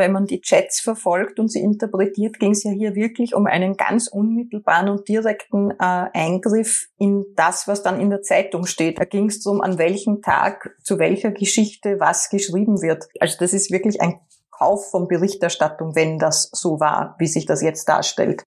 wenn 0.00 0.12
man 0.12 0.26
die 0.26 0.40
Chats 0.40 0.80
verfolgt 0.80 1.38
und 1.38 1.52
sie 1.52 1.60
interpretiert, 1.60 2.40
ging 2.40 2.50
es 2.50 2.64
ja 2.64 2.72
hier 2.72 2.96
wirklich 2.96 3.34
um 3.34 3.46
einen 3.46 3.76
ganz 3.76 4.08
unmittelbaren 4.08 4.88
und 4.88 5.08
direkten 5.08 5.70
äh, 5.70 5.74
Eingriff 5.78 6.88
in 6.98 7.24
das, 7.36 7.68
was 7.68 7.84
dann 7.84 8.00
in 8.00 8.10
der 8.10 8.22
Zeitung 8.22 8.66
steht. 8.66 8.98
Da 8.98 9.04
ging 9.04 9.28
es 9.28 9.42
darum, 9.42 9.60
an 9.60 9.78
welchem 9.78 10.22
Tag 10.22 10.74
zu 10.82 10.98
welcher 10.98 11.30
Geschichte 11.30 12.00
was 12.00 12.28
geschrieben 12.30 12.82
wird. 12.82 13.08
Also 13.20 13.36
das 13.38 13.52
ist 13.52 13.70
wirklich 13.70 14.00
ein 14.00 14.18
Kauf 14.50 14.90
von 14.90 15.06
Berichterstattung, 15.06 15.94
wenn 15.94 16.18
das 16.18 16.50
so 16.52 16.80
war, 16.80 17.14
wie 17.18 17.28
sich 17.28 17.46
das 17.46 17.62
jetzt 17.62 17.88
darstellt. 17.88 18.44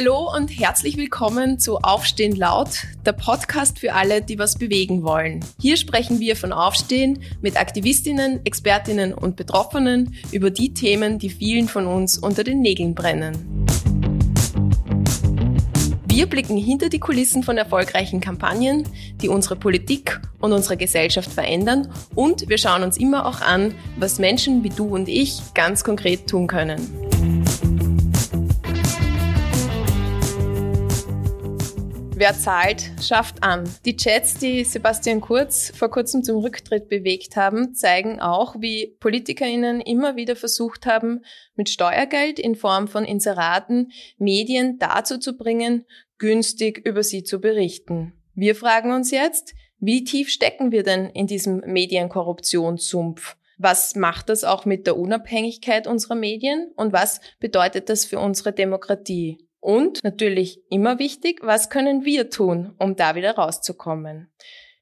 Hallo 0.00 0.32
und 0.32 0.46
herzlich 0.50 0.96
willkommen 0.96 1.58
zu 1.58 1.78
Aufstehen 1.78 2.36
laut, 2.36 2.84
der 3.04 3.14
Podcast 3.14 3.80
für 3.80 3.94
alle, 3.94 4.22
die 4.22 4.38
was 4.38 4.56
bewegen 4.56 5.02
wollen. 5.02 5.44
Hier 5.60 5.76
sprechen 5.76 6.20
wir 6.20 6.36
von 6.36 6.52
Aufstehen 6.52 7.18
mit 7.40 7.58
Aktivistinnen, 7.58 8.38
Expertinnen 8.46 9.12
und 9.12 9.34
Betroffenen 9.34 10.14
über 10.30 10.50
die 10.50 10.72
Themen, 10.72 11.18
die 11.18 11.30
vielen 11.30 11.66
von 11.66 11.88
uns 11.88 12.16
unter 12.16 12.44
den 12.44 12.60
Nägeln 12.60 12.94
brennen. 12.94 13.66
Wir 16.06 16.26
blicken 16.26 16.56
hinter 16.56 16.90
die 16.90 17.00
Kulissen 17.00 17.42
von 17.42 17.58
erfolgreichen 17.58 18.20
Kampagnen, 18.20 18.84
die 19.20 19.28
unsere 19.28 19.56
Politik 19.56 20.20
und 20.38 20.52
unsere 20.52 20.76
Gesellschaft 20.76 21.32
verändern 21.32 21.88
und 22.14 22.48
wir 22.48 22.58
schauen 22.58 22.84
uns 22.84 22.98
immer 22.98 23.26
auch 23.26 23.40
an, 23.40 23.74
was 23.96 24.20
Menschen 24.20 24.62
wie 24.62 24.70
du 24.70 24.94
und 24.94 25.08
ich 25.08 25.40
ganz 25.54 25.82
konkret 25.82 26.28
tun 26.28 26.46
können. 26.46 27.37
Wer 32.20 32.34
zahlt, 32.34 32.90
schafft 33.00 33.44
an. 33.44 33.62
Die 33.84 33.94
Chats, 33.94 34.34
die 34.38 34.64
Sebastian 34.64 35.20
Kurz 35.20 35.70
vor 35.72 35.88
kurzem 35.88 36.24
zum 36.24 36.38
Rücktritt 36.38 36.88
bewegt 36.88 37.36
haben, 37.36 37.76
zeigen 37.76 38.18
auch, 38.18 38.56
wie 38.58 38.96
PolitikerInnen 38.98 39.80
immer 39.80 40.16
wieder 40.16 40.34
versucht 40.34 40.84
haben, 40.84 41.20
mit 41.54 41.68
Steuergeld 41.68 42.40
in 42.40 42.56
Form 42.56 42.88
von 42.88 43.04
Inseraten 43.04 43.92
Medien 44.18 44.80
dazu 44.80 45.18
zu 45.18 45.36
bringen, 45.36 45.86
günstig 46.18 46.84
über 46.84 47.04
sie 47.04 47.22
zu 47.22 47.40
berichten. 47.40 48.14
Wir 48.34 48.56
fragen 48.56 48.90
uns 48.90 49.12
jetzt, 49.12 49.54
wie 49.78 50.02
tief 50.02 50.28
stecken 50.28 50.72
wir 50.72 50.82
denn 50.82 51.10
in 51.10 51.28
diesem 51.28 51.58
Medienkorruptionssumpf? 51.60 53.36
Was 53.58 53.94
macht 53.94 54.28
das 54.28 54.42
auch 54.42 54.64
mit 54.64 54.88
der 54.88 54.96
Unabhängigkeit 54.96 55.86
unserer 55.86 56.16
Medien 56.16 56.72
und 56.74 56.92
was 56.92 57.20
bedeutet 57.38 57.88
das 57.88 58.04
für 58.04 58.18
unsere 58.18 58.52
Demokratie? 58.52 59.38
Und 59.60 60.04
natürlich 60.04 60.62
immer 60.70 60.98
wichtig, 60.98 61.40
was 61.42 61.68
können 61.70 62.04
wir 62.04 62.30
tun, 62.30 62.74
um 62.78 62.96
da 62.96 63.14
wieder 63.14 63.32
rauszukommen? 63.36 64.32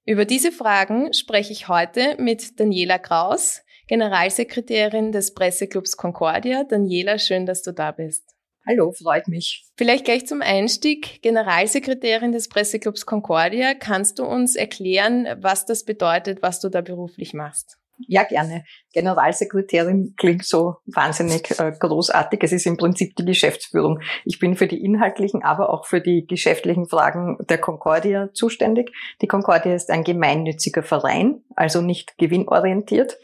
Über 0.04 0.24
diese 0.24 0.52
Fragen 0.52 1.12
spreche 1.12 1.52
ich 1.52 1.68
heute 1.68 2.16
mit 2.18 2.60
Daniela 2.60 2.98
Kraus, 2.98 3.62
Generalsekretärin 3.88 5.12
des 5.12 5.34
Presseclubs 5.34 5.96
Concordia. 5.96 6.64
Daniela, 6.64 7.18
schön, 7.18 7.46
dass 7.46 7.62
du 7.62 7.72
da 7.72 7.92
bist. 7.92 8.36
Hallo, 8.68 8.92
freut 8.92 9.28
mich. 9.28 9.64
Vielleicht 9.76 10.04
gleich 10.04 10.26
zum 10.26 10.42
Einstieg. 10.42 11.22
Generalsekretärin 11.22 12.32
des 12.32 12.48
Presseclubs 12.48 13.06
Concordia, 13.06 13.74
kannst 13.74 14.18
du 14.18 14.24
uns 14.24 14.56
erklären, 14.56 15.28
was 15.38 15.66
das 15.66 15.84
bedeutet, 15.84 16.42
was 16.42 16.58
du 16.60 16.68
da 16.68 16.80
beruflich 16.80 17.32
machst? 17.32 17.78
Ja, 17.98 18.24
gerne. 18.24 18.64
Generalsekretärin 18.92 20.14
klingt 20.16 20.44
so 20.44 20.76
wahnsinnig 20.86 21.58
äh, 21.58 21.72
großartig. 21.78 22.42
Es 22.42 22.52
ist 22.52 22.66
im 22.66 22.76
Prinzip 22.76 23.16
die 23.16 23.24
Geschäftsführung. 23.24 24.00
Ich 24.24 24.38
bin 24.38 24.56
für 24.56 24.66
die 24.66 24.82
inhaltlichen, 24.82 25.42
aber 25.42 25.70
auch 25.70 25.86
für 25.86 26.00
die 26.00 26.26
geschäftlichen 26.26 26.86
Fragen 26.88 27.38
der 27.48 27.58
Concordia 27.58 28.30
zuständig. 28.32 28.92
Die 29.22 29.26
Concordia 29.26 29.74
ist 29.74 29.90
ein 29.90 30.04
gemeinnütziger 30.04 30.82
Verein, 30.82 31.42
also 31.54 31.80
nicht 31.80 32.18
gewinnorientiert 32.18 33.18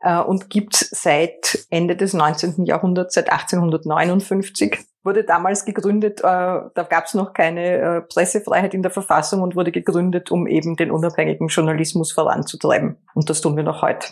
äh, 0.00 0.18
und 0.18 0.50
gibt 0.50 0.74
seit 0.74 1.66
Ende 1.70 1.96
des 1.96 2.12
19. 2.14 2.64
Jahrhunderts, 2.64 3.14
seit 3.14 3.30
1859 3.30 4.78
wurde 5.04 5.24
damals 5.24 5.64
gegründet, 5.64 6.20
äh, 6.20 6.22
da 6.22 6.86
gab 6.88 7.06
es 7.06 7.14
noch 7.14 7.32
keine 7.32 7.78
äh, 7.78 8.00
Pressefreiheit 8.02 8.74
in 8.74 8.82
der 8.82 8.90
Verfassung 8.90 9.42
und 9.42 9.56
wurde 9.56 9.72
gegründet, 9.72 10.30
um 10.30 10.46
eben 10.46 10.76
den 10.76 10.90
unabhängigen 10.90 11.48
Journalismus 11.48 12.12
voranzutreiben. 12.12 12.98
Und 13.14 13.30
das 13.30 13.40
tun 13.40 13.56
wir 13.56 13.62
noch 13.62 13.80
heute. 13.82 14.08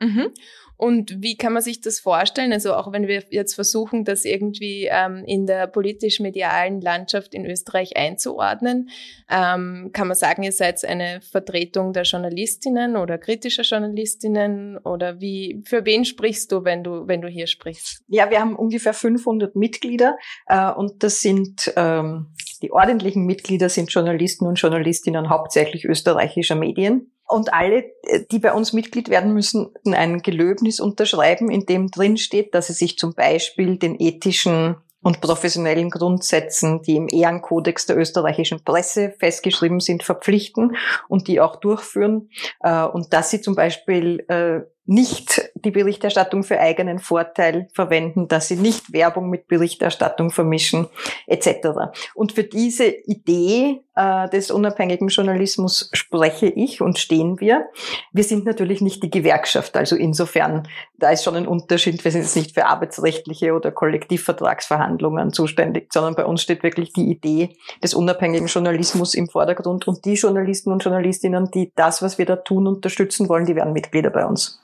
Mhm. 0.00 0.32
Und 0.78 1.16
wie 1.22 1.36
kann 1.36 1.52
man 1.52 1.62
sich 1.62 1.80
das 1.80 1.98
vorstellen? 1.98 2.52
Also 2.52 2.72
auch 2.74 2.92
wenn 2.92 3.08
wir 3.08 3.24
jetzt 3.30 3.54
versuchen, 3.54 4.04
das 4.04 4.24
irgendwie 4.24 4.88
ähm, 4.88 5.24
in 5.26 5.44
der 5.44 5.66
politisch-medialen 5.66 6.80
Landschaft 6.80 7.34
in 7.34 7.44
Österreich 7.44 7.96
einzuordnen, 7.96 8.88
ähm, 9.28 9.90
kann 9.92 10.06
man 10.06 10.16
sagen, 10.16 10.44
ihr 10.44 10.52
seid 10.52 10.84
eine 10.84 11.20
Vertretung 11.20 11.92
der 11.92 12.04
Journalistinnen 12.04 12.96
oder 12.96 13.18
kritischer 13.18 13.64
Journalistinnen 13.64 14.78
oder 14.78 15.20
wie, 15.20 15.64
für 15.66 15.84
wen 15.84 16.04
sprichst 16.04 16.52
du, 16.52 16.62
wenn 16.62 16.84
du, 16.84 17.08
wenn 17.08 17.22
du 17.22 17.28
hier 17.28 17.48
sprichst? 17.48 18.04
Ja, 18.06 18.30
wir 18.30 18.38
haben 18.38 18.54
ungefähr 18.54 18.94
500 18.94 19.56
Mitglieder 19.56 20.16
äh, 20.46 20.70
und 20.70 21.02
das 21.02 21.20
sind 21.20 21.72
ähm, 21.74 22.28
die 22.62 22.72
ordentlichen 22.72 23.24
Mitglieder 23.24 23.68
sind 23.68 23.92
Journalisten 23.92 24.46
und 24.46 24.60
Journalistinnen 24.60 25.28
hauptsächlich 25.28 25.84
österreichischer 25.84 26.56
Medien. 26.56 27.12
Und 27.28 27.52
alle, 27.52 27.84
äh, 28.02 28.24
die 28.30 28.38
bei 28.38 28.52
uns 28.52 28.72
Mitglied 28.72 29.10
werden, 29.10 29.34
müssen 29.34 29.70
ein 29.84 30.22
Gelöbnis 30.22 30.80
unterschreiben, 30.80 31.50
in 31.50 31.66
dem 31.66 31.90
drin 31.90 32.16
steht, 32.16 32.54
dass 32.54 32.68
sie 32.68 32.72
sich 32.72 32.98
zum 32.98 33.14
Beispiel 33.14 33.76
den 33.76 34.00
ethischen 34.00 34.76
und 35.00 35.20
professionellen 35.20 35.90
Grundsätzen, 35.90 36.82
die 36.82 36.96
im 36.96 37.08
Ehrenkodex 37.08 37.86
der 37.86 37.96
österreichischen 37.96 38.64
Presse 38.64 39.14
festgeschrieben 39.18 39.80
sind, 39.80 40.02
verpflichten 40.02 40.76
und 41.08 41.28
die 41.28 41.40
auch 41.40 41.56
durchführen. 41.56 42.30
Äh, 42.60 42.84
und 42.84 43.12
dass 43.12 43.30
sie 43.30 43.40
zum 43.40 43.54
Beispiel 43.54 44.24
äh, 44.28 44.60
nicht 44.88 45.50
die 45.54 45.70
Berichterstattung 45.70 46.42
für 46.42 46.58
eigenen 46.58 46.98
Vorteil 46.98 47.68
verwenden, 47.74 48.26
dass 48.26 48.48
sie 48.48 48.56
nicht 48.56 48.90
Werbung 48.90 49.28
mit 49.28 49.46
Berichterstattung 49.46 50.30
vermischen, 50.30 50.86
etc. 51.26 51.90
Und 52.14 52.32
für 52.32 52.44
diese 52.44 52.86
Idee 52.86 53.82
äh, 53.96 54.30
des 54.30 54.50
unabhängigen 54.50 55.08
Journalismus 55.08 55.90
spreche 55.92 56.46
ich 56.46 56.80
und 56.80 56.98
stehen 56.98 57.38
wir. 57.38 57.66
Wir 58.12 58.24
sind 58.24 58.46
natürlich 58.46 58.80
nicht 58.80 59.02
die 59.02 59.10
Gewerkschaft, 59.10 59.76
also 59.76 59.94
insofern, 59.94 60.66
da 60.96 61.10
ist 61.10 61.22
schon 61.22 61.36
ein 61.36 61.46
Unterschied. 61.46 62.02
Wir 62.02 62.10
sind 62.10 62.22
jetzt 62.22 62.36
nicht 62.36 62.54
für 62.54 62.64
arbeitsrechtliche 62.64 63.52
oder 63.52 63.70
Kollektivvertragsverhandlungen 63.70 65.34
zuständig, 65.34 65.92
sondern 65.92 66.14
bei 66.14 66.24
uns 66.24 66.40
steht 66.40 66.62
wirklich 66.62 66.94
die 66.94 67.10
Idee 67.10 67.56
des 67.82 67.92
unabhängigen 67.92 68.46
Journalismus 68.46 69.12
im 69.12 69.28
Vordergrund 69.28 69.86
und 69.86 70.06
die 70.06 70.14
Journalisten 70.14 70.72
und 70.72 70.82
Journalistinnen, 70.82 71.50
die 71.50 71.72
das, 71.74 72.00
was 72.00 72.16
wir 72.16 72.24
da 72.24 72.36
tun, 72.36 72.66
unterstützen 72.66 73.28
wollen, 73.28 73.44
die 73.44 73.54
werden 73.54 73.74
Mitglieder 73.74 74.08
bei 74.08 74.24
uns. 74.24 74.62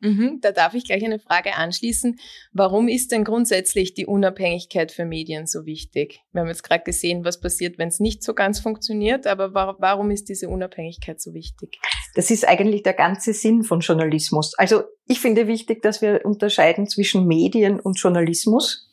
Mhm, 0.00 0.38
da 0.42 0.52
darf 0.52 0.74
ich 0.74 0.84
gleich 0.84 1.04
eine 1.04 1.18
Frage 1.18 1.54
anschließen. 1.54 2.18
Warum 2.52 2.88
ist 2.88 3.12
denn 3.12 3.24
grundsätzlich 3.24 3.94
die 3.94 4.06
Unabhängigkeit 4.06 4.92
für 4.92 5.04
Medien 5.04 5.46
so 5.46 5.64
wichtig? 5.64 6.20
Wir 6.32 6.42
haben 6.42 6.48
jetzt 6.48 6.62
gerade 6.62 6.84
gesehen, 6.84 7.24
was 7.24 7.40
passiert, 7.40 7.78
wenn 7.78 7.88
es 7.88 8.00
nicht 8.00 8.22
so 8.22 8.34
ganz 8.34 8.60
funktioniert, 8.60 9.26
aber 9.26 9.54
wa 9.54 9.76
warum 9.78 10.10
ist 10.10 10.28
diese 10.28 10.48
Unabhängigkeit 10.48 11.20
so 11.20 11.32
wichtig? 11.32 11.78
Das 12.14 12.30
ist 12.30 12.46
eigentlich 12.46 12.82
der 12.82 12.92
ganze 12.92 13.32
Sinn 13.32 13.62
von 13.62 13.80
Journalismus. 13.80 14.54
Also 14.58 14.84
ich 15.06 15.20
finde 15.20 15.46
wichtig, 15.46 15.82
dass 15.82 16.02
wir 16.02 16.20
unterscheiden 16.24 16.86
zwischen 16.86 17.26
Medien 17.26 17.80
und 17.80 17.98
Journalismus 17.98 18.90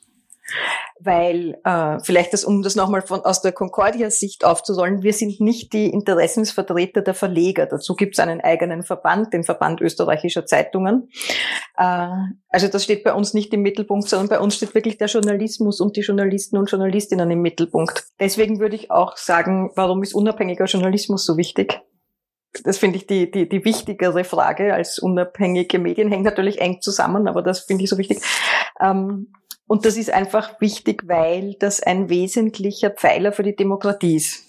weil 1.04 1.58
äh, 1.64 2.00
vielleicht 2.04 2.34
das, 2.34 2.44
um 2.44 2.62
das 2.62 2.76
nochmal 2.76 3.02
von 3.02 3.22
aus 3.22 3.42
der 3.42 3.52
Concordia-Sicht 3.52 4.46
aufzurollen, 4.46 5.04
wir 5.04 5.14
sind 5.14 5.40
nicht 5.40 5.74
die 5.74 5.90
Interessensvertreter 5.90 7.02
der 7.02 7.14
Verleger. 7.14 7.66
Dazu 7.66 7.96
gibt 7.96 8.16
es 8.16 8.20
einen 8.20 8.42
eigenen 8.42 8.84
Verband, 8.84 9.34
den 9.34 9.44
Verband 9.44 9.82
österreichischer 9.82 10.46
Zeitungen. 10.46 11.10
Äh, 11.78 12.08
also 12.50 12.68
das 12.68 12.84
steht 12.84 13.04
bei 13.04 13.14
uns 13.14 13.34
nicht 13.34 13.54
im 13.54 13.62
Mittelpunkt, 13.62 14.08
sondern 14.08 14.30
bei 14.30 14.40
uns 14.40 14.56
steht 14.56 14.76
wirklich 14.76 14.98
der 14.98 15.08
Journalismus 15.08 15.80
und 15.82 15.96
die 15.96 16.02
Journalisten 16.02 16.58
und 16.58 16.70
Journalistinnen 16.70 17.30
im 17.32 17.42
Mittelpunkt. 17.42 18.06
Deswegen 18.20 18.60
würde 18.60 18.76
ich 18.76 18.92
auch 18.92 19.18
sagen, 19.18 19.72
warum 19.76 20.04
ist 20.04 20.14
unabhängiger 20.14 20.66
Journalismus 20.66 21.26
so 21.26 21.38
wichtig? 21.38 21.82
Das 22.64 22.78
finde 22.78 22.98
ich 22.98 23.08
die, 23.08 23.32
die, 23.32 23.48
die 23.48 23.64
wichtigere 23.64 24.24
Frage 24.24 24.74
als 24.74 25.00
unabhängige 25.00 25.80
Medien. 25.80 26.10
Hängt 26.10 26.26
natürlich 26.26 26.60
eng 26.60 26.82
zusammen, 26.82 27.28
aber 27.28 27.42
das 27.42 27.62
finde 27.62 27.86
ich 27.86 27.90
so 27.90 27.98
wichtig. 27.98 28.20
Ähm, 28.82 29.32
und 29.72 29.86
das 29.86 29.96
ist 29.96 30.12
einfach 30.12 30.60
wichtig, 30.60 31.08
weil 31.08 31.56
das 31.58 31.82
ein 31.82 32.10
wesentlicher 32.10 32.90
Pfeiler 32.90 33.32
für 33.32 33.44
die 33.44 33.56
Demokratie 33.56 34.18
ist. 34.18 34.44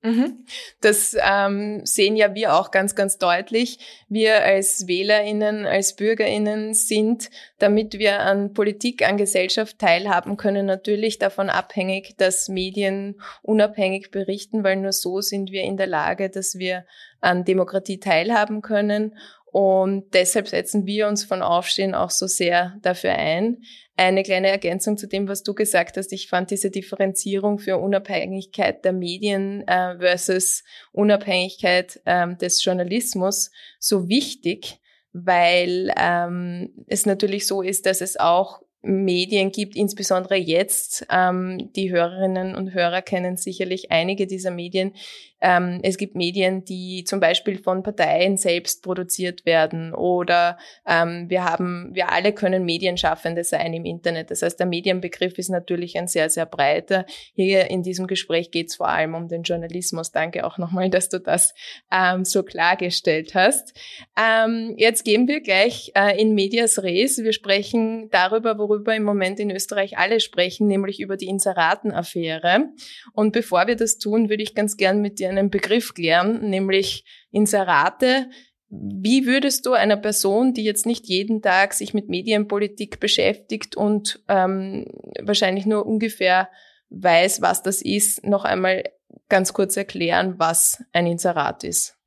Mhm. 0.00 0.46
Das 0.80 1.14
ähm, 1.20 1.84
sehen 1.84 2.16
ja 2.16 2.34
wir 2.34 2.54
auch 2.54 2.70
ganz, 2.70 2.94
ganz 2.94 3.18
deutlich. 3.18 4.06
Wir 4.08 4.42
als 4.42 4.86
Wählerinnen, 4.86 5.66
als 5.66 5.94
Bürgerinnen 5.94 6.72
sind, 6.72 7.28
damit 7.58 7.98
wir 7.98 8.20
an 8.20 8.54
Politik, 8.54 9.06
an 9.06 9.18
Gesellschaft 9.18 9.78
teilhaben 9.78 10.38
können, 10.38 10.64
natürlich 10.64 11.18
davon 11.18 11.50
abhängig, 11.50 12.16
dass 12.16 12.48
Medien 12.48 13.20
unabhängig 13.42 14.10
berichten, 14.10 14.64
weil 14.64 14.76
nur 14.76 14.92
so 14.92 15.20
sind 15.20 15.50
wir 15.50 15.64
in 15.64 15.76
der 15.76 15.86
Lage, 15.86 16.30
dass 16.30 16.58
wir 16.58 16.86
an 17.20 17.44
Demokratie 17.44 18.00
teilhaben 18.00 18.62
können 18.62 19.18
Und 19.50 20.12
deshalb 20.12 20.48
setzen 20.48 20.86
wir 20.86 21.08
uns 21.08 21.24
von 21.24 21.42
Aufstehen 21.42 21.94
auch 21.94 22.10
so 22.10 22.26
sehr 22.26 22.76
dafür 22.82 23.12
ein. 23.12 23.62
Eine 23.96 24.22
kleine 24.22 24.48
Ergänzung 24.48 24.96
zu 24.96 25.08
dem, 25.08 25.26
was 25.26 25.42
du 25.42 25.54
gesagt 25.54 25.96
hast. 25.96 26.12
Ich 26.12 26.28
fand 26.28 26.50
diese 26.50 26.70
Differenzierung 26.70 27.58
für 27.58 27.78
Unabhängigkeit 27.78 28.84
der 28.84 28.92
Medien 28.92 29.66
äh, 29.66 29.98
versus 29.98 30.64
Unabhängigkeit 30.92 32.00
ähm, 32.06 32.36
des 32.38 32.62
Journalismus 32.62 33.50
so 33.78 34.08
wichtig, 34.08 34.78
weil 35.12 35.92
ähm, 35.98 36.84
es 36.86 37.06
natürlich 37.06 37.46
so 37.46 37.62
ist, 37.62 37.86
dass 37.86 38.02
es 38.02 38.18
auch 38.18 38.60
Medien 38.82 39.50
gibt, 39.50 39.76
insbesondere 39.76 40.36
jetzt. 40.36 41.06
Ähm, 41.10 41.72
die 41.74 41.90
Hörerinnen 41.90 42.54
und 42.54 42.74
Hörer 42.74 43.02
kennen 43.02 43.36
sicherlich 43.36 43.90
einige 43.90 44.26
dieser 44.26 44.50
Medien. 44.50 44.94
Ähm, 45.40 45.80
es 45.82 45.96
gibt 45.96 46.14
Medien, 46.16 46.64
die 46.64 47.04
zum 47.04 47.20
Beispiel 47.20 47.58
von 47.58 47.82
Parteien 47.82 48.36
selbst 48.36 48.82
produziert 48.82 49.46
werden 49.46 49.94
oder 49.94 50.58
ähm, 50.86 51.26
wir 51.28 51.44
haben, 51.44 51.90
wir 51.92 52.10
alle 52.10 52.32
können 52.32 52.64
Medienschaffende 52.64 53.44
sein 53.44 53.72
im 53.72 53.84
Internet. 53.84 54.30
Das 54.30 54.42
heißt, 54.42 54.58
der 54.58 54.66
Medienbegriff 54.66 55.38
ist 55.38 55.48
natürlich 55.48 55.96
ein 55.96 56.08
sehr, 56.08 56.28
sehr 56.30 56.46
breiter. 56.46 57.06
Hier 57.34 57.70
in 57.70 57.82
diesem 57.82 58.06
Gespräch 58.06 58.50
geht 58.50 58.68
es 58.68 58.76
vor 58.76 58.88
allem 58.88 59.14
um 59.14 59.28
den 59.28 59.42
Journalismus. 59.42 60.10
Danke 60.10 60.44
auch 60.44 60.58
nochmal, 60.58 60.90
dass 60.90 61.08
du 61.08 61.20
das 61.20 61.54
ähm, 61.92 62.24
so 62.24 62.42
klargestellt 62.42 63.34
hast. 63.34 63.78
Ähm, 64.16 64.74
jetzt 64.76 65.04
gehen 65.04 65.28
wir 65.28 65.40
gleich 65.40 65.92
äh, 65.94 66.20
in 66.20 66.34
Medias 66.34 66.82
Res. 66.82 67.18
Wir 67.18 67.32
sprechen 67.32 68.10
darüber, 68.10 68.58
worüber 68.58 68.94
im 68.94 69.04
Moment 69.04 69.38
in 69.38 69.50
Österreich 69.50 69.98
alle 69.98 70.20
sprechen, 70.20 70.66
nämlich 70.66 71.00
über 71.00 71.16
die 71.16 71.26
Inseratenaffäre. 71.26 72.70
Und 73.12 73.32
bevor 73.32 73.66
wir 73.66 73.76
das 73.76 73.98
tun, 73.98 74.28
würde 74.28 74.42
ich 74.42 74.54
ganz 74.54 74.76
gern 74.76 75.00
mit 75.00 75.18
dir 75.18 75.27
einen 75.28 75.50
Begriff 75.50 75.94
klären, 75.94 76.48
nämlich 76.48 77.04
Inserate. 77.30 78.28
Wie 78.70 79.26
würdest 79.26 79.64
du 79.66 79.72
einer 79.72 79.96
Person, 79.96 80.52
die 80.52 80.64
jetzt 80.64 80.86
nicht 80.86 81.06
jeden 81.06 81.40
Tag 81.40 81.72
sich 81.72 81.94
mit 81.94 82.08
Medienpolitik 82.08 83.00
beschäftigt 83.00 83.76
und 83.76 84.22
ähm, 84.28 84.86
wahrscheinlich 85.22 85.64
nur 85.66 85.86
ungefähr 85.86 86.48
weiß, 86.90 87.40
was 87.40 87.62
das 87.62 87.82
ist, 87.82 88.24
noch 88.24 88.44
einmal 88.44 88.84
ganz 89.28 89.52
kurz 89.52 89.76
erklären, 89.76 90.34
was 90.38 90.82
ein 90.92 91.06
Inserat 91.06 91.64
ist? 91.64 91.98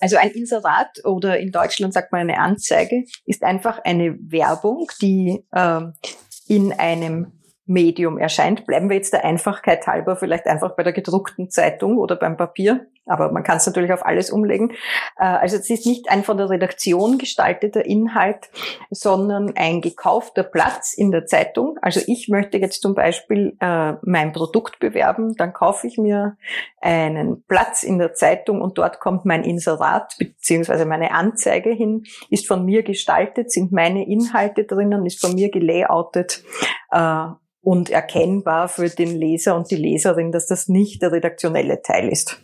Also 0.00 0.16
ein 0.16 0.30
Inserat 0.30 1.04
oder 1.04 1.38
in 1.38 1.52
Deutschland 1.52 1.92
sagt 1.92 2.10
man 2.10 2.22
eine 2.22 2.38
Anzeige 2.38 3.04
ist 3.26 3.42
einfach 3.42 3.80
eine 3.84 4.16
Werbung, 4.18 4.90
die 5.02 5.44
ähm, 5.54 5.92
in 6.48 6.72
einem 6.72 7.39
Medium 7.70 8.18
erscheint. 8.18 8.66
Bleiben 8.66 8.90
wir 8.90 8.96
jetzt 8.96 9.12
der 9.12 9.24
Einfachkeit 9.24 9.86
halber 9.86 10.16
vielleicht 10.16 10.46
einfach 10.46 10.74
bei 10.74 10.82
der 10.82 10.92
gedruckten 10.92 11.50
Zeitung 11.50 11.98
oder 11.98 12.16
beim 12.16 12.36
Papier, 12.36 12.86
aber 13.06 13.30
man 13.30 13.44
kann 13.44 13.58
es 13.58 13.66
natürlich 13.66 13.92
auf 13.92 14.04
alles 14.04 14.30
umlegen. 14.30 14.72
Äh, 15.16 15.24
also 15.24 15.56
es 15.56 15.70
ist 15.70 15.86
nicht 15.86 16.10
ein 16.10 16.24
von 16.24 16.36
der 16.36 16.50
Redaktion 16.50 17.16
gestalteter 17.16 17.84
Inhalt, 17.84 18.50
sondern 18.90 19.54
ein 19.56 19.80
gekaufter 19.80 20.42
Platz 20.42 20.94
in 20.94 21.12
der 21.12 21.26
Zeitung. 21.26 21.78
Also 21.80 22.00
ich 22.08 22.28
möchte 22.28 22.58
jetzt 22.58 22.82
zum 22.82 22.96
Beispiel 22.96 23.56
äh, 23.60 23.92
mein 24.02 24.32
Produkt 24.32 24.80
bewerben, 24.80 25.36
dann 25.36 25.52
kaufe 25.52 25.86
ich 25.86 25.96
mir 25.96 26.36
einen 26.80 27.44
Platz 27.44 27.84
in 27.84 27.98
der 27.98 28.14
Zeitung 28.14 28.60
und 28.62 28.78
dort 28.78 28.98
kommt 28.98 29.24
mein 29.24 29.44
Inserat 29.44 30.16
beziehungsweise 30.18 30.86
meine 30.86 31.12
Anzeige 31.12 31.70
hin, 31.70 32.02
ist 32.30 32.48
von 32.48 32.64
mir 32.64 32.82
gestaltet, 32.82 33.52
sind 33.52 33.70
meine 33.70 34.08
Inhalte 34.08 34.64
drinnen, 34.64 35.06
ist 35.06 35.20
von 35.20 35.34
mir 35.34 35.50
gelayoutet 35.50 36.42
äh, 36.90 37.26
und 37.62 37.90
erkennbar 37.90 38.68
für 38.68 38.88
den 38.88 39.16
Leser 39.18 39.56
und 39.56 39.70
die 39.70 39.76
Leserin, 39.76 40.32
dass 40.32 40.46
das 40.46 40.68
nicht 40.68 41.02
der 41.02 41.12
redaktionelle 41.12 41.82
Teil 41.82 42.08
ist. 42.08 42.40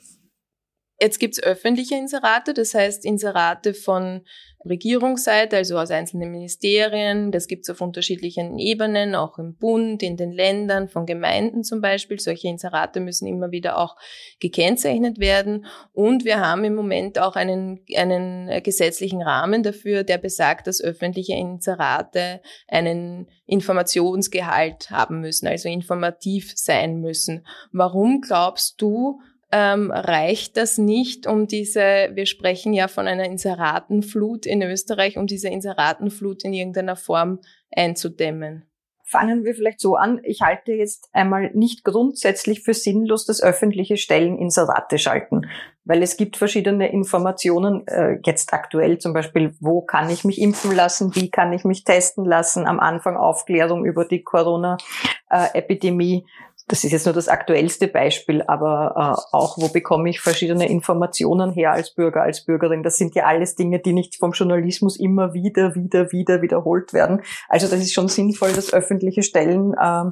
Jetzt 1.00 1.18
gibt's 1.18 1.42
öffentliche 1.42 1.94
Inserate, 1.94 2.54
das 2.54 2.74
heißt 2.74 3.04
Inserate 3.04 3.74
von 3.74 4.22
Regierungsseite, 4.68 5.56
also 5.56 5.78
aus 5.78 5.90
einzelnen 5.90 6.30
Ministerien. 6.30 7.32
Das 7.32 7.46
gibt's 7.46 7.70
auf 7.70 7.80
unterschiedlichen 7.80 8.58
Ebenen, 8.58 9.14
auch 9.14 9.38
im 9.38 9.54
Bund, 9.56 10.02
in 10.02 10.16
den 10.16 10.32
Ländern, 10.32 10.88
von 10.88 11.06
Gemeinden 11.06 11.64
zum 11.64 11.80
Beispiel. 11.80 12.18
Solche 12.18 12.48
Inserate 12.48 13.00
müssen 13.00 13.26
immer 13.26 13.50
wieder 13.50 13.78
auch 13.78 13.96
gekennzeichnet 14.40 15.18
werden. 15.18 15.66
Und 15.92 16.24
wir 16.24 16.40
haben 16.40 16.64
im 16.64 16.74
Moment 16.74 17.18
auch 17.18 17.36
einen, 17.36 17.80
einen 17.94 18.62
gesetzlichen 18.62 19.22
Rahmen 19.22 19.62
dafür, 19.62 20.02
der 20.04 20.18
besagt, 20.18 20.66
dass 20.66 20.82
öffentliche 20.82 21.34
Inserate 21.34 22.40
einen 22.68 23.28
Informationsgehalt 23.46 24.90
haben 24.90 25.20
müssen, 25.20 25.46
also 25.46 25.68
informativ 25.68 26.52
sein 26.56 27.00
müssen. 27.00 27.46
Warum 27.72 28.20
glaubst 28.20 28.80
du, 28.80 29.20
ähm, 29.56 29.90
reicht 29.90 30.58
das 30.58 30.76
nicht, 30.76 31.26
um 31.26 31.46
diese, 31.46 32.10
wir 32.12 32.26
sprechen 32.26 32.74
ja 32.74 32.88
von 32.88 33.06
einer 33.06 33.24
Inseratenflut 33.24 34.44
in 34.44 34.60
Österreich, 34.60 35.16
um 35.16 35.26
diese 35.26 35.48
Inseratenflut 35.48 36.44
in 36.44 36.52
irgendeiner 36.52 36.96
Form 36.96 37.40
einzudämmen? 37.74 38.66
Fangen 39.08 39.44
wir 39.44 39.54
vielleicht 39.54 39.80
so 39.80 39.94
an. 39.94 40.20
Ich 40.24 40.42
halte 40.42 40.72
jetzt 40.72 41.08
einmal 41.12 41.52
nicht 41.54 41.84
grundsätzlich 41.84 42.64
für 42.64 42.74
sinnlos, 42.74 43.24
dass 43.24 43.42
öffentliche 43.42 43.96
Stellen 43.96 44.36
Inserate 44.36 44.98
schalten, 44.98 45.48
weil 45.84 46.02
es 46.02 46.18
gibt 46.18 46.36
verschiedene 46.36 46.92
Informationen, 46.92 47.86
äh, 47.86 48.18
jetzt 48.26 48.52
aktuell 48.52 48.98
zum 48.98 49.14
Beispiel, 49.14 49.54
wo 49.60 49.80
kann 49.80 50.10
ich 50.10 50.24
mich 50.24 50.38
impfen 50.38 50.74
lassen, 50.74 51.14
wie 51.14 51.30
kann 51.30 51.54
ich 51.54 51.64
mich 51.64 51.84
testen 51.84 52.26
lassen, 52.26 52.66
am 52.66 52.78
Anfang 52.78 53.16
Aufklärung 53.16 53.86
über 53.86 54.04
die 54.04 54.22
Corona-Epidemie. 54.22 56.26
Das 56.68 56.82
ist 56.82 56.90
jetzt 56.90 57.06
nur 57.06 57.14
das 57.14 57.28
aktuellste 57.28 57.86
Beispiel, 57.86 58.42
aber 58.42 58.94
äh, 58.96 59.36
auch, 59.36 59.56
wo 59.56 59.68
bekomme 59.68 60.10
ich 60.10 60.20
verschiedene 60.20 60.68
Informationen 60.68 61.52
her 61.52 61.70
als 61.70 61.94
Bürger, 61.94 62.22
als 62.22 62.44
Bürgerin. 62.44 62.82
Das 62.82 62.96
sind 62.96 63.14
ja 63.14 63.24
alles 63.24 63.54
Dinge, 63.54 63.78
die 63.78 63.92
nicht 63.92 64.16
vom 64.16 64.32
Journalismus 64.32 64.98
immer 64.98 65.32
wieder, 65.32 65.76
wieder, 65.76 66.10
wieder 66.10 66.42
wiederholt 66.42 66.92
werden. 66.92 67.22
Also 67.48 67.68
das 67.68 67.80
ist 67.80 67.94
schon 67.94 68.08
sinnvoll, 68.08 68.52
dass 68.52 68.72
öffentliche 68.72 69.22
Stellen, 69.22 69.74
äh, 69.74 70.10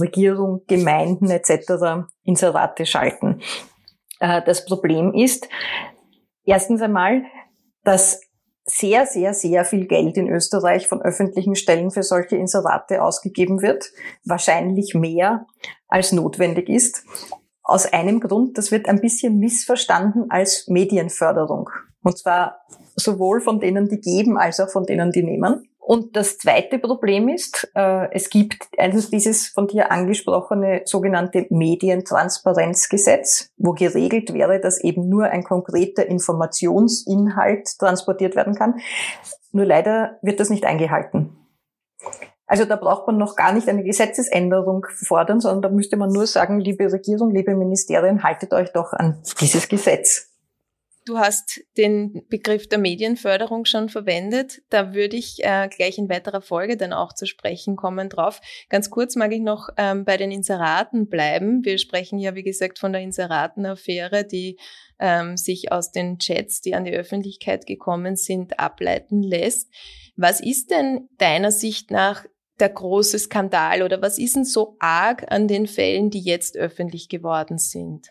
Regierung, 0.00 0.62
Gemeinden 0.66 1.30
etc. 1.30 2.06
Inserate 2.24 2.86
schalten. 2.86 3.42
Äh, 4.18 4.40
das 4.46 4.64
Problem 4.64 5.12
ist, 5.12 5.46
erstens 6.44 6.80
einmal, 6.80 7.22
dass 7.84 8.20
sehr, 8.64 9.06
sehr, 9.06 9.34
sehr 9.34 9.64
viel 9.64 9.86
Geld 9.86 10.16
in 10.16 10.28
Österreich 10.28 10.86
von 10.86 11.02
öffentlichen 11.02 11.56
Stellen 11.56 11.90
für 11.90 12.02
solche 12.02 12.36
Inserate 12.36 13.02
ausgegeben 13.02 13.60
wird. 13.60 13.90
Wahrscheinlich 14.24 14.94
mehr 14.94 15.46
als 15.88 16.12
notwendig 16.12 16.68
ist. 16.68 17.04
Aus 17.62 17.92
einem 17.92 18.20
Grund, 18.20 18.58
das 18.58 18.70
wird 18.70 18.88
ein 18.88 19.00
bisschen 19.00 19.38
missverstanden 19.38 20.30
als 20.30 20.68
Medienförderung. 20.68 21.70
Und 22.02 22.18
zwar 22.18 22.62
sowohl 22.96 23.40
von 23.40 23.60
denen, 23.60 23.88
die 23.88 24.00
geben, 24.00 24.36
als 24.36 24.60
auch 24.60 24.70
von 24.70 24.84
denen, 24.84 25.12
die 25.12 25.22
nehmen. 25.22 25.68
Und 25.84 26.14
das 26.14 26.38
zweite 26.38 26.78
Problem 26.78 27.28
ist, 27.28 27.68
äh, 27.74 28.08
es 28.12 28.30
gibt 28.30 28.68
also 28.78 29.10
dieses 29.10 29.48
von 29.48 29.66
dir 29.66 29.90
angesprochene 29.90 30.82
sogenannte 30.84 31.46
Medientransparenzgesetz, 31.50 33.50
wo 33.56 33.72
geregelt 33.72 34.32
wäre, 34.32 34.60
dass 34.60 34.82
eben 34.82 35.08
nur 35.08 35.24
ein 35.24 35.42
konkreter 35.42 36.06
Informationsinhalt 36.06 37.80
transportiert 37.80 38.36
werden 38.36 38.54
kann. 38.54 38.76
Nur 39.50 39.66
leider 39.66 40.20
wird 40.22 40.38
das 40.38 40.50
nicht 40.50 40.64
eingehalten. 40.64 41.36
Also 42.46 42.64
da 42.64 42.76
braucht 42.76 43.08
man 43.08 43.18
noch 43.18 43.34
gar 43.34 43.52
nicht 43.52 43.68
eine 43.68 43.82
Gesetzesänderung 43.82 44.86
fordern, 44.94 45.40
sondern 45.40 45.62
da 45.62 45.68
müsste 45.68 45.96
man 45.96 46.10
nur 46.10 46.28
sagen, 46.28 46.60
liebe 46.60 46.92
Regierung, 46.92 47.32
liebe 47.32 47.56
Ministerien, 47.56 48.22
haltet 48.22 48.52
euch 48.52 48.72
doch 48.72 48.92
an 48.92 49.20
dieses 49.40 49.68
Gesetz. 49.68 50.31
Du 51.04 51.18
hast 51.18 51.60
den 51.76 52.22
Begriff 52.28 52.68
der 52.68 52.78
Medienförderung 52.78 53.64
schon 53.64 53.88
verwendet. 53.88 54.62
Da 54.70 54.94
würde 54.94 55.16
ich 55.16 55.42
äh, 55.42 55.68
gleich 55.68 55.98
in 55.98 56.08
weiterer 56.08 56.40
Folge 56.40 56.76
dann 56.76 56.92
auch 56.92 57.12
zu 57.12 57.26
sprechen 57.26 57.74
kommen 57.74 58.08
drauf. 58.08 58.40
Ganz 58.68 58.88
kurz 58.88 59.16
mag 59.16 59.32
ich 59.32 59.40
noch 59.40 59.68
ähm, 59.76 60.04
bei 60.04 60.16
den 60.16 60.30
Inseraten 60.30 61.08
bleiben. 61.08 61.64
Wir 61.64 61.78
sprechen 61.78 62.20
ja, 62.20 62.36
wie 62.36 62.44
gesagt, 62.44 62.78
von 62.78 62.92
der 62.92 63.02
Inseratenaffäre, 63.02 64.24
die 64.24 64.58
ähm, 65.00 65.36
sich 65.36 65.72
aus 65.72 65.90
den 65.90 66.18
Chats, 66.18 66.60
die 66.60 66.74
an 66.76 66.84
die 66.84 66.92
Öffentlichkeit 66.92 67.66
gekommen 67.66 68.14
sind, 68.14 68.60
ableiten 68.60 69.22
lässt. 69.22 69.72
Was 70.14 70.40
ist 70.40 70.70
denn 70.70 71.08
deiner 71.18 71.50
Sicht 71.50 71.90
nach 71.90 72.24
der 72.60 72.68
große 72.68 73.18
Skandal 73.18 73.82
oder 73.82 74.00
was 74.02 74.18
ist 74.18 74.36
denn 74.36 74.44
so 74.44 74.76
arg 74.78 75.32
an 75.32 75.48
den 75.48 75.66
Fällen, 75.66 76.10
die 76.10 76.22
jetzt 76.22 76.56
öffentlich 76.56 77.08
geworden 77.08 77.58
sind? 77.58 78.06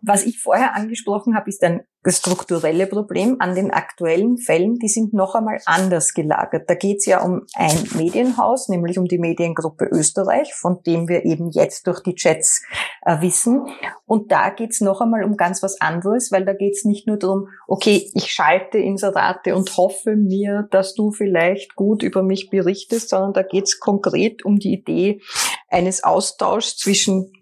Was 0.00 0.26
ich 0.26 0.38
vorher 0.38 0.74
angesprochen 0.74 1.34
habe, 1.34 1.48
ist 1.48 1.62
ein 1.64 1.82
strukturelle 2.06 2.86
Problem 2.86 3.36
an 3.40 3.54
den 3.54 3.70
aktuellen 3.70 4.38
Fällen, 4.38 4.78
die 4.78 4.88
sind 4.88 5.12
noch 5.12 5.34
einmal 5.34 5.58
anders 5.66 6.14
gelagert. 6.14 6.70
Da 6.70 6.74
geht 6.74 6.98
es 6.98 7.06
ja 7.06 7.22
um 7.22 7.42
ein 7.54 7.76
Medienhaus, 7.96 8.68
nämlich 8.68 8.98
um 8.98 9.06
die 9.06 9.18
Mediengruppe 9.18 9.86
Österreich, 9.86 10.54
von 10.54 10.82
dem 10.84 11.08
wir 11.08 11.24
eben 11.24 11.50
jetzt 11.50 11.86
durch 11.86 12.00
die 12.00 12.14
Chats 12.14 12.62
äh, 13.02 13.20
wissen. 13.20 13.66
Und 14.06 14.30
da 14.30 14.50
geht 14.50 14.70
es 14.70 14.80
noch 14.80 15.00
einmal 15.00 15.24
um 15.24 15.36
ganz 15.36 15.62
was 15.62 15.80
anderes, 15.80 16.30
weil 16.30 16.44
da 16.44 16.54
geht 16.54 16.76
es 16.76 16.84
nicht 16.84 17.06
nur 17.06 17.16
darum, 17.16 17.48
okay, 17.66 18.10
ich 18.14 18.32
schalte 18.32 18.78
Inserate 18.78 19.54
und 19.54 19.76
hoffe 19.76 20.16
mir, 20.16 20.68
dass 20.70 20.94
du 20.94 21.10
vielleicht 21.10 21.74
gut 21.74 22.02
über 22.02 22.22
mich 22.22 22.48
berichtest, 22.48 23.10
sondern 23.10 23.32
da 23.32 23.42
geht 23.42 23.64
es 23.64 23.80
konkret 23.80 24.44
um 24.44 24.58
die 24.58 24.72
Idee 24.72 25.20
eines 25.68 26.04
Austauschs 26.04 26.76
zwischen 26.76 27.32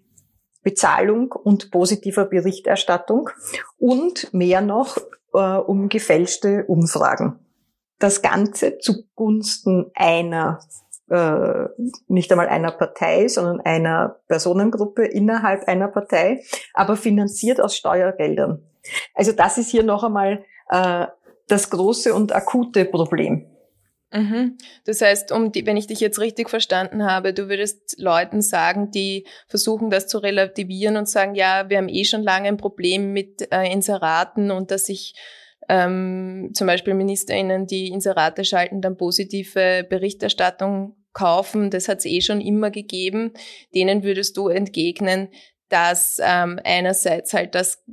Bezahlung 0.67 1.31
und 1.31 1.71
positiver 1.71 2.25
Berichterstattung 2.25 3.29
und 3.77 4.33
mehr 4.33 4.59
noch 4.59 4.97
äh, 5.33 5.39
um 5.39 5.87
gefälschte 5.87 6.65
Umfragen. 6.67 7.39
das 7.99 8.21
Ganze 8.21 8.77
zugunsten 8.79 9.89
einer 9.95 10.59
äh, 11.09 11.69
nicht 12.09 12.29
einmal 12.33 12.49
einer 12.49 12.71
Partei, 12.71 13.29
sondern 13.29 13.61
einer 13.61 14.19
Personengruppe 14.27 15.05
innerhalb 15.05 15.69
einer 15.69 15.87
Partei, 15.87 16.43
aber 16.73 16.97
finanziert 16.97 17.61
aus 17.61 17.77
Steuergeldern. 17.77 18.61
Also 19.13 19.31
das 19.31 19.57
ist 19.57 19.69
hier 19.69 19.83
noch 19.83 20.03
einmal 20.03 20.43
äh, 20.69 21.07
das 21.47 21.69
große 21.69 22.13
und 22.13 22.35
akute 22.35 22.83
Problem. 22.83 23.46
Mhm. 24.11 24.57
Das 24.85 25.01
heißt, 25.01 25.31
um 25.33 25.51
die, 25.51 25.65
wenn 25.65 25.75
ich 25.75 25.87
dich 25.87 25.99
jetzt 25.99 26.19
richtig 26.19 26.49
verstanden 26.49 27.03
habe, 27.03 27.33
du 27.33 27.49
würdest 27.49 27.99
Leuten 27.99 28.41
sagen, 28.41 28.89
die 28.91 29.27
versuchen, 29.47 29.89
das 29.89 30.07
zu 30.07 30.19
relativieren 30.19 30.95
und 30.95 31.09
sagen, 31.09 31.35
ja, 31.35 31.69
wir 31.69 31.77
haben 31.77 31.89
eh 31.89 32.05
schon 32.05 32.23
lange 32.23 32.47
ein 32.47 32.57
Problem 32.57 33.11
mit 33.11 33.51
äh, 33.51 33.71
Inseraten 33.71 34.51
und 34.51 34.71
dass 34.71 34.85
sich 34.85 35.13
ähm, 35.69 36.51
zum 36.53 36.67
Beispiel 36.67 36.93
MinisterInnen, 36.93 37.67
die 37.67 37.89
Inserate 37.89 38.45
schalten, 38.45 38.81
dann 38.81 38.95
positive 38.95 39.85
Berichterstattung 39.89 40.95
kaufen. 41.11 41.69
Das 41.69 41.89
hat 41.89 41.99
es 41.99 42.05
eh 42.05 42.21
schon 42.21 42.39
immer 42.39 42.71
gegeben. 42.71 43.33
Denen 43.75 44.03
würdest 44.03 44.37
du 44.37 44.47
entgegnen, 44.47 45.29
dass 45.69 46.21
ähm, 46.23 46.59
einerseits 46.63 47.33
halt 47.33 47.55
das 47.55 47.83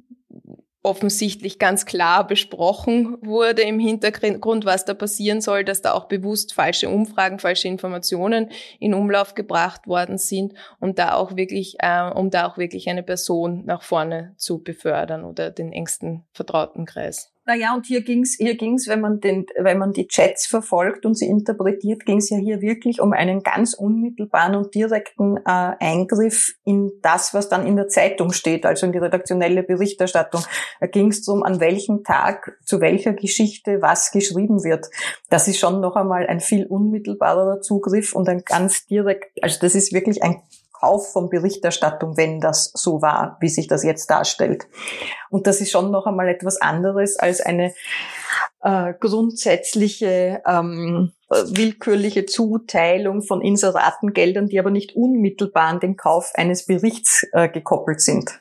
offensichtlich 0.85 1.59
ganz 1.59 1.87
klar 1.87 2.26
besprochen 2.26 3.17
wurde 3.23 3.62
im 3.62 3.81
Hintergrund, 3.81 4.64
was 4.64 4.85
da 4.85 4.95
passieren 4.95 5.41
soll, 5.41 5.64
dass 5.64 5.83
da 5.83 5.93
auch 5.93 6.05
bewusst 6.05 6.55
falsche 6.55 6.91
Umfragen, 6.91 7.38
falsche 7.38 7.69
Informationen 7.69 8.50
in 8.79 8.95
Umlauf 8.95 9.35
gebracht 9.35 9.87
worden 9.87 10.19
sind, 10.19 10.55
um 10.81 10.95
da 10.95 11.14
auch 11.14 11.37
wirklich, 11.37 11.76
äh, 11.81 12.11
um 12.11 12.31
da 12.31 12.47
auch 12.47 12.59
wirklich 12.59 12.88
eine 12.88 13.03
Person 13.03 13.64
nach 13.64 13.83
vorne 13.83 14.35
zu 14.37 14.62
befördern 14.62 15.25
oder 15.25 15.50
den 15.50 15.73
engsten 15.73 16.25
Vertrautenkreis. 16.33 17.34
Naja, 17.47 17.75
und 17.75 17.85
hier 17.85 18.03
ging's, 18.03 18.37
hier 18.39 18.57
ging's, 18.57 18.89
wenn 18.89 19.03
man 19.03 19.21
den, 19.21 19.45
wenn 19.59 19.77
man 19.77 19.93
die 19.93 20.09
Chats 20.09 20.47
verfolgt 20.47 21.05
und 21.05 21.15
sie 21.15 21.27
interpretiert, 21.27 22.07
ging's 22.07 22.31
ja 22.31 22.39
hier 22.39 22.63
wirklich 22.63 23.03
um 23.03 23.13
einen 23.13 23.43
ganz 23.43 23.75
unmittelbaren 23.75 24.55
und 24.55 24.75
direkten 24.75 25.37
äh, 25.37 25.43
Eingriff 25.79 26.55
in 26.65 26.93
das, 27.03 27.35
was 27.35 27.51
dann 27.51 27.67
in 27.67 27.77
der 27.77 27.89
Zeitung 27.89 28.33
steht, 28.33 28.65
also 28.65 28.87
in 28.87 28.93
die 28.93 28.99
redaktionelle 28.99 29.63
Berichterstattung. 29.63 30.41
Da 30.81 30.87
ging's 30.87 31.23
darum, 31.23 31.43
an 31.43 31.61
welchem 31.61 32.03
Tag 32.03 32.57
zu 32.65 32.81
welcher 32.81 33.13
Geschichte 33.13 33.83
was 33.83 34.11
geschrieben 34.11 34.65
wird. 34.65 34.87
Das 35.29 35.47
ist 35.47 35.59
schon 35.59 35.83
noch 35.83 35.97
einmal 35.97 36.27
ein 36.27 36.41
viel 36.41 36.65
unmittelbarer 36.65 37.61
Zugriff 37.61 38.15
und 38.15 38.27
ein 38.27 38.45
ganz 38.47 38.87
direkt, 38.87 39.43
also 39.43 39.59
das 39.61 39.75
ist 39.75 39.93
wirklich 39.93 40.23
ein 40.23 40.41
Kauf 40.75 41.12
von 41.12 41.31
Berichterstattung, 41.31 42.16
wenn 42.16 42.40
das 42.40 42.71
so 42.75 43.00
war, 43.00 43.38
wie 43.40 43.49
sich 43.49 43.69
das 43.69 43.83
jetzt 43.85 44.11
darstellt. 44.11 44.66
Und 45.31 45.47
das 45.47 45.61
ist 45.61 45.71
schon 45.71 45.90
noch 45.90 46.07
einmal 46.07 46.28
etwas 46.28 46.61
anderes 46.61 47.16
als 47.16 47.40
eine 47.40 47.73
äh, 48.62 48.93
grundsätzliche 49.00 50.43
ähm, 50.47 51.12
willkürliche 51.31 52.26
Zuteilung 52.26 53.23
von 53.23 53.40
Inseratengeldern, 53.40 54.49
die 54.49 54.59
aber 54.59 54.71
nicht 54.71 54.95
unmittelbar 54.95 55.69
an 55.69 55.81
den 55.81 55.97
Kauf 55.97 56.33
eines 56.35 56.66
Berichts 56.66 57.26
äh, 57.33 57.49
gekoppelt 57.49 58.00
sind. 58.00 58.40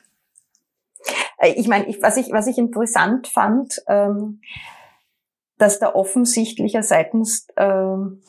Äh, 1.38 1.52
ich 1.52 1.68
meine, 1.68 1.86
ich, 1.86 2.02
was, 2.02 2.16
ich, 2.16 2.30
was 2.32 2.46
ich 2.46 2.58
interessant 2.58 3.26
fand, 3.28 3.82
ähm, 3.88 4.40
dass 5.58 5.78
da 5.78 5.94
offensichtlicher 5.94 6.82
seitens 6.82 7.46
ähm, 7.56 8.22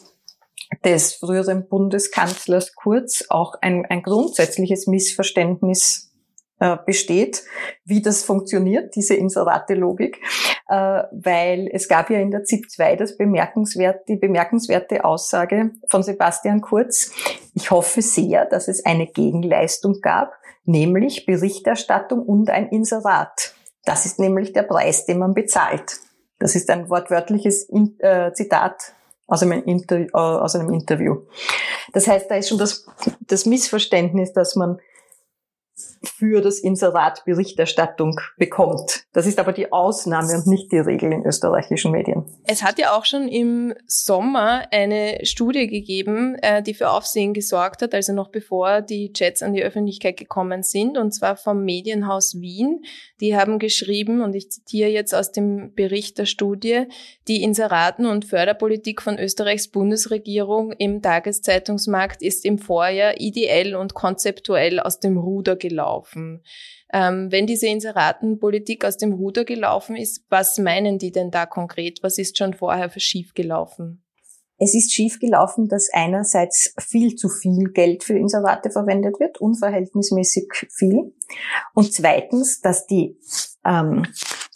des 0.84 1.14
früheren 1.14 1.68
Bundeskanzlers 1.68 2.76
Kurz 2.76 3.26
auch 3.30 3.56
ein, 3.62 3.86
ein 3.86 4.04
grundsätzliches 4.04 4.88
Missverständnis 4.88 6.12
äh, 6.60 6.78
besteht, 6.86 7.44
wie 7.84 8.02
das 8.02 8.24
funktioniert, 8.24 8.96
diese 8.96 9.14
Inserate-Logik, 9.16 10.22
äh, 10.70 11.04
weil 11.12 11.70
es 11.72 11.88
gab 11.88 12.10
ja 12.10 12.20
in 12.20 12.32
der 12.32 12.44
ZIP 12.44 12.70
2 12.72 12.96
das 12.96 13.18
bemerkenswert, 13.18 14.08
die 14.08 14.16
bemerkenswerte 14.16 15.04
Aussage 15.04 15.72
von 15.90 16.02
Sebastian 16.02 16.62
Kurz, 16.62 17.12
ich 17.54 17.72
hoffe 17.72 18.02
sehr, 18.02 18.46
dass 18.46 18.68
es 18.68 18.86
eine 18.86 19.08
Gegenleistung 19.08 20.00
gab, 20.02 20.34
nämlich 20.64 21.26
Berichterstattung 21.26 22.22
und 22.22 22.50
ein 22.50 22.70
Inserat. 22.70 23.54
Das 23.84 24.06
ist 24.06 24.20
nämlich 24.20 24.54
der 24.54 24.64
Preis, 24.64 25.06
den 25.06 25.20
man 25.20 25.34
bezahlt. 25.34 26.00
Das 26.40 26.56
ist 26.56 26.70
ein 26.70 26.90
wortwörtliches 26.90 27.70
äh, 28.00 28.32
Zitat 28.34 28.94
aus 29.28 29.42
einem, 29.42 29.64
Inter 29.64 30.00
äh, 30.02 30.10
aus 30.14 30.56
einem 30.56 30.72
Interview. 30.72 31.22
Das 31.94 32.08
heißt, 32.08 32.30
da 32.30 32.36
ist 32.36 32.50
schon 32.50 32.58
das, 32.58 32.86
das 33.22 33.46
Missverständnis, 33.46 34.34
dass 34.34 34.56
man 34.56 34.80
für 36.08 36.42
das 36.42 36.60
Inserat 36.60 37.24
Berichterstattung 37.26 38.20
bekommt. 38.38 39.06
Das 39.14 39.26
ist 39.26 39.40
aber 39.40 39.54
die 39.54 39.72
Ausnahme 39.72 40.36
und 40.36 40.48
nicht 40.48 40.72
die 40.72 40.80
Regel 40.80 41.12
in 41.12 41.26
österreichischen 41.26 41.92
Medien. 41.92 42.26
Es 42.46 42.64
hat 42.64 42.80
ja 42.80 42.96
auch 42.96 43.06
schon 43.06 43.28
im 43.28 43.74
Sommer 43.88 44.64
eine 44.72 45.20
Studie 45.24 45.68
gegeben, 45.68 46.36
äh, 46.42 46.62
die 46.62 46.74
für 46.74 46.90
Aufsehen 46.90 47.34
gesorgt 47.34 47.82
hat, 47.82 47.94
also 47.94 48.14
noch 48.14 48.30
bevor 48.30 48.82
die 48.82 49.14
Chats 49.14 49.42
an 49.42 49.54
die 49.54 49.64
Öffentlichkeit 49.64 50.18
gekommen 50.18 50.64
sind, 50.64 50.98
und 50.98 51.14
zwar 51.14 51.36
vom 51.38 51.64
Medienhaus 51.64 52.40
Wien. 52.40 52.84
Die 53.22 53.36
haben 53.36 53.60
geschrieben, 53.60 54.22
und 54.22 54.36
ich 54.36 54.52
zitiere 54.52 54.90
jetzt 54.90 55.14
aus 55.16 55.32
dem 55.32 55.74
Bericht 55.74 56.18
der 56.18 56.26
Studie, 56.26 56.86
die 57.28 57.44
Inseraten- 57.44 58.06
und 58.06 58.26
Förderpolitik 58.26 59.02
von 59.02 59.18
Österreichs 59.18 59.68
Bundesregierung 59.68 60.72
im 60.74 61.02
Tageszeitungsmarkt 61.02 62.22
ist 62.22 62.46
im 62.46 62.58
Vorjahr 62.58 63.20
ideell 63.20 63.76
und 63.76 63.94
konzeptuell 63.94 64.80
aus 64.80 65.00
dem 65.00 65.18
Ruder 65.18 65.56
gelaufen. 65.56 65.95
Ähm, 66.94 67.32
wenn 67.32 67.48
diese 67.48 67.68
Inseratenpolitik 67.68 68.86
aus 68.86 68.98
dem 68.98 69.14
Ruder 69.14 69.46
gelaufen 69.46 69.96
ist, 69.96 70.24
was 70.30 70.58
meinen 70.58 70.98
die 70.98 71.12
denn 71.12 71.32
da 71.32 71.46
konkret? 71.46 72.04
Was 72.04 72.18
ist 72.18 72.38
schon 72.38 72.54
vorher 72.54 72.90
schief 72.98 73.34
gelaufen? 73.34 74.06
Es 74.58 74.74
ist 74.74 74.94
schiefgelaufen, 74.94 75.68
dass 75.68 75.90
einerseits 75.92 76.74
viel 76.80 77.16
zu 77.16 77.28
viel 77.28 77.72
Geld 77.72 78.06
für 78.06 78.18
Inserate 78.18 78.70
verwendet 78.70 79.20
wird, 79.20 79.42
unverhältnismäßig 79.42 80.48
viel. 80.72 81.14
Und 81.74 81.94
zweitens, 81.94 82.62
dass 82.62 82.88
die, 82.88 83.20
ähm, 83.66 84.04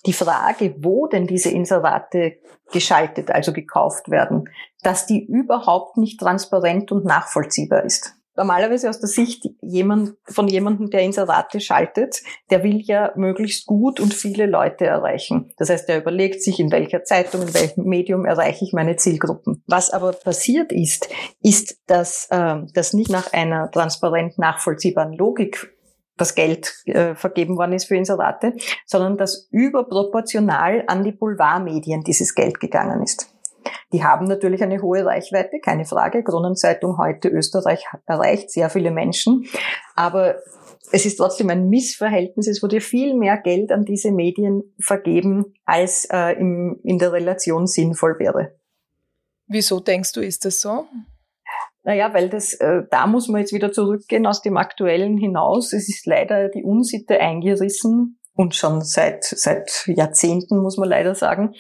die 0.05 0.13
Frage, 0.13 0.75
wo 0.79 1.07
denn 1.07 1.27
diese 1.27 1.49
Inserate 1.49 2.37
geschaltet, 2.71 3.29
also 3.31 3.51
gekauft 3.51 4.09
werden, 4.09 4.45
dass 4.83 5.05
die 5.05 5.25
überhaupt 5.25 5.97
nicht 5.97 6.19
transparent 6.19 6.93
und 6.93 7.03
nachvollziehbar 7.03 7.83
ist 7.83 8.18
normalerweise 8.39 8.89
aus 8.89 8.99
der 8.99 9.09
Sicht 9.09 9.45
jemand, 9.61 10.15
von 10.23 10.47
jemandem, 10.47 10.89
der 10.89 11.01
Inserate 11.01 11.59
schaltet, 11.59 12.21
der 12.49 12.63
will 12.63 12.79
ja 12.81 13.11
möglichst 13.15 13.65
gut 13.65 13.99
und 13.99 14.13
viele 14.13 14.45
Leute 14.45 14.85
erreichen. 14.85 15.51
Das 15.57 15.69
heißt, 15.69 15.89
er 15.89 15.99
überlegt 15.99 16.41
sich, 16.41 16.59
in 16.59 16.71
welcher 16.71 17.03
Zeitung, 17.03 17.41
in 17.41 17.53
welchem 17.53 17.83
Medium 17.83 18.25
erreiche 18.25 18.63
ich 18.63 18.71
meine 18.71 18.95
Zielgruppen. 18.95 19.61
Was 19.67 19.89
aber 19.89 20.13
passiert 20.13 20.71
ist, 20.71 21.09
ist, 21.41 21.77
dass 21.87 22.27
äh, 22.31 22.55
das 22.73 22.93
nicht 22.93 23.11
nach 23.11 23.33
einer 23.33 23.69
transparent 23.71 24.39
nachvollziehbaren 24.39 25.13
Logik 25.13 25.73
das 26.15 26.35
Geld 26.35 26.73
äh, 26.85 27.15
vergeben 27.15 27.57
worden 27.57 27.73
ist 27.73 27.85
für 27.85 27.95
Inserate, 27.95 28.53
sondern 28.85 29.17
dass 29.17 29.47
überproportional 29.51 30.83
an 30.87 31.03
die 31.03 31.11
Boulevardmedien 31.11 32.03
dieses 32.03 32.35
Geld 32.35 32.59
gegangen 32.59 33.03
ist. 33.03 33.33
Die 33.91 34.03
haben 34.03 34.25
natürlich 34.25 34.61
eine 34.61 34.81
hohe 34.81 35.05
Reichweite, 35.05 35.59
keine 35.59 35.85
Frage. 35.85 36.23
Kronenzeitung 36.23 36.97
heute 36.97 37.29
Österreich 37.29 37.85
erreicht 38.05 38.51
sehr 38.51 38.69
viele 38.69 38.91
Menschen. 38.91 39.45
Aber 39.95 40.35
es 40.91 41.05
ist 41.05 41.17
trotzdem 41.17 41.49
ein 41.49 41.69
Missverhältnis. 41.69 42.47
Es 42.47 42.61
wurde 42.61 42.81
viel 42.81 43.15
mehr 43.15 43.37
Geld 43.37 43.71
an 43.71 43.85
diese 43.85 44.11
Medien 44.11 44.63
vergeben, 44.79 45.53
als 45.65 46.05
äh, 46.11 46.33
im, 46.39 46.79
in 46.83 46.99
der 46.99 47.13
Relation 47.13 47.67
sinnvoll 47.67 48.17
wäre. 48.19 48.55
Wieso 49.47 49.79
denkst 49.79 50.13
du, 50.13 50.21
ist 50.21 50.45
das 50.45 50.61
so? 50.61 50.85
Naja, 51.83 52.13
weil 52.13 52.29
das, 52.29 52.53
äh, 52.53 52.83
da 52.91 53.07
muss 53.07 53.27
man 53.27 53.41
jetzt 53.41 53.53
wieder 53.53 53.71
zurückgehen 53.71 54.27
aus 54.27 54.41
dem 54.41 54.57
Aktuellen 54.57 55.17
hinaus. 55.17 55.73
Es 55.73 55.89
ist 55.89 56.05
leider 56.05 56.49
die 56.49 56.63
Unsitte 56.63 57.19
eingerissen, 57.19 58.18
und 58.39 58.55
schon 58.55 58.81
seit, 58.81 59.25
seit 59.25 59.83
Jahrzehnten, 59.85 60.59
muss 60.59 60.77
man 60.77 60.87
leider 60.87 61.13
sagen, 61.13 61.55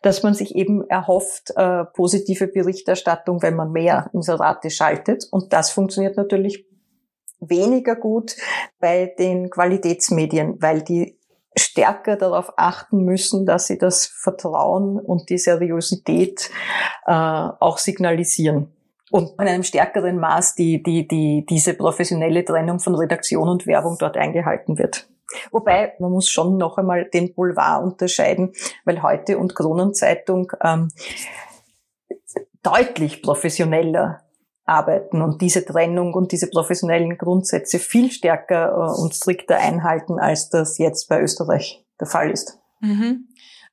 dass 0.00 0.22
man 0.22 0.32
sich 0.32 0.54
eben 0.54 0.82
erhofft, 0.88 1.52
äh, 1.56 1.84
positive 1.84 2.46
Berichterstattung, 2.46 3.42
wenn 3.42 3.54
man 3.54 3.70
mehr 3.70 4.08
Inserate 4.14 4.70
schaltet. 4.70 5.26
Und 5.30 5.52
das 5.52 5.70
funktioniert 5.72 6.16
natürlich 6.16 6.64
weniger 7.38 7.96
gut 7.96 8.34
bei 8.80 9.14
den 9.18 9.50
Qualitätsmedien, 9.50 10.56
weil 10.62 10.80
die 10.80 11.20
stärker 11.54 12.16
darauf 12.16 12.54
achten 12.56 13.04
müssen, 13.04 13.44
dass 13.44 13.66
sie 13.66 13.76
das 13.76 14.06
Vertrauen 14.06 14.98
und 14.98 15.28
die 15.28 15.36
Seriosität 15.36 16.48
äh, 17.04 17.12
auch 17.12 17.76
signalisieren 17.76 18.72
und 19.10 19.32
in 19.38 19.48
einem 19.48 19.64
stärkeren 19.64 20.18
Maß 20.18 20.54
die, 20.54 20.82
die, 20.82 21.06
die, 21.06 21.44
diese 21.46 21.74
professionelle 21.74 22.42
Trennung 22.42 22.80
von 22.80 22.94
Redaktion 22.94 23.50
und 23.50 23.66
Werbung 23.66 23.98
dort 23.98 24.16
eingehalten 24.16 24.78
wird. 24.78 25.11
Wobei, 25.50 25.94
man 25.98 26.10
muss 26.10 26.28
schon 26.28 26.56
noch 26.56 26.78
einmal 26.78 27.06
den 27.06 27.34
Boulevard 27.34 27.84
unterscheiden, 27.84 28.52
weil 28.84 29.02
heute 29.02 29.38
und 29.38 29.54
Kronenzeitung 29.54 30.52
ähm, 30.62 30.88
deutlich 32.62 33.22
professioneller 33.22 34.22
arbeiten 34.64 35.22
und 35.22 35.42
diese 35.42 35.64
Trennung 35.64 36.14
und 36.14 36.32
diese 36.32 36.48
professionellen 36.48 37.18
Grundsätze 37.18 37.78
viel 37.78 38.10
stärker 38.10 38.72
äh, 38.72 39.00
und 39.00 39.14
strikter 39.14 39.56
einhalten, 39.56 40.18
als 40.18 40.50
das 40.50 40.78
jetzt 40.78 41.08
bei 41.08 41.20
Österreich 41.20 41.84
der 41.98 42.06
Fall 42.06 42.30
ist. 42.30 42.58
Mhm. 42.80 43.28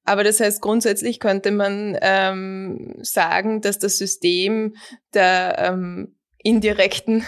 Aber 0.06 0.24
das 0.24 0.40
heißt, 0.40 0.62
grundsätzlich 0.62 1.20
könnte 1.20 1.52
man 1.52 1.98
ähm, 2.02 2.96
sagen, 3.02 3.62
dass 3.62 3.78
das 3.78 3.98
System 3.98 4.76
der 5.14 5.56
ähm, 5.60 6.16
indirekten 6.42 7.24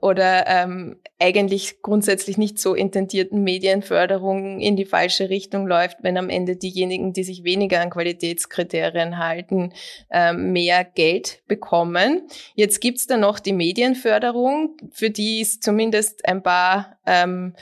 oder 0.00 0.46
ähm, 0.48 0.96
eigentlich 1.18 1.82
grundsätzlich 1.82 2.36
nicht 2.36 2.58
so 2.58 2.74
intendierten 2.74 3.42
Medienförderung 3.42 4.60
in 4.60 4.76
die 4.76 4.84
falsche 4.84 5.30
Richtung 5.30 5.66
läuft, 5.66 5.98
wenn 6.02 6.18
am 6.18 6.28
Ende 6.28 6.56
diejenigen, 6.56 7.12
die 7.12 7.24
sich 7.24 7.44
weniger 7.44 7.80
an 7.80 7.90
Qualitätskriterien 7.90 9.18
halten, 9.18 9.72
ähm, 10.10 10.52
mehr 10.52 10.84
Geld 10.84 11.42
bekommen. 11.46 12.28
Jetzt 12.54 12.80
gibt's 12.80 13.06
da 13.06 13.16
noch 13.16 13.38
die 13.38 13.52
Medienförderung, 13.52 14.76
für 14.90 15.10
die 15.10 15.40
es 15.40 15.60
zumindest 15.60 16.26
ein 16.28 16.42
paar 16.42 16.98
ähm, 17.06 17.54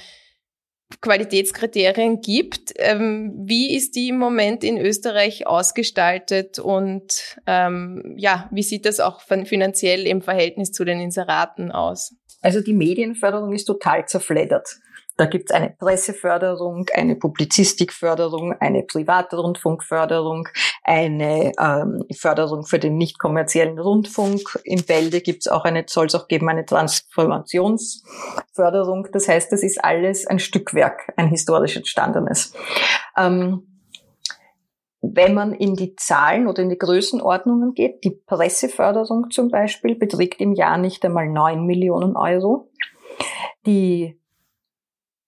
Qualitätskriterien 1.00 2.20
gibt. 2.20 2.72
Ähm, 2.76 3.32
wie 3.44 3.74
ist 3.74 3.96
die 3.96 4.08
im 4.08 4.18
Moment 4.18 4.64
in 4.64 4.78
Österreich 4.78 5.46
ausgestaltet 5.46 6.58
und 6.58 7.38
ähm, 7.46 8.14
ja, 8.16 8.48
wie 8.52 8.62
sieht 8.62 8.86
das 8.86 9.00
auch 9.00 9.20
finanziell 9.20 10.06
im 10.06 10.22
Verhältnis 10.22 10.72
zu 10.72 10.84
den 10.84 11.00
Inseraten 11.00 11.72
aus? 11.72 12.14
Also 12.42 12.60
die 12.60 12.74
Medienförderung 12.74 13.52
ist 13.54 13.64
total 13.64 14.06
zerfleddert. 14.06 14.76
Da 15.16 15.26
gibt 15.26 15.50
es 15.50 15.54
eine 15.54 15.70
Presseförderung, 15.70 16.86
eine 16.92 17.14
Publizistikförderung, 17.14 18.52
eine 18.58 18.82
Privatrundfunkförderung, 18.82 20.48
eine 20.82 21.52
ähm, 21.58 22.02
Förderung 22.16 22.64
für 22.64 22.80
den 22.80 22.96
nicht 22.96 23.20
kommerziellen 23.20 23.78
Rundfunk. 23.78 24.58
Im 24.64 24.82
Bälde 24.82 25.20
gibt 25.20 25.46
es 25.46 25.48
auch 25.48 25.62
eine, 25.64 25.84
soll 25.86 26.06
es 26.06 26.16
auch 26.16 26.26
geben, 26.26 26.48
eine 26.48 26.66
Transformationsförderung. 26.66 29.06
Das 29.12 29.28
heißt, 29.28 29.52
das 29.52 29.62
ist 29.62 29.84
alles 29.84 30.26
ein 30.26 30.40
Stückwerk, 30.40 31.12
ein 31.16 31.28
historisch 31.28 31.76
entstandenes. 31.76 32.52
Ähm, 33.16 33.68
wenn 35.00 35.34
man 35.34 35.52
in 35.52 35.74
die 35.74 35.94
Zahlen 35.96 36.46
oder 36.48 36.62
in 36.62 36.70
die 36.70 36.78
Größenordnungen 36.78 37.74
geht, 37.74 38.02
die 38.02 38.10
Presseförderung 38.10 39.30
zum 39.30 39.50
Beispiel 39.50 39.94
beträgt 39.94 40.40
im 40.40 40.54
Jahr 40.54 40.78
nicht 40.78 41.04
einmal 41.04 41.28
neun 41.28 41.66
Millionen 41.66 42.16
Euro. 42.16 42.70
Die 43.66 44.18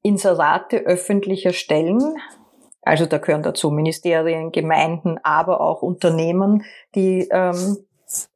Inserate 0.07 0.79
öffentlicher 0.87 1.53
Stellen. 1.53 2.01
Also 2.83 3.07
da 3.07 3.19
gehören 3.19 3.43
dazu 3.43 3.73
Ministerien, 3.73 4.53
Gemeinden, 4.53 5.19
aber 5.25 5.61
auch 5.61 5.83
Unternehmen, 5.83 6.63
die, 6.95 7.29
ähm, 7.33 7.79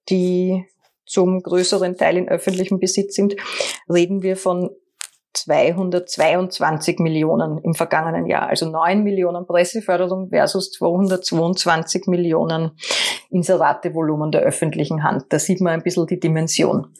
die 0.09 0.67
zum 1.07 1.41
größeren 1.41 1.97
Teil 1.97 2.17
in 2.17 2.29
öffentlichem 2.29 2.81
Besitz 2.81 3.15
sind, 3.15 3.37
reden 3.89 4.23
wir 4.23 4.37
von 4.37 4.71
222 5.33 6.99
Millionen 6.99 7.59
im 7.59 7.75
vergangenen 7.75 8.27
Jahr. 8.27 8.49
Also 8.49 8.69
9 8.69 9.05
Millionen 9.05 9.47
Presseförderung 9.47 10.31
versus 10.31 10.73
222 10.73 12.09
Millionen 12.09 12.73
Inseratevolumen 13.31 14.33
der 14.33 14.41
öffentlichen 14.41 15.05
Hand. 15.05 15.27
Da 15.29 15.39
sieht 15.39 15.61
man 15.61 15.75
ein 15.75 15.83
bisschen 15.85 16.09
die 16.09 16.19
Dimension. 16.19 16.93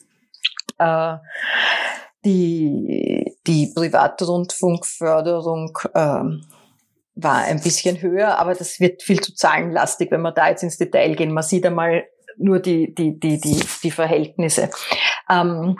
Äh, 0.77 1.17
die, 2.25 3.37
die 3.47 3.71
Privatrundfunkförderung 3.73 5.77
ähm, 5.95 6.43
war 7.15 7.43
ein 7.43 7.61
bisschen 7.61 8.01
höher, 8.01 8.39
aber 8.39 8.55
das 8.55 8.79
wird 8.79 9.03
viel 9.03 9.19
zu 9.19 9.33
zahlenlastig, 9.33 10.11
wenn 10.11 10.21
wir 10.21 10.31
da 10.31 10.49
jetzt 10.49 10.63
ins 10.63 10.77
Detail 10.77 11.15
gehen. 11.15 11.33
Man 11.33 11.43
sieht 11.43 11.65
einmal 11.65 12.05
nur 12.37 12.59
die, 12.59 12.93
die, 12.93 13.19
die, 13.19 13.39
die, 13.39 13.59
die 13.83 13.91
Verhältnisse. 13.91 14.69
Ähm, 15.29 15.77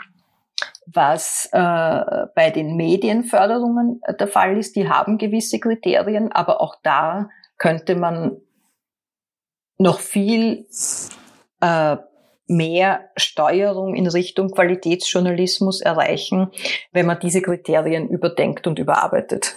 was 0.86 1.48
äh, 1.52 2.26
bei 2.34 2.50
den 2.50 2.76
Medienförderungen 2.76 4.00
der 4.18 4.28
Fall 4.28 4.58
ist, 4.58 4.76
die 4.76 4.88
haben 4.88 5.18
gewisse 5.18 5.60
Kriterien, 5.60 6.32
aber 6.32 6.60
auch 6.60 6.76
da 6.82 7.28
könnte 7.56 7.94
man 7.94 8.36
noch 9.78 10.00
viel 10.00 10.66
äh, 11.60 11.96
mehr 12.56 13.10
Steuerung 13.16 13.94
in 13.94 14.06
Richtung 14.06 14.50
Qualitätsjournalismus 14.50 15.80
erreichen, 15.80 16.50
wenn 16.92 17.06
man 17.06 17.18
diese 17.20 17.42
Kriterien 17.42 18.08
überdenkt 18.08 18.66
und 18.66 18.78
überarbeitet. 18.78 19.56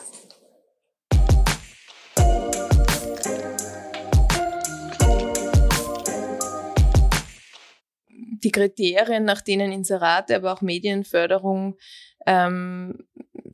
Die 8.44 8.52
Kriterien, 8.52 9.26
nach 9.26 9.42
denen 9.42 9.72
Inserate, 9.72 10.36
aber 10.36 10.54
auch 10.54 10.62
Medienförderung 10.62 11.78
ähm, 12.28 13.06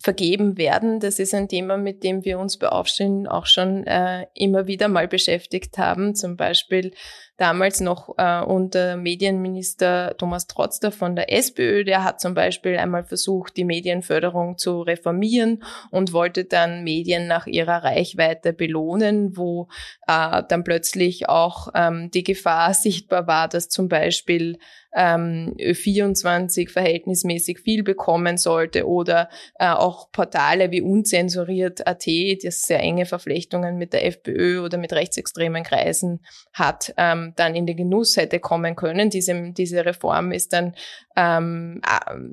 vergeben 0.02 0.58
werden. 0.58 1.00
Das 1.00 1.20
ist 1.20 1.34
ein 1.34 1.48
Thema, 1.48 1.78
mit 1.78 2.04
dem 2.04 2.26
wir 2.26 2.40
uns 2.40 2.58
bei 2.58 2.68
Aufstehen 2.68 3.28
auch 3.28 3.46
schon 3.46 3.86
äh, 3.86 4.26
immer 4.34 4.68
wieder 4.68 4.88
mal 4.88 5.08
beschäftigt 5.08 5.78
haben. 5.78 6.16
Zum 6.16 6.38
Beispiel 6.38 6.92
damals 7.42 7.80
noch 7.80 8.14
äh, 8.20 8.42
unter 8.42 8.98
Medienminister 8.98 10.16
Thomas 10.20 10.46
Trotzter 10.46 10.92
von 10.92 11.16
der 11.16 11.34
SPÖ. 11.34 11.84
Der 11.84 12.04
hat 12.04 12.22
zum 12.22 12.36
Beispiel 12.36 12.78
einmal 12.78 13.04
versucht, 13.04 13.58
die 13.58 13.66
Medienförderung 13.66 14.60
zu 14.60 14.84
reformieren 14.84 15.64
und 15.90 16.14
wollte 16.14 16.46
dann 16.46 16.84
Medien 16.84 17.26
nach 17.26 17.48
ihrer 17.48 17.84
Reichweite 17.84 18.54
belohnen, 18.54 19.36
wo 19.38 19.70
äh, 20.08 20.44
dann 20.48 20.64
plötzlich 20.64 21.30
auch 21.30 21.70
ähm, 21.74 22.12
die 22.12 22.24
Gefahr 22.24 22.76
sichtbar 22.76 23.26
war, 23.26 23.48
dass 23.48 23.70
zum 23.70 23.90
Beispiel 23.90 24.60
ähm, 24.94 25.56
Ö24 25.58 26.70
verhältnismäßig 26.70 27.60
viel 27.60 27.84
bekommen 27.84 28.38
sollte 28.38 28.88
oder 28.88 29.30
äh, 29.60 29.70
auch 29.70 30.12
Portale 30.12 30.72
wie 30.72 30.82
unzensuriert.at, 30.82 32.06
das 32.44 32.62
sehr 32.62 32.80
enge 32.80 33.06
Verflechtungen 33.06 33.78
mit 33.78 33.94
der 33.94 34.06
FPÖ 34.06 34.62
oder 34.62 34.78
mit 34.78 34.94
rechtsextremen 34.94 35.64
Kreisen 35.64 36.22
hat, 36.54 36.94
ähm, 36.98 37.34
dann 37.36 37.56
in 37.56 37.66
den 37.66 37.78
Genuss 37.78 38.18
hätte 38.18 38.40
kommen 38.40 38.76
können. 38.76 39.10
Diese, 39.10 39.52
diese 39.52 39.86
Reform 39.86 40.32
ist 40.32 40.54
dann 40.54 40.76
ähm, 41.16 41.82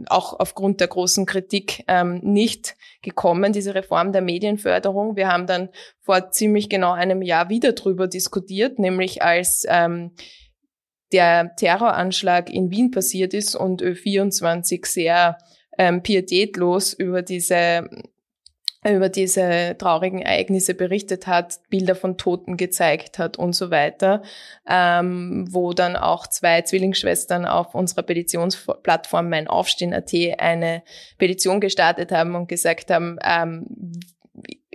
auch 0.09 0.39
aufgrund 0.39 0.81
der 0.81 0.89
großen 0.89 1.27
Kritik 1.27 1.85
ähm, 1.89 2.21
nicht 2.23 2.77
gekommen, 3.03 3.53
diese 3.53 3.75
Reform 3.75 4.13
der 4.13 4.23
Medienförderung. 4.23 5.17
Wir 5.17 5.29
haben 5.29 5.47
dann 5.47 5.69
vor 6.01 6.31
ziemlich 6.31 6.69
genau 6.69 6.93
einem 6.93 7.23
Jahr 7.23 7.49
wieder 7.49 7.73
drüber 7.73 8.09
diskutiert, 8.09 8.79
nämlich 8.79 9.23
als 9.23 9.65
ähm, 9.69 10.13
der 11.13 11.55
Terroranschlag 11.57 12.51
in 12.51 12.71
Wien 12.71 12.91
passiert 12.91 13.35
ist 13.35 13.55
und 13.55 13.83
Ö24 13.83 14.87
sehr 14.87 15.39
ähm, 15.79 16.03
pietätlos 16.03 16.93
über 16.93 17.23
diese 17.23 17.89
über 18.85 19.09
diese 19.09 19.77
traurigen 19.77 20.23
Ereignisse 20.23 20.73
berichtet 20.73 21.27
hat, 21.27 21.59
Bilder 21.69 21.97
von 21.97 22.17
Toten 22.17 22.57
gezeigt 22.57 23.19
hat 23.19 23.37
und 23.37 23.55
so 23.55 23.71
weiter, 23.71 24.23
ähm, 24.69 25.47
wo 25.51 25.73
dann 25.73 25.97
auch 25.97 26.29
zwei 26.29 26.63
Zwillingsschwestern 26.63 27.45
auf 27.45 27.75
unserer 27.75 28.03
Petitionsplattform 28.03 29.29
Mein 29.29 29.49
Aufstehen.at 29.49 30.13
eine 30.39 30.83
Petition 31.19 31.61
gestartet 31.61 32.13
haben 32.13 32.37
und 32.37 32.49
gesagt 32.49 32.91
haben, 32.91 33.19
ähm, 33.25 33.67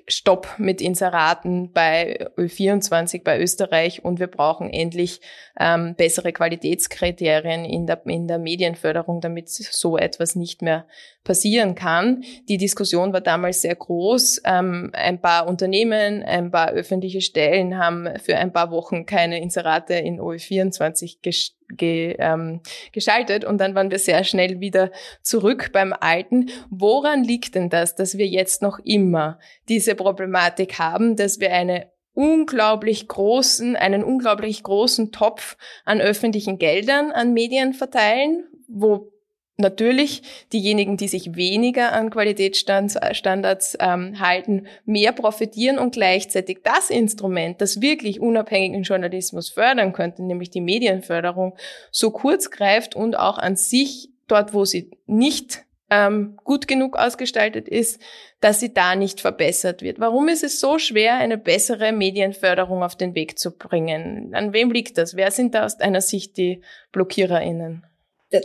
Stopp 0.09 0.55
mit 0.57 0.81
Inseraten 0.81 1.71
bei 1.71 2.27
Ö24 2.37 3.23
bei 3.23 3.39
Österreich 3.39 4.03
und 4.03 4.19
wir 4.19 4.27
brauchen 4.27 4.69
endlich 4.69 5.21
ähm, 5.59 5.95
bessere 5.95 6.33
Qualitätskriterien 6.33 7.65
in 7.65 7.85
der, 7.85 8.01
in 8.05 8.27
der 8.27 8.39
Medienförderung, 8.39 9.21
damit 9.21 9.49
so 9.49 9.97
etwas 9.97 10.35
nicht 10.35 10.61
mehr 10.61 10.87
passieren 11.23 11.75
kann. 11.75 12.23
Die 12.49 12.57
Diskussion 12.57 13.13
war 13.13 13.21
damals 13.21 13.61
sehr 13.61 13.75
groß. 13.75 14.41
Ähm, 14.45 14.89
ein 14.93 15.21
paar 15.21 15.47
Unternehmen, 15.47 16.23
ein 16.23 16.51
paar 16.51 16.71
öffentliche 16.71 17.21
Stellen 17.21 17.77
haben 17.77 18.09
für 18.23 18.37
ein 18.37 18.51
paar 18.51 18.71
Wochen 18.71 19.05
keine 19.05 19.41
Inserate 19.41 19.93
in 19.93 20.19
OE24 20.19 21.17
ges 21.21 21.55
ge, 21.69 22.15
ähm, 22.19 22.61
geschaltet 22.91 23.45
und 23.45 23.57
dann 23.59 23.73
waren 23.73 23.89
wir 23.89 23.99
sehr 23.99 24.23
schnell 24.23 24.59
wieder 24.59 24.91
zurück 25.21 25.71
beim 25.71 25.93
Alten. 25.93 26.49
Woran 26.69 27.23
liegt 27.23 27.55
denn 27.55 27.69
das, 27.69 27.95
dass 27.95 28.17
wir 28.17 28.27
jetzt 28.27 28.61
noch 28.61 28.79
immer 28.83 29.39
diese 29.69 29.95
Problematik 29.95 30.77
haben, 30.77 31.15
dass 31.15 31.39
wir 31.39 31.51
eine 31.51 31.92
unglaublich 32.13 33.07
großen, 33.07 33.75
einen 33.75 34.03
unglaublich 34.03 34.63
großen 34.63 35.11
Topf 35.11 35.57
an 35.85 36.01
öffentlichen 36.01 36.59
Geldern 36.59 37.11
an 37.11 37.33
Medien 37.33 37.73
verteilen, 37.73 38.45
wo 38.67 39.11
natürlich 39.57 40.23
diejenigen, 40.51 40.97
die 40.97 41.07
sich 41.07 41.35
weniger 41.35 41.93
an 41.93 42.09
Qualitätsstandards 42.09 43.77
ähm, 43.79 44.19
halten, 44.19 44.67
mehr 44.85 45.11
profitieren 45.11 45.77
und 45.77 45.93
gleichzeitig 45.93 46.59
das 46.63 46.89
Instrument, 46.89 47.61
das 47.61 47.81
wirklich 47.81 48.19
unabhängigen 48.19 48.83
Journalismus 48.83 49.49
fördern 49.49 49.93
könnte, 49.93 50.23
nämlich 50.23 50.49
die 50.49 50.61
Medienförderung, 50.61 51.55
so 51.91 52.11
kurz 52.11 52.49
greift 52.49 52.95
und 52.95 53.17
auch 53.17 53.37
an 53.37 53.55
sich 53.55 54.09
dort, 54.27 54.53
wo 54.53 54.65
sie 54.65 54.91
nicht 55.05 55.65
ähm, 55.93 56.37
gut 56.43 56.67
genug 56.67 56.97
ausgestaltet 56.97 57.67
ist, 57.69 58.01
dass 58.41 58.59
sie 58.59 58.73
da 58.73 58.95
nicht 58.95 59.21
verbessert 59.21 59.81
wird. 59.81 59.99
Warum 59.99 60.27
ist 60.27 60.43
es 60.43 60.59
so 60.59 60.79
schwer, 60.79 61.15
eine 61.15 61.37
bessere 61.37 61.91
Medienförderung 61.91 62.83
auf 62.83 62.95
den 62.95 63.13
Weg 63.13 63.37
zu 63.37 63.55
bringen? 63.55 64.33
An 64.33 64.53
wem 64.53 64.71
liegt 64.71 64.97
das? 64.97 65.15
Wer 65.15 65.29
sind 65.29 65.53
da 65.53 65.65
aus 65.65 65.77
deiner 65.77 66.01
Sicht 66.01 66.37
die 66.37 66.61
BlockiererInnen? 66.91 67.85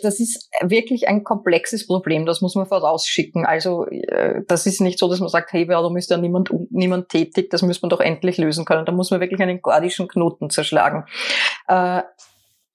das 0.02 0.20
ist 0.20 0.50
wirklich 0.60 1.08
ein 1.08 1.24
komplexes 1.24 1.86
Problem, 1.86 2.26
das 2.26 2.42
muss 2.42 2.54
man 2.54 2.66
vorausschicken. 2.66 3.46
Also 3.46 3.86
äh, 3.86 4.42
das 4.46 4.66
ist 4.66 4.82
nicht 4.82 4.98
so, 4.98 5.08
dass 5.08 5.18
man 5.18 5.30
sagt, 5.30 5.50
hey, 5.54 5.66
warum 5.66 5.96
ist 5.96 6.10
da 6.10 6.18
niemand, 6.18 6.50
niemand 6.68 7.08
tätig, 7.08 7.48
das 7.48 7.62
muss 7.62 7.80
man 7.80 7.88
doch 7.88 8.00
endlich 8.00 8.36
lösen 8.36 8.66
können. 8.66 8.84
Da 8.84 8.92
muss 8.92 9.10
man 9.10 9.20
wirklich 9.20 9.40
einen 9.40 9.62
gordischen 9.62 10.06
Knoten 10.06 10.50
zerschlagen. 10.50 11.06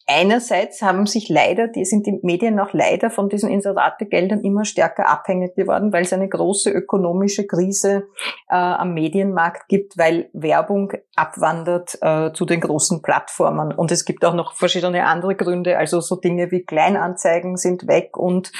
Einerseits 0.05 0.81
haben 0.81 1.05
sich 1.05 1.29
leider, 1.29 1.69
die 1.69 1.85
sind 1.85 2.05
die 2.05 2.19
Medien 2.23 2.59
auch 2.59 2.73
leider 2.73 3.09
von 3.09 3.29
diesen 3.29 3.49
Inserategeldern 3.49 4.41
immer 4.41 4.65
stärker 4.65 5.07
abhängig 5.07 5.55
geworden, 5.55 5.93
weil 5.93 6.03
es 6.03 6.11
eine 6.11 6.27
große 6.27 6.69
ökonomische 6.69 7.47
Krise 7.47 8.07
äh, 8.49 8.55
am 8.55 8.93
Medienmarkt 8.93 9.69
gibt, 9.69 9.97
weil 9.97 10.29
Werbung 10.33 10.91
abwandert 11.15 11.97
äh, 12.01 12.33
zu 12.33 12.45
den 12.45 12.59
großen 12.59 13.01
Plattformen. 13.01 13.73
Und 13.73 13.91
es 13.91 14.03
gibt 14.03 14.25
auch 14.25 14.33
noch 14.33 14.55
verschiedene 14.55 15.05
andere 15.05 15.35
Gründe, 15.35 15.77
also 15.77 16.01
so 16.01 16.17
Dinge 16.17 16.51
wie 16.51 16.63
Kleinanzeigen 16.63 17.55
sind 17.55 17.87
weg 17.87 18.17
und 18.17 18.51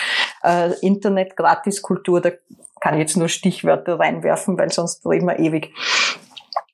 äh, 0.44 0.72
Internet-Gratiskultur, 0.80 2.22
da 2.22 2.32
kann 2.80 2.94
ich 2.94 3.02
jetzt 3.02 3.18
nur 3.18 3.28
Stichwörter 3.28 4.00
reinwerfen, 4.00 4.58
weil 4.58 4.72
sonst 4.72 5.06
reden 5.06 5.28
wir 5.28 5.40
ewig. 5.40 5.74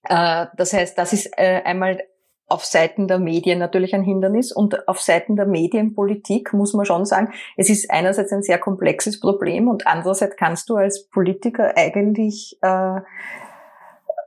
Äh, 0.04 0.46
das 0.56 0.74
heißt, 0.74 0.98
das 0.98 1.14
ist 1.14 1.32
äh, 1.38 1.62
einmal 1.64 2.04
auf 2.50 2.66
Seiten 2.66 3.08
der 3.08 3.20
Medien 3.20 3.60
natürlich 3.60 3.94
ein 3.94 4.04
Hindernis 4.04 4.52
und 4.52 4.88
auf 4.88 5.00
Seiten 5.00 5.36
der 5.36 5.46
Medienpolitik 5.46 6.54
muss 6.54 6.74
man 6.74 6.86
schon 6.86 7.06
sagen, 7.06 7.32
es 7.56 7.70
ist 7.70 7.90
einerseits 7.92 8.34
ein 8.34 8.44
sehr 8.44 8.58
komplexes 8.58 9.20
Problem 9.20 9.68
und 9.68 9.88
andererseits 9.88 10.36
kannst 10.36 10.70
du 10.70 10.76
als 10.76 11.08
Politiker 11.08 11.78
eigentlich 11.78 12.58
äh, 12.62 13.02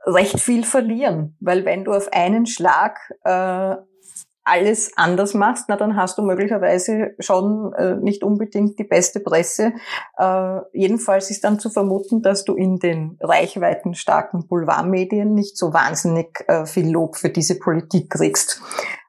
recht 0.05 0.39
viel 0.39 0.63
verlieren, 0.63 1.35
weil 1.39 1.65
wenn 1.65 1.83
du 1.83 1.93
auf 1.93 2.11
einen 2.11 2.45
Schlag 2.45 2.97
äh, 3.23 3.75
alles 4.43 4.91
anders 4.97 5.33
machst, 5.33 5.65
na 5.69 5.77
dann 5.77 5.95
hast 5.95 6.17
du 6.17 6.21
möglicherweise 6.21 7.15
schon 7.19 7.73
äh, 7.73 7.95
nicht 7.95 8.23
unbedingt 8.23 8.77
die 8.77 8.83
beste 8.83 9.19
Presse. 9.19 9.73
Äh, 10.17 10.59
jedenfalls 10.73 11.29
ist 11.29 11.43
dann 11.43 11.59
zu 11.59 11.69
vermuten, 11.69 12.21
dass 12.21 12.43
du 12.43 12.55
in 12.55 12.77
den 12.77 13.17
reichweitenstarken 13.21 14.47
Boulevardmedien 14.47 15.33
nicht 15.33 15.57
so 15.57 15.73
wahnsinnig 15.73 16.43
äh, 16.47 16.65
viel 16.65 16.89
Lob 16.91 17.15
für 17.15 17.29
diese 17.29 17.57
Politik 17.57 18.09
kriegst 18.09 18.61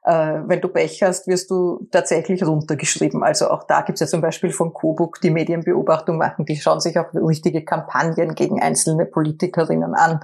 wenn 0.05 0.61
du 0.61 0.67
Pech 0.67 1.01
hast, 1.01 1.27
wirst 1.27 1.49
du 1.49 1.87
tatsächlich 1.91 2.45
runtergeschrieben. 2.45 3.23
Also 3.23 3.49
auch 3.49 3.63
da 3.63 3.81
gibt 3.81 3.95
es 3.95 4.01
ja 4.01 4.07
zum 4.07 4.21
Beispiel 4.21 4.51
von 4.51 4.71
Coburg, 4.73 5.19
die 5.21 5.31
Medienbeobachtung 5.31 6.17
machen, 6.17 6.45
die 6.45 6.57
schauen 6.57 6.79
sich 6.79 6.99
auch 6.99 7.13
richtige 7.13 7.65
Kampagnen 7.65 8.35
gegen 8.35 8.61
einzelne 8.61 9.05
Politikerinnen 9.05 9.95
an, 9.95 10.19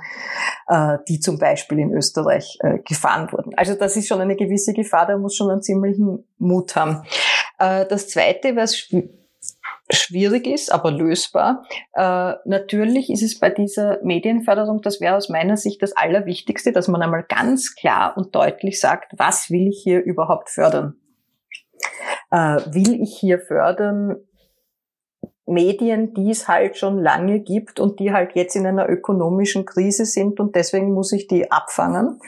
äh, 0.68 0.98
die 1.08 1.20
zum 1.20 1.40
Beispiel 1.40 1.80
in 1.80 1.92
Österreich 1.94 2.60
äh, 2.62 2.80
gefahren 2.80 3.32
wurden. 3.32 3.54
Also 3.56 3.74
das 3.74 3.98
ist 3.98 4.08
schon 4.08 4.22
eine 4.22 4.36
gewisse 4.36 4.74
Gefahr, 4.74 5.08
da 5.08 5.18
muss 5.18 5.36
schon 5.36 5.50
einen 5.50 5.64
ziemlichen 5.64 6.26
Mut 6.38 6.76
haben. 6.76 7.04
Äh, 7.58 7.86
das 7.88 8.10
Zweite, 8.10 8.56
was 8.56 8.88
schwierig 9.90 10.48
ist, 10.48 10.72
aber 10.72 10.92
lösbar. 10.92 11.66
Äh, 11.94 12.34
natürlich 12.46 13.10
ist 13.10 13.24
es 13.24 13.40
bei 13.40 13.50
dieser 13.50 14.00
Medienförderung, 14.04 14.82
das 14.82 15.02
wäre 15.02 15.16
aus 15.16 15.30
meiner 15.30 15.58
Sicht 15.58 15.82
das 15.82 15.96
Allerwichtigste, 15.96 16.72
dass 16.72 16.88
man 16.88 17.02
einmal 17.02 17.24
ganz 17.28 17.76
klar 17.76 18.16
und 18.18 18.36
deutlich 18.36 18.80
sagt, 18.80 19.14
was 19.18 19.50
will 19.50 19.68
ich 19.68 19.82
hier 19.84 20.02
überhaupt 20.02 20.50
fördern? 20.50 20.96
Äh, 22.30 22.60
will 22.74 23.02
ich 23.02 23.18
hier 23.20 23.40
fördern 23.40 24.18
Medien, 25.46 26.14
die 26.14 26.32
es 26.32 26.48
halt 26.48 26.78
schon 26.78 26.98
lange 27.00 27.42
gibt 27.42 27.80
und 27.80 28.00
die 28.00 28.14
halt 28.14 28.36
jetzt 28.36 28.56
in 28.56 28.66
einer 28.66 28.88
ökonomischen 28.88 29.66
Krise 29.66 30.06
sind 30.06 30.40
und 30.40 30.56
deswegen 30.56 30.94
muss 30.94 31.12
ich 31.12 31.28
die 31.28 31.52
abfangen? 31.52 32.20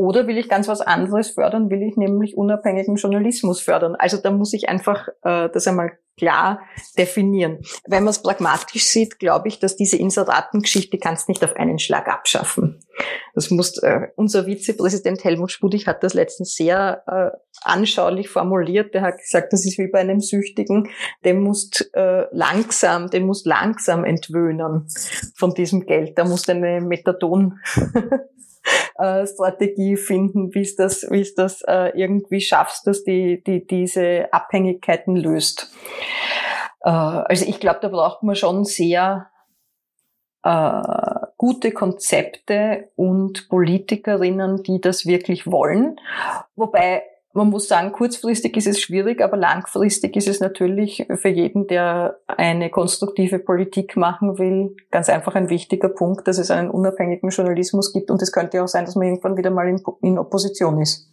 Oder 0.00 0.26
will 0.26 0.38
ich 0.38 0.48
ganz 0.48 0.66
was 0.66 0.80
anderes 0.80 1.32
fördern? 1.32 1.68
Will 1.68 1.82
ich 1.82 1.98
nämlich 1.98 2.34
unabhängigen 2.34 2.96
Journalismus 2.96 3.60
fördern? 3.60 3.96
Also 3.98 4.16
da 4.16 4.30
muss 4.30 4.54
ich 4.54 4.70
einfach 4.70 5.08
äh, 5.22 5.50
das 5.50 5.68
einmal 5.68 5.92
klar 6.16 6.62
definieren. 6.96 7.58
Wenn 7.86 8.04
man 8.04 8.12
es 8.12 8.22
pragmatisch 8.22 8.86
sieht, 8.86 9.18
glaube 9.18 9.48
ich, 9.48 9.58
dass 9.58 9.76
diese 9.76 9.98
Inseratengeschichte 9.98 10.96
kannst 10.96 11.28
nicht 11.28 11.44
auf 11.44 11.54
einen 11.54 11.78
Schlag 11.78 12.08
abschaffen. 12.08 12.80
Das 13.34 13.50
muss 13.50 13.76
äh, 13.82 14.08
unser 14.16 14.46
Vizepräsident 14.46 15.22
Helmut 15.22 15.52
Spudig 15.52 15.86
hat 15.86 16.02
das 16.02 16.14
letztens 16.14 16.54
sehr 16.54 17.02
äh, 17.06 17.36
anschaulich 17.60 18.30
formuliert. 18.30 18.94
Der 18.94 19.02
hat 19.02 19.18
gesagt, 19.18 19.52
das 19.52 19.66
ist 19.66 19.76
wie 19.76 19.88
bei 19.88 20.00
einem 20.00 20.20
Süchtigen, 20.20 20.88
dem 21.26 21.42
musst 21.42 21.90
äh, 21.92 22.24
langsam, 22.32 23.10
den 23.10 23.26
musst 23.26 23.44
langsam 23.44 24.06
entwöhnen 24.06 24.86
von 25.36 25.52
diesem 25.52 25.84
Geld. 25.84 26.16
Da 26.16 26.24
muss 26.24 26.48
eine 26.48 26.80
Methadon 26.80 27.58
äh, 28.98 29.26
Strategie 29.26 29.96
finden, 29.96 30.54
wie 30.54 30.62
es 30.62 30.76
das, 30.76 31.06
wie 31.10 31.20
es 31.20 31.34
das 31.34 31.62
äh, 31.62 31.92
irgendwie 31.94 32.40
schaffst, 32.40 32.86
dass 32.86 33.04
die, 33.04 33.42
die 33.44 33.66
diese 33.66 34.32
Abhängigkeiten 34.32 35.16
löst. 35.16 35.72
Äh, 36.82 36.90
also 36.90 37.44
ich 37.46 37.60
glaube, 37.60 37.80
da 37.82 37.88
braucht 37.88 38.22
man 38.22 38.36
schon 38.36 38.64
sehr 38.64 39.30
äh, 40.42 40.82
gute 41.36 41.72
Konzepte 41.72 42.90
und 42.96 43.48
Politikerinnen, 43.48 44.62
die 44.62 44.80
das 44.80 45.06
wirklich 45.06 45.46
wollen. 45.46 46.00
Wobei 46.56 47.02
man 47.32 47.48
muss 47.48 47.68
sagen, 47.68 47.92
kurzfristig 47.92 48.56
ist 48.56 48.66
es 48.66 48.80
schwierig, 48.80 49.20
aber 49.20 49.36
langfristig 49.36 50.16
ist 50.16 50.26
es 50.26 50.40
natürlich 50.40 51.06
für 51.14 51.28
jeden, 51.28 51.68
der 51.68 52.18
eine 52.26 52.70
konstruktive 52.70 53.38
Politik 53.38 53.96
machen 53.96 54.38
will, 54.38 54.74
ganz 54.90 55.08
einfach 55.08 55.36
ein 55.36 55.48
wichtiger 55.48 55.90
Punkt, 55.90 56.26
dass 56.26 56.38
es 56.38 56.50
einen 56.50 56.70
unabhängigen 56.70 57.30
Journalismus 57.30 57.92
gibt. 57.92 58.10
Und 58.10 58.20
es 58.20 58.32
könnte 58.32 58.62
auch 58.62 58.68
sein, 58.68 58.84
dass 58.84 58.96
man 58.96 59.06
irgendwann 59.06 59.36
wieder 59.36 59.50
mal 59.50 59.68
in, 60.00 60.18
Opposition 60.18 60.80
ist. 60.80 61.08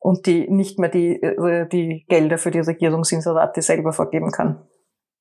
Und 0.00 0.26
die 0.26 0.50
nicht 0.50 0.78
mehr 0.78 0.88
die, 0.88 1.22
äh, 1.22 1.68
die 1.68 2.04
Gelder 2.08 2.38
für 2.38 2.50
die 2.50 2.60
Regierungsinserate 2.60 3.62
selber 3.62 3.92
vergeben 3.92 4.32
kann. 4.32 4.66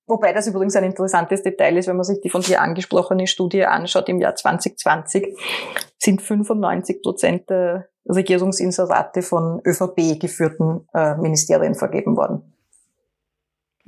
Wobei 0.07 0.31
das 0.33 0.47
übrigens 0.47 0.75
ein 0.77 0.85
interessantes 0.85 1.43
Detail 1.43 1.77
ist, 1.77 1.87
wenn 1.87 1.97
man 1.97 2.05
sich 2.05 2.21
die 2.21 2.29
von 2.29 2.41
dir 2.41 2.61
angesprochene 2.61 3.27
Studie 3.27 3.65
anschaut. 3.65 4.07
Im 4.07 4.19
Jahr 4.19 4.35
2020 4.35 5.37
sind 5.97 6.21
95 6.21 7.01
Prozent 7.01 7.49
der 7.49 7.89
Regierungsinserate 8.09 9.21
von 9.21 9.61
ÖVP 9.65 10.19
geführten 10.19 10.87
äh, 10.93 11.15
Ministerien 11.17 11.75
vergeben 11.75 12.15
worden. 12.15 12.56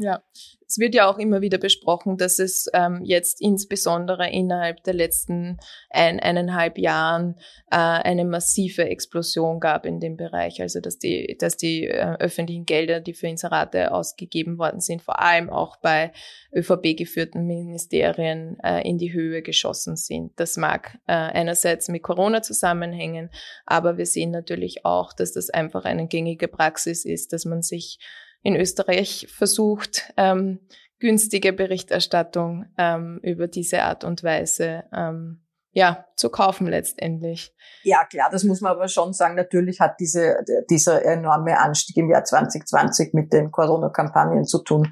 Ja, 0.01 0.23
es 0.65 0.77
wird 0.77 0.95
ja 0.95 1.09
auch 1.09 1.17
immer 1.17 1.41
wieder 1.41 1.57
besprochen, 1.57 2.15
dass 2.15 2.39
es 2.39 2.69
ähm, 2.73 3.01
jetzt 3.03 3.41
insbesondere 3.41 4.29
innerhalb 4.29 4.81
der 4.85 4.93
letzten 4.93 5.59
ein, 5.89 6.21
eineinhalb 6.21 6.77
Jahren 6.77 7.35
äh, 7.69 7.75
eine 7.75 8.23
massive 8.23 8.85
Explosion 8.85 9.59
gab 9.59 9.85
in 9.85 9.99
dem 9.99 10.15
Bereich. 10.15 10.61
Also 10.61 10.79
dass 10.79 10.99
die, 10.99 11.35
dass 11.37 11.57
die 11.57 11.87
äh, 11.87 12.15
öffentlichen 12.17 12.65
Gelder, 12.65 13.01
die 13.01 13.13
für 13.13 13.27
Inserate 13.27 13.91
ausgegeben 13.91 14.57
worden 14.57 14.79
sind, 14.79 15.01
vor 15.01 15.19
allem 15.19 15.49
auch 15.49 15.75
bei 15.81 16.13
ÖVP 16.55 16.95
geführten 16.95 17.45
Ministerien 17.45 18.57
äh, 18.63 18.87
in 18.87 18.97
die 18.97 19.11
Höhe 19.11 19.41
geschossen 19.41 19.97
sind. 19.97 20.31
Das 20.39 20.55
mag 20.55 20.97
äh, 21.07 21.11
einerseits 21.11 21.89
mit 21.89 22.03
Corona 22.03 22.41
zusammenhängen, 22.41 23.31
aber 23.65 23.97
wir 23.97 24.05
sehen 24.05 24.31
natürlich 24.31 24.85
auch, 24.85 25.11
dass 25.11 25.33
das 25.33 25.49
einfach 25.49 25.83
eine 25.83 26.07
gängige 26.07 26.47
Praxis 26.47 27.03
ist, 27.03 27.33
dass 27.33 27.43
man 27.43 27.63
sich 27.63 27.99
in 28.41 28.55
Österreich 28.55 29.27
versucht, 29.29 30.13
ähm, 30.17 30.59
günstige 30.99 31.53
Berichterstattung 31.53 32.65
ähm, 32.77 33.19
über 33.23 33.47
diese 33.47 33.83
Art 33.83 34.03
und 34.03 34.23
Weise 34.23 34.83
ähm, 34.93 35.41
ja, 35.71 36.05
zu 36.15 36.29
kaufen 36.29 36.67
letztendlich. 36.67 37.53
Ja, 37.83 38.03
klar, 38.05 38.29
das 38.31 38.43
muss 38.43 38.61
man 38.61 38.71
aber 38.71 38.87
schon 38.87 39.13
sagen. 39.13 39.35
Natürlich 39.35 39.79
hat 39.79 39.99
diese, 39.99 40.43
dieser 40.69 41.05
enorme 41.05 41.59
Anstieg 41.59 41.97
im 41.97 42.09
Jahr 42.09 42.23
2020 42.23 43.13
mit 43.13 43.31
den 43.31 43.51
Corona-Kampagnen 43.51 44.45
zu 44.45 44.63
tun. 44.63 44.91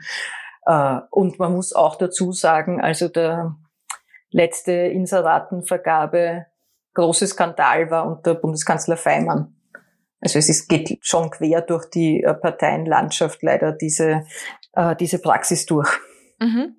Äh, 0.66 1.00
und 1.10 1.40
man 1.40 1.54
muss 1.54 1.74
auch 1.74 1.96
dazu 1.96 2.32
sagen, 2.32 2.80
also 2.80 3.08
der 3.08 3.56
letzte 4.30 4.72
Inseratenvergabe 4.72 6.46
große 6.94 7.28
Skandal 7.28 7.90
war 7.90 8.06
unter 8.06 8.36
Bundeskanzler 8.36 8.98
Feimann. 8.98 9.57
Also 10.20 10.40
es 10.40 10.50
ist, 10.50 10.68
geht 10.68 10.98
schon 11.02 11.30
quer 11.30 11.62
durch 11.62 11.86
die 11.90 12.24
äh, 12.24 12.34
Parteienlandschaft 12.34 13.44
leider 13.44 13.72
diese, 13.72 14.26
äh, 14.74 14.96
diese 14.96 15.20
Praxis 15.20 15.66
durch. 15.66 15.90
Mhm. 16.40 16.76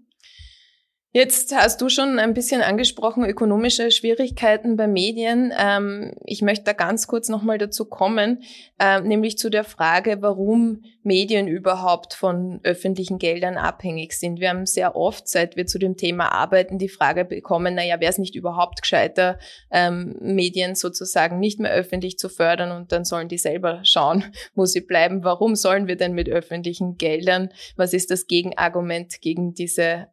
Jetzt 1.19 1.53
hast 1.53 1.81
du 1.81 1.89
schon 1.89 2.21
ein 2.21 2.33
bisschen 2.33 2.63
angesprochen, 2.63 3.25
ökonomische 3.25 3.91
Schwierigkeiten 3.91 4.77
bei 4.77 4.87
Medien. 4.87 5.53
Ähm, 5.59 6.13
ich 6.25 6.43
möchte 6.43 6.67
da 6.67 6.75
ganz 6.75 7.09
kurz 7.09 7.29
nochmal 7.29 7.59
dazu 7.59 7.87
kommen, 7.87 8.45
ähm, 8.79 9.03
nämlich 9.03 9.37
zu 9.37 9.51
der 9.51 9.65
Frage, 9.65 10.19
warum 10.21 10.85
Medien 11.03 11.49
überhaupt 11.49 12.15
von 12.15 12.61
öffentlichen 12.63 13.19
Geldern 13.19 13.57
abhängig 13.57 14.13
sind. 14.13 14.39
Wir 14.39 14.51
haben 14.51 14.65
sehr 14.65 14.95
oft, 14.95 15.27
seit 15.27 15.57
wir 15.57 15.67
zu 15.67 15.81
dem 15.81 15.97
Thema 15.97 16.31
arbeiten, 16.31 16.79
die 16.79 16.89
Frage 16.89 17.25
bekommen, 17.25 17.75
naja, 17.75 17.99
wäre 17.99 18.13
es 18.13 18.19
nicht 18.19 18.37
überhaupt 18.37 18.83
gescheiter, 18.83 19.41
ähm, 19.73 20.15
Medien 20.21 20.77
sozusagen 20.77 21.41
nicht 21.41 21.59
mehr 21.59 21.73
öffentlich 21.73 22.17
zu 22.17 22.29
fördern 22.29 22.71
und 22.71 22.93
dann 22.93 23.05
sollen 23.05 23.27
die 23.27 23.39
selber 23.39 23.81
schauen, 23.83 24.23
wo 24.55 24.67
sie 24.67 24.83
bleiben. 24.83 25.25
Warum 25.25 25.57
sollen 25.57 25.89
wir 25.89 25.97
denn 25.97 26.13
mit 26.13 26.29
öffentlichen 26.29 26.97
Geldern? 26.97 27.49
Was 27.75 27.93
ist 27.93 28.13
das 28.13 28.29
Gegenargument 28.29 29.21
gegen 29.21 29.55
diese, 29.55 30.07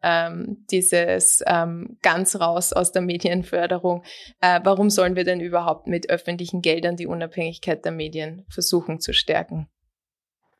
diese 0.72 0.95
dieses 0.96 1.44
ähm, 1.48 1.98
ganz 2.02 2.40
raus 2.40 2.74
aus 2.74 2.92
der 2.92 3.02
Medienförderung. 3.02 4.04
Äh, 4.42 4.60
warum 4.64 4.90
sollen 4.90 5.16
wir 5.16 5.24
denn 5.24 5.40
überhaupt 5.40 5.88
mit 5.88 6.10
öffentlichen 6.10 6.62
Geldern 6.62 6.96
die 6.96 7.08
Unabhängigkeit 7.08 7.84
der 7.84 7.92
Medien 7.92 8.46
versuchen 8.50 9.00
zu 9.00 9.14
stärken? 9.14 9.68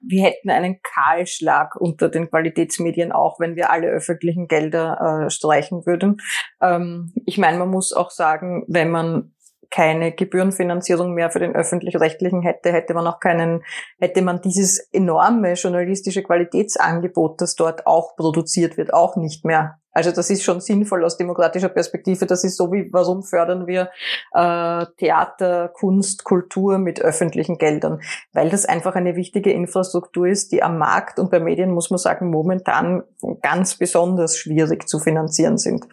wir 0.08 0.24
hätten 0.24 0.52
einen 0.52 0.82
Kahlschlag 0.84 1.76
unter 1.76 2.10
den 2.10 2.30
Qualitätsmedien, 2.30 3.12
auch 3.12 3.40
wenn 3.40 3.56
wir 3.56 3.72
alle 3.72 3.88
öffentlichen 3.88 4.48
Gelder 4.48 5.26
äh, 5.26 5.30
streichen 5.32 5.86
würden. 5.86 6.18
Ähm, 6.62 7.12
ich 7.26 7.40
meine, 7.40 7.58
man 7.58 7.70
muss 7.70 7.92
auch 7.92 8.12
sagen, 8.12 8.66
wenn 8.68 8.92
man 8.92 9.36
keine 9.72 10.12
Gebührenfinanzierung 10.14 11.14
mehr 11.14 11.32
für 11.32 11.40
den 11.40 11.56
öffentlich-rechtlichen 11.56 12.42
hätte, 12.42 12.72
hätte 12.72 12.94
man 12.94 13.08
auch 13.08 13.20
keinen, 13.20 13.64
hätte 14.00 14.22
man 14.22 14.42
dieses 14.42 14.80
enorme 14.92 15.54
journalistische 15.54 16.24
Qualitätsangebot, 16.24 17.42
das 17.42 17.56
dort 17.56 17.88
auch 17.88 18.16
produziert 18.16 18.78
wird, 18.78 18.94
auch 18.94 19.16
nicht 19.16 19.44
mehr. 19.44 19.80
Also 19.96 20.12
das 20.12 20.30
ist 20.30 20.44
schon 20.44 20.60
sinnvoll 20.60 21.06
aus 21.06 21.16
demokratischer 21.16 21.70
Perspektive. 21.70 22.26
Das 22.26 22.44
ist 22.44 22.58
so 22.58 22.72
wie, 22.72 22.90
warum 22.92 23.24
fördern 23.24 23.66
wir 23.66 23.90
äh, 24.34 24.86
Theater, 24.98 25.70
Kunst, 25.70 26.26
Kultur 26.26 26.78
mit 26.78 27.02
öffentlichen 27.02 27.58
Geldern? 27.58 28.02
Weil 28.34 28.50
das 28.50 28.66
einfach 28.66 28.96
eine 28.96 29.16
wichtige 29.16 29.54
Infrastruktur 29.54 30.28
ist, 30.28 30.52
die 30.52 30.62
am 30.62 30.78
Markt 30.78 31.18
und 31.18 31.32
bei 31.32 31.40
Medien, 31.40 31.72
muss 31.72 31.92
man 31.92 31.98
sagen, 31.98 32.30
momentan 32.30 33.04
ganz 33.42 33.78
besonders 33.78 34.38
schwierig 34.38 34.90
zu 34.90 35.00
finanzieren 35.00 35.58
sind. 35.58 35.86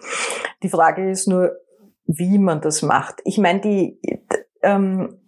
Die 0.65 0.69
Frage 0.69 1.09
ist 1.09 1.29
nur, 1.29 1.53
wie 2.05 2.39
man 2.39 2.61
das 2.61 2.83
macht. 2.83 3.21
Ich 3.25 3.39
meine, 3.39 3.61
die, 3.61 4.01
ähm, 4.65 5.21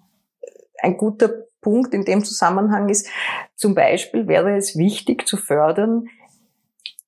ein 0.82 0.96
guter 0.96 1.30
Punkt 1.60 1.94
in 1.94 2.04
dem 2.04 2.24
Zusammenhang 2.24 2.88
ist, 2.88 3.08
zum 3.54 3.76
Beispiel 3.76 4.26
wäre 4.26 4.56
es 4.56 4.76
wichtig 4.76 5.28
zu 5.28 5.36
fördern, 5.36 6.08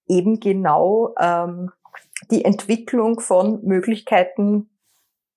eben 0.06 0.40
genau 0.40 1.14
ähm, 1.20 1.70
die 2.30 2.44
Entwicklung 2.44 3.20
von 3.20 3.64
Möglichkeiten 3.64 4.68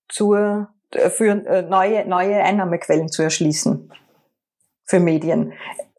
zur, 0.07 0.69
für 0.91 1.45
äh, 1.45 1.61
neue, 1.63 2.07
neue 2.07 2.41
Einnahmequellen 2.43 3.09
zu 3.09 3.21
erschließen 3.21 3.91
für 4.85 4.99
Medien, 4.99 5.53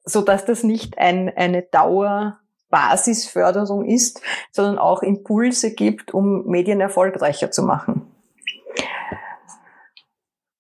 so 0.05 0.23
dass 0.23 0.45
das 0.45 0.65
nicht 0.65 0.99
ein, 0.99 1.33
eine 1.37 1.63
Dauerbasisförderung 1.63 3.85
ist, 3.85 4.21
sondern 4.51 4.79
auch 4.79 5.03
Impulse 5.03 5.73
gibt, 5.75 6.13
um 6.13 6.47
Medien 6.47 6.81
erfolgreicher 6.81 7.53
zu 7.53 7.63
machen. 7.63 8.11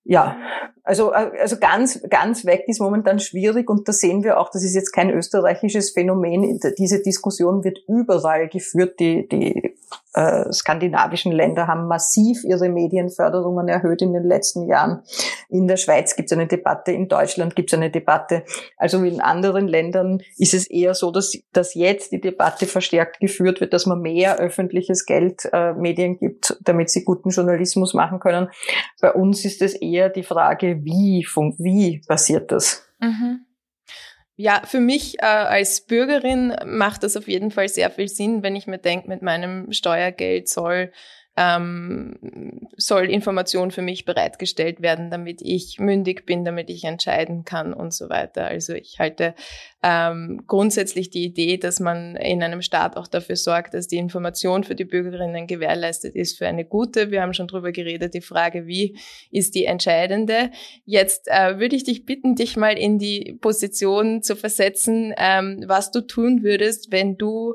Ja, 0.04 0.36
also, 0.82 1.12
äh, 1.12 1.30
also 1.40 1.58
ganz, 1.58 2.00
ganz 2.08 2.44
weg 2.44 2.64
ist 2.66 2.80
momentan 2.80 3.18
schwierig 3.18 3.68
und 3.68 3.88
da 3.88 3.92
sehen 3.92 4.24
wir 4.24 4.38
auch, 4.38 4.50
das 4.50 4.64
ist 4.64 4.74
jetzt 4.74 4.92
kein 4.92 5.10
österreichisches 5.10 5.90
Phänomen. 5.90 6.60
Diese 6.78 7.02
Diskussion 7.02 7.64
wird 7.64 7.78
überall 7.88 8.48
geführt. 8.48 8.98
Die, 9.00 9.28
die 9.28 9.74
äh, 10.14 10.52
skandinavischen 10.52 11.32
Länder 11.32 11.66
haben 11.66 11.86
massiv 11.86 12.44
ihre 12.44 12.68
Medienförderungen 12.68 13.68
erhöht 13.68 14.02
in 14.02 14.12
den 14.12 14.24
letzten 14.24 14.66
Jahren. 14.66 15.02
In 15.48 15.68
der 15.68 15.76
Schweiz 15.76 16.16
gibt 16.16 16.30
es 16.30 16.36
eine 16.36 16.46
Debatte, 16.46 16.92
in 16.92 17.08
Deutschland 17.08 17.54
gibt 17.54 17.72
es 17.72 17.78
eine 17.78 17.90
Debatte. 17.90 18.44
Also 18.76 19.02
in 19.04 19.20
anderen 19.20 19.68
Ländern 19.68 20.20
ist 20.36 20.54
es 20.54 20.68
eher 20.68 20.94
so, 20.94 21.10
dass, 21.10 21.36
dass 21.52 21.74
jetzt 21.74 22.12
die 22.12 22.20
Debatte 22.20 22.66
verstärkt 22.66 23.20
geführt 23.20 23.60
wird, 23.60 23.72
dass 23.72 23.86
man 23.86 24.00
mehr 24.00 24.38
öffentliches 24.38 25.06
Geld 25.06 25.48
äh, 25.52 25.74
Medien 25.74 26.18
gibt, 26.18 26.56
damit 26.62 26.90
sie 26.90 27.04
guten 27.04 27.30
Journalismus 27.30 27.94
machen 27.94 28.20
können. 28.20 28.48
Bei 29.00 29.12
uns 29.12 29.44
ist 29.44 29.62
es 29.62 29.74
eher 29.74 30.08
die 30.08 30.22
Frage, 30.22 30.69
wie, 30.84 31.26
wie 31.58 32.00
passiert 32.06 32.50
das? 32.52 32.88
Mhm. 33.00 33.46
Ja, 34.36 34.62
für 34.64 34.80
mich 34.80 35.18
äh, 35.18 35.26
als 35.26 35.82
Bürgerin 35.82 36.56
macht 36.64 37.02
das 37.02 37.16
auf 37.16 37.28
jeden 37.28 37.50
Fall 37.50 37.68
sehr 37.68 37.90
viel 37.90 38.08
Sinn, 38.08 38.42
wenn 38.42 38.56
ich 38.56 38.66
mir 38.66 38.78
denke, 38.78 39.06
mit 39.08 39.20
meinem 39.20 39.70
Steuergeld 39.72 40.48
soll 40.48 40.92
ähm, 41.40 42.68
soll 42.76 43.08
Information 43.08 43.70
für 43.70 43.80
mich 43.80 44.04
bereitgestellt 44.04 44.82
werden, 44.82 45.10
damit 45.10 45.40
ich 45.40 45.78
mündig 45.78 46.26
bin, 46.26 46.44
damit 46.44 46.68
ich 46.68 46.84
entscheiden 46.84 47.46
kann 47.46 47.72
und 47.72 47.94
so 47.94 48.10
weiter. 48.10 48.44
Also 48.46 48.74
ich 48.74 48.98
halte 48.98 49.34
ähm, 49.82 50.42
grundsätzlich 50.46 51.08
die 51.08 51.24
Idee, 51.24 51.56
dass 51.56 51.80
man 51.80 52.16
in 52.16 52.42
einem 52.42 52.60
Staat 52.60 52.98
auch 52.98 53.06
dafür 53.06 53.36
sorgt, 53.36 53.72
dass 53.72 53.88
die 53.88 53.96
Information 53.96 54.64
für 54.64 54.74
die 54.74 54.84
Bürgerinnen 54.84 55.46
gewährleistet 55.46 56.14
ist, 56.14 56.36
für 56.36 56.46
eine 56.46 56.66
gute. 56.66 57.10
Wir 57.10 57.22
haben 57.22 57.32
schon 57.32 57.48
drüber 57.48 57.72
geredet, 57.72 58.12
die 58.12 58.20
Frage, 58.20 58.66
wie 58.66 58.98
ist 59.30 59.54
die 59.54 59.64
entscheidende. 59.64 60.50
Jetzt 60.84 61.26
äh, 61.28 61.58
würde 61.58 61.76
ich 61.76 61.84
dich 61.84 62.04
bitten, 62.04 62.34
dich 62.34 62.58
mal 62.58 62.76
in 62.76 62.98
die 62.98 63.38
Position 63.40 64.22
zu 64.22 64.36
versetzen, 64.36 65.14
ähm, 65.16 65.64
was 65.66 65.90
du 65.90 66.02
tun 66.02 66.42
würdest, 66.42 66.92
wenn 66.92 67.16
du 67.16 67.54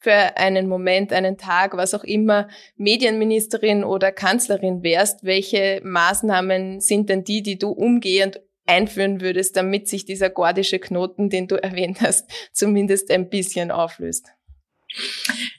für 0.00 0.36
einen 0.36 0.66
Moment, 0.66 1.12
einen 1.12 1.36
Tag, 1.36 1.76
was 1.76 1.94
auch 1.94 2.04
immer, 2.04 2.48
Medienministerin 2.76 3.84
oder 3.84 4.12
Kanzlerin 4.12 4.82
wärst, 4.82 5.24
welche 5.24 5.80
Maßnahmen 5.84 6.80
sind 6.80 7.10
denn 7.10 7.22
die, 7.22 7.42
die 7.42 7.58
du 7.58 7.70
umgehend 7.70 8.40
einführen 8.66 9.20
würdest, 9.20 9.56
damit 9.56 9.88
sich 9.88 10.04
dieser 10.04 10.30
gordische 10.30 10.78
Knoten, 10.78 11.28
den 11.28 11.48
du 11.48 11.56
erwähnt 11.62 12.00
hast, 12.00 12.30
zumindest 12.52 13.10
ein 13.10 13.28
bisschen 13.28 13.70
auflöst? 13.70 14.32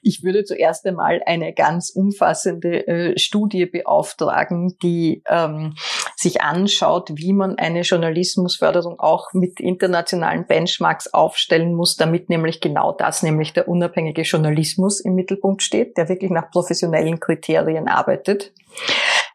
Ich 0.02 0.24
würde 0.24 0.44
zuerst 0.44 0.86
einmal 0.86 1.22
eine 1.26 1.54
ganz 1.54 1.90
umfassende 1.90 2.88
äh, 2.88 3.20
Studie 3.20 3.66
beauftragen, 3.66 4.78
die 4.82 5.24
ähm, 5.28 5.76
sich 6.16 6.42
anschaut, 6.42 7.12
wie 7.14 7.34
man 7.34 7.58
eine 7.58 7.82
Journalismusförderung 7.82 9.00
auch 9.00 9.34
mit 9.34 9.60
internationalen 9.60 10.46
Benchmarks 10.46 11.14
aufstellen 11.14 11.74
muss, 11.74 11.96
damit 11.96 12.30
nämlich 12.30 12.62
genau 12.62 12.92
das, 12.92 13.24
nämlich 13.24 13.54
der 13.54 13.68
unabhängige 13.68 14.24
Journalismus 14.24 15.00
im 15.00 15.16
Mittelpunkt 15.16 15.64
steht, 15.64 15.98
der 15.98 16.10
wirklich 16.10 16.32
nach 16.32 16.52
professionellen 16.52 17.20
Kriterien 17.20 17.88
arbeitet. 17.88 18.54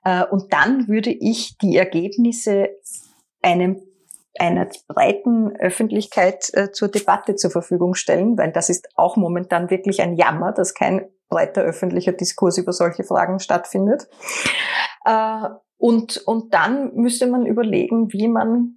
Äh, 0.04 0.24
und 0.24 0.52
dann 0.52 0.88
würde 0.88 1.10
ich 1.10 1.56
die 1.58 1.76
Ergebnisse 1.76 2.70
einem 3.42 3.80
einer 4.40 4.68
breiten 4.88 5.56
Öffentlichkeit 5.56 6.50
äh, 6.54 6.70
zur 6.70 6.88
Debatte 6.88 7.36
zur 7.36 7.50
Verfügung 7.50 7.94
stellen, 7.94 8.36
weil 8.38 8.52
das 8.52 8.68
ist 8.68 8.88
auch 8.96 9.16
momentan 9.16 9.70
wirklich 9.70 10.02
ein 10.02 10.16
Jammer, 10.16 10.52
dass 10.52 10.74
kein 10.74 11.08
breiter 11.28 11.62
öffentlicher 11.62 12.12
Diskurs 12.12 12.58
über 12.58 12.72
solche 12.72 13.04
Fragen 13.04 13.38
stattfindet. 13.40 14.08
Äh, 15.04 15.48
und, 15.78 16.18
und 16.26 16.54
dann 16.54 16.94
müsste 16.94 17.26
man 17.26 17.46
überlegen, 17.46 18.12
wie 18.12 18.28
man 18.28 18.76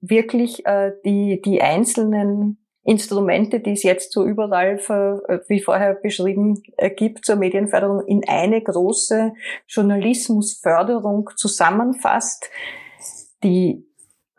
wirklich 0.00 0.64
äh, 0.66 0.92
die, 1.04 1.42
die 1.42 1.60
einzelnen 1.60 2.58
Instrumente, 2.82 3.60
die 3.60 3.72
es 3.72 3.82
jetzt 3.82 4.12
so 4.12 4.24
überall, 4.24 4.78
für, 4.78 5.22
wie 5.48 5.60
vorher 5.60 5.94
beschrieben, 5.94 6.62
gibt 6.96 7.26
zur 7.26 7.36
Medienförderung, 7.36 8.06
in 8.06 8.26
eine 8.26 8.62
große 8.62 9.34
Journalismusförderung 9.68 11.28
zusammenfasst, 11.36 12.48
die 13.44 13.86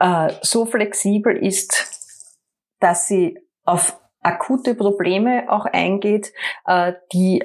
äh, 0.01 0.33
so 0.41 0.65
flexibel 0.65 1.37
ist, 1.37 1.85
dass 2.79 3.07
sie 3.07 3.37
auf 3.65 3.99
akute 4.21 4.73
Probleme 4.73 5.45
auch 5.47 5.65
eingeht, 5.65 6.33
äh, 6.65 6.93
die 7.13 7.43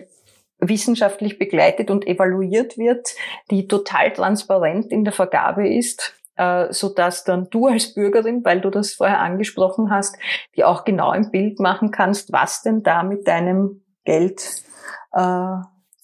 wissenschaftlich 0.59 1.39
begleitet 1.39 1.91
und 1.91 2.07
evaluiert 2.07 2.79
wird, 2.79 3.09
die 3.51 3.69
total 3.69 4.11
transparent 4.13 4.91
in 4.91 5.05
der 5.05 5.13
Vergabe 5.13 5.69
ist, 5.69 6.15
äh, 6.37 6.73
so 6.73 6.89
dass 6.89 7.25
dann 7.25 7.51
du 7.51 7.67
als 7.67 7.93
Bürgerin, 7.93 8.43
weil 8.43 8.63
du 8.63 8.71
das 8.71 8.95
vorher 8.95 9.21
angesprochen 9.21 9.91
hast, 9.91 10.17
die 10.57 10.65
auch 10.65 10.85
genau 10.85 11.11
ein 11.11 11.31
Bild 11.31 11.61
machen 11.61 11.91
kannst, 11.91 12.33
was 12.33 12.63
denn 12.63 12.83
da 12.83 13.03
mit 13.03 13.29
deinem 13.29 13.83
Geld 14.05 14.63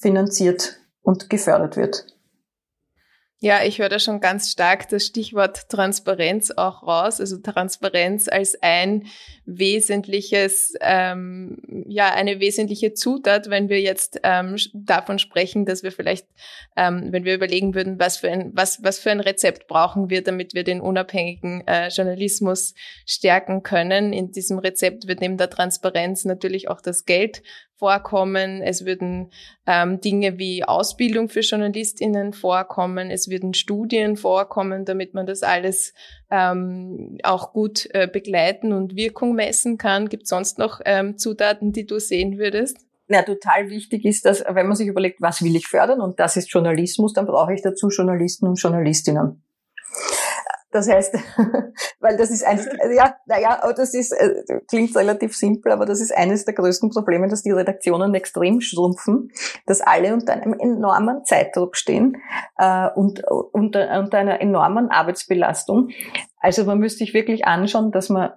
finanziert 0.01 0.81
und 1.03 1.29
gefördert 1.29 1.77
wird. 1.77 2.12
Ja, 3.45 3.65
ich 3.65 3.81
höre 3.81 3.89
da 3.89 3.99
schon 3.99 4.21
ganz 4.21 4.53
stark 4.53 4.89
das 4.89 5.05
Stichwort 5.05 5.69
Transparenz 5.69 6.53
auch 6.53 6.85
raus. 6.85 7.19
Also 7.19 7.39
Transparenz 7.39 8.29
als 8.29 8.57
ein 8.63 9.07
wesentliches, 9.47 10.75
ähm, 10.81 11.61
ja, 11.89 12.15
eine 12.15 12.39
wesentliche 12.39 12.95
Zutat, 12.95 13.51
wenn 13.51 13.69
wir 13.69 13.81
jetzt 13.81 14.21
ähm, 14.23 14.55
davon 14.73 15.19
sprechen, 15.19 15.67
dass 15.67 15.83
wir 15.83 15.91
vielleicht, 15.91 16.29
ähm, 16.77 17.09
wenn 17.11 17.25
wir 17.25 17.35
überlegen 17.35 17.75
würden, 17.75 17.99
was 17.99 18.19
für 18.19 18.31
ein, 18.31 18.53
was, 18.55 18.81
was 18.85 19.01
für 19.01 19.11
ein 19.11 19.19
Rezept 19.19 19.67
brauchen 19.67 20.09
wir, 20.09 20.23
damit 20.23 20.55
wir 20.55 20.63
den 20.63 20.81
unabhängigen 20.81 21.67
äh, 21.67 21.89
Journalismus 21.89 22.75
stärken 23.07 23.65
können. 23.65 24.13
In 24.13 24.31
diesem 24.31 24.61
Rezept 24.61 25.09
wird 25.09 25.21
neben 25.21 25.37
der 25.37 25.51
Transparenz 25.51 26.25
natürlich 26.25 26.69
auch 26.69 26.81
das 26.81 27.07
Geld 27.07 27.43
vorkommen. 27.83 28.63
Es 28.63 28.87
würden 28.87 29.33
ähm, 29.67 30.01
Dinge 30.01 30.39
wie 30.39 30.63
Ausbildung 30.63 31.29
für 31.29 31.41
JournalistInnen 31.41 32.33
vorkommen. 32.33 33.11
Es 33.11 33.29
würden 33.29 33.55
Studien 33.55 34.17
vorkommen, 34.17 34.85
damit 34.85 35.15
man 35.15 35.27
das 35.27 35.43
alles 35.43 35.93
ähm, 36.31 37.19
auch 37.25 37.53
gut 37.53 37.89
äh, 37.93 38.07
begleiten 38.07 38.73
und 38.73 38.95
Wirkung 38.95 39.35
messen 39.35 39.79
kann. 39.79 40.09
Gibt 40.09 40.29
sonst 40.29 40.59
noch 40.59 40.81
ähm, 40.85 41.19
Zutaten, 41.19 41.73
die 41.73 41.85
du 41.85 41.99
sehen 41.99 42.39
würdest? 42.39 42.77
Ja, 43.09 43.23
total 43.23 43.69
wichtig 43.69 44.05
ist, 44.05 44.27
dass 44.27 44.45
wenn 44.49 44.69
man 44.69 44.77
sich 44.77 44.87
überlegt, 44.87 45.21
was 45.21 45.43
will 45.43 45.57
ich 45.57 45.67
fördern 45.67 46.01
und 46.01 46.21
das 46.21 46.37
ist 46.37 46.53
Journalismus, 46.53 47.13
dann 47.15 47.27
brauche 47.27 47.53
ich 47.53 47.63
dazu 47.63 47.89
Journalisten 47.89 48.47
und 48.47 48.63
Journalistinnen. 48.63 49.43
Das 50.73 50.89
heißt, 50.89 51.15
weil 52.01 52.17
das 52.17 52.31
ist 52.31 52.45
eines, 52.45 52.67
ja, 52.97 53.15
naja, 53.27 53.61
das 53.77 53.95
ist, 53.95 54.13
äh, 54.13 54.61
klingt 54.69 54.97
relativ 54.97 55.37
simpel, 55.37 55.71
aber 55.71 55.85
das 55.85 56.01
ist 56.01 56.17
eines 56.17 56.47
der 56.47 56.55
größten 56.55 56.91
Probleme, 56.91 57.29
dass 57.29 57.43
die 57.43 57.51
Redaktionen 57.51 58.15
extrem 58.15 58.61
schrumpfen, 58.61 59.31
dass 59.67 59.83
alle 59.83 60.15
unter 60.15 60.33
einem 60.33 60.55
enormen 60.55 61.25
Zeitdruck 61.25 61.77
stehen 61.77 62.17
äh, 62.57 62.89
und 62.95 63.23
unter, 63.29 63.99
unter 64.01 64.19
einer 64.19 64.41
enormen 64.41 64.91
Arbeitsbelastung. 64.91 65.91
Also 66.39 66.65
man 66.65 66.79
müsste 66.79 66.99
sich 66.99 67.15
wirklich 67.15 67.47
anschauen, 67.47 67.93
dass 67.93 68.09
man 68.09 68.33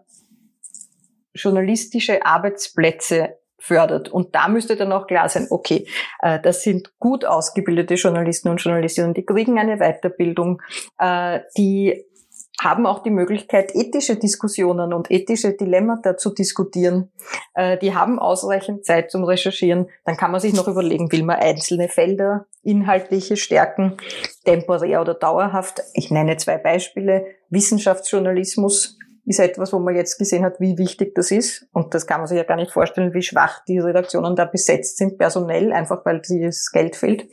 journalistische 1.34 2.26
Arbeitsplätze 2.26 3.38
fördert. 3.58 4.10
Und 4.10 4.36
da 4.36 4.48
müsste 4.48 4.76
dann 4.76 4.92
auch 4.92 5.08
klar 5.08 5.30
sein, 5.30 5.48
okay, 5.50 5.88
äh, 6.22 6.40
das 6.40 6.64
sind 6.64 6.92
gut 7.00 7.26
ausgebildete 7.26 7.96
Journalisten 7.96 8.50
und 8.50 8.58
Journalistinnen, 8.58 9.14
die 9.14 9.26
kriegen 9.26 9.58
eine 9.58 9.78
Weiterbildung, 9.78 10.62
äh, 11.00 11.40
die 11.58 12.06
haben 12.62 12.86
auch 12.86 13.04
die 13.04 13.12
Möglichkeit, 13.12 13.76
ethische 13.76 14.16
Diskussionen 14.16 14.94
und 14.94 15.12
ethische 15.12 15.54
Dilemmata 15.54 16.18
zu 16.18 16.34
diskutieren. 16.34 17.12
Äh, 17.54 17.78
die 17.78 17.94
haben 17.94 18.20
ausreichend 18.20 18.86
Zeit 18.86 19.12
zum 19.12 19.24
Recherchieren. 19.24 19.88
Dann 20.06 20.18
kann 20.18 20.32
man 20.32 20.40
sich 20.40 20.54
noch 20.54 20.68
überlegen, 20.68 21.12
will 21.12 21.24
man 21.24 21.38
einzelne 21.38 21.90
Felder, 21.90 22.46
inhaltliche 22.64 23.38
Stärken, 23.38 23.98
temporär 24.46 25.02
oder 25.02 25.14
dauerhaft. 25.14 25.82
Ich 25.94 26.12
nenne 26.12 26.38
zwei 26.38 26.58
Beispiele. 26.58 27.26
Wissenschaftsjournalismus 27.50 28.98
ist 29.26 29.40
etwas, 29.40 29.74
wo 29.74 29.80
man 29.80 29.96
jetzt 29.96 30.18
gesehen 30.18 30.46
hat, 30.46 30.60
wie 30.60 30.78
wichtig 30.78 31.16
das 31.16 31.32
ist. 31.32 31.68
Und 31.74 31.94
das 31.94 32.06
kann 32.06 32.20
man 32.20 32.28
sich 32.28 32.38
ja 32.38 32.44
gar 32.44 32.58
nicht 32.58 32.72
vorstellen, 32.72 33.14
wie 33.14 33.24
schwach 33.24 33.64
die 33.68 33.80
Redaktionen 33.80 34.36
da 34.36 34.46
besetzt 34.46 34.98
sind, 34.98 35.18
personell, 35.18 35.74
einfach 35.74 36.06
weil 36.06 36.22
das 36.22 36.72
Geld 36.72 36.96
fehlt. 36.96 37.28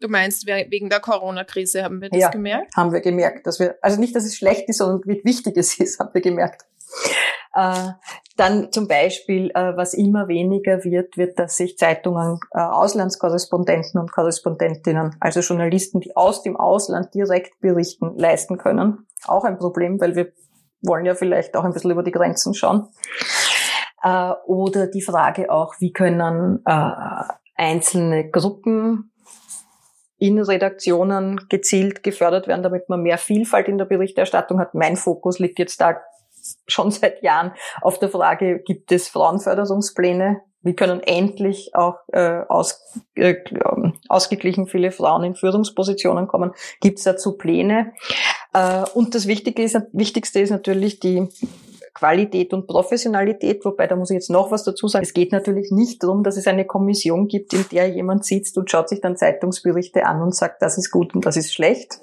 Du 0.00 0.08
meinst, 0.08 0.46
wegen 0.46 0.88
der 0.88 1.00
Corona-Krise 1.00 1.82
haben 1.82 2.00
wir 2.00 2.10
das 2.10 2.20
ja, 2.20 2.28
gemerkt? 2.30 2.76
haben 2.76 2.92
wir 2.92 3.00
gemerkt, 3.00 3.46
dass 3.46 3.58
wir, 3.58 3.76
also 3.82 3.98
nicht, 3.98 4.14
dass 4.14 4.24
es 4.24 4.36
schlecht 4.36 4.68
ist, 4.68 4.78
sondern 4.78 5.00
wie 5.04 5.22
wichtig 5.24 5.56
es 5.56 5.78
ist, 5.80 5.98
haben 5.98 6.10
wir 6.12 6.20
gemerkt. 6.20 6.64
Äh, 7.54 7.92
dann 8.36 8.70
zum 8.70 8.86
Beispiel, 8.86 9.50
äh, 9.54 9.76
was 9.76 9.94
immer 9.94 10.28
weniger 10.28 10.84
wird, 10.84 11.16
wird, 11.16 11.38
dass 11.38 11.56
sich 11.56 11.78
Zeitungen, 11.78 12.38
äh, 12.52 12.60
Auslandskorrespondenten 12.60 13.98
und 13.98 14.12
Korrespondentinnen, 14.12 15.16
also 15.20 15.40
Journalisten, 15.40 16.00
die 16.00 16.14
aus 16.14 16.42
dem 16.42 16.56
Ausland 16.56 17.14
direkt 17.14 17.58
berichten, 17.60 18.16
leisten 18.16 18.58
können. 18.58 19.06
Auch 19.26 19.44
ein 19.44 19.56
Problem, 19.56 19.98
weil 20.00 20.14
wir 20.14 20.32
wollen 20.82 21.06
ja 21.06 21.14
vielleicht 21.14 21.56
auch 21.56 21.64
ein 21.64 21.72
bisschen 21.72 21.90
über 21.90 22.02
die 22.02 22.12
Grenzen 22.12 22.54
schauen. 22.54 22.88
Äh, 24.02 24.32
oder 24.46 24.86
die 24.86 25.02
Frage 25.02 25.50
auch, 25.50 25.74
wie 25.78 25.92
können 25.92 26.62
äh, 26.64 26.90
einzelne 27.56 28.30
Gruppen 28.30 29.10
in 30.18 30.40
Redaktionen 30.40 31.48
gezielt 31.48 32.02
gefördert 32.02 32.48
werden, 32.48 32.62
damit 32.62 32.88
man 32.88 33.02
mehr 33.02 33.18
Vielfalt 33.18 33.68
in 33.68 33.78
der 33.78 33.84
Berichterstattung 33.84 34.58
hat. 34.58 34.74
Mein 34.74 34.96
Fokus 34.96 35.38
liegt 35.38 35.58
jetzt 35.58 35.80
da 35.80 36.00
schon 36.66 36.90
seit 36.90 37.22
Jahren 37.22 37.52
auf 37.82 37.98
der 37.98 38.08
Frage, 38.08 38.60
gibt 38.60 38.92
es 38.92 39.08
Frauenförderungspläne? 39.08 40.40
Wie 40.62 40.74
können 40.74 41.00
endlich 41.00 41.74
auch 41.74 41.96
äh, 42.12 42.40
aus, 42.48 42.82
äh, 43.14 43.36
ausgeglichen 44.08 44.66
viele 44.66 44.90
Frauen 44.90 45.22
in 45.22 45.36
Führungspositionen 45.36 46.26
kommen? 46.26 46.52
Gibt 46.80 46.98
es 46.98 47.04
dazu 47.04 47.36
Pläne? 47.36 47.92
Äh, 48.56 48.84
und 48.94 49.14
das 49.14 49.26
Wichtige 49.26 49.62
ist, 49.62 49.78
Wichtigste 49.92 50.40
ist 50.40 50.48
natürlich 50.50 50.98
die 50.98 51.28
Qualität 51.92 52.52
und 52.52 52.66
Professionalität, 52.66 53.64
wobei 53.64 53.86
da 53.86 53.94
muss 53.96 54.10
ich 54.10 54.16
jetzt 54.16 54.28
noch 54.28 54.50
was 54.50 54.64
dazu 54.64 54.88
sagen. 54.88 55.04
Es 55.04 55.14
geht 55.14 55.32
natürlich 55.32 55.70
nicht 55.70 56.02
darum, 56.02 56.24
dass 56.24 56.36
es 56.36 56.46
eine 56.46 56.66
Kommission 56.66 57.26
gibt, 57.26 57.54
in 57.54 57.64
der 57.72 57.88
jemand 57.88 58.26
sitzt 58.26 58.58
und 58.58 58.70
schaut 58.70 58.90
sich 58.90 59.00
dann 59.00 59.16
Zeitungsberichte 59.16 60.04
an 60.04 60.20
und 60.20 60.34
sagt, 60.34 60.60
das 60.60 60.76
ist 60.76 60.90
gut 60.90 61.14
und 61.14 61.24
das 61.24 61.38
ist 61.38 61.54
schlecht. 61.54 61.98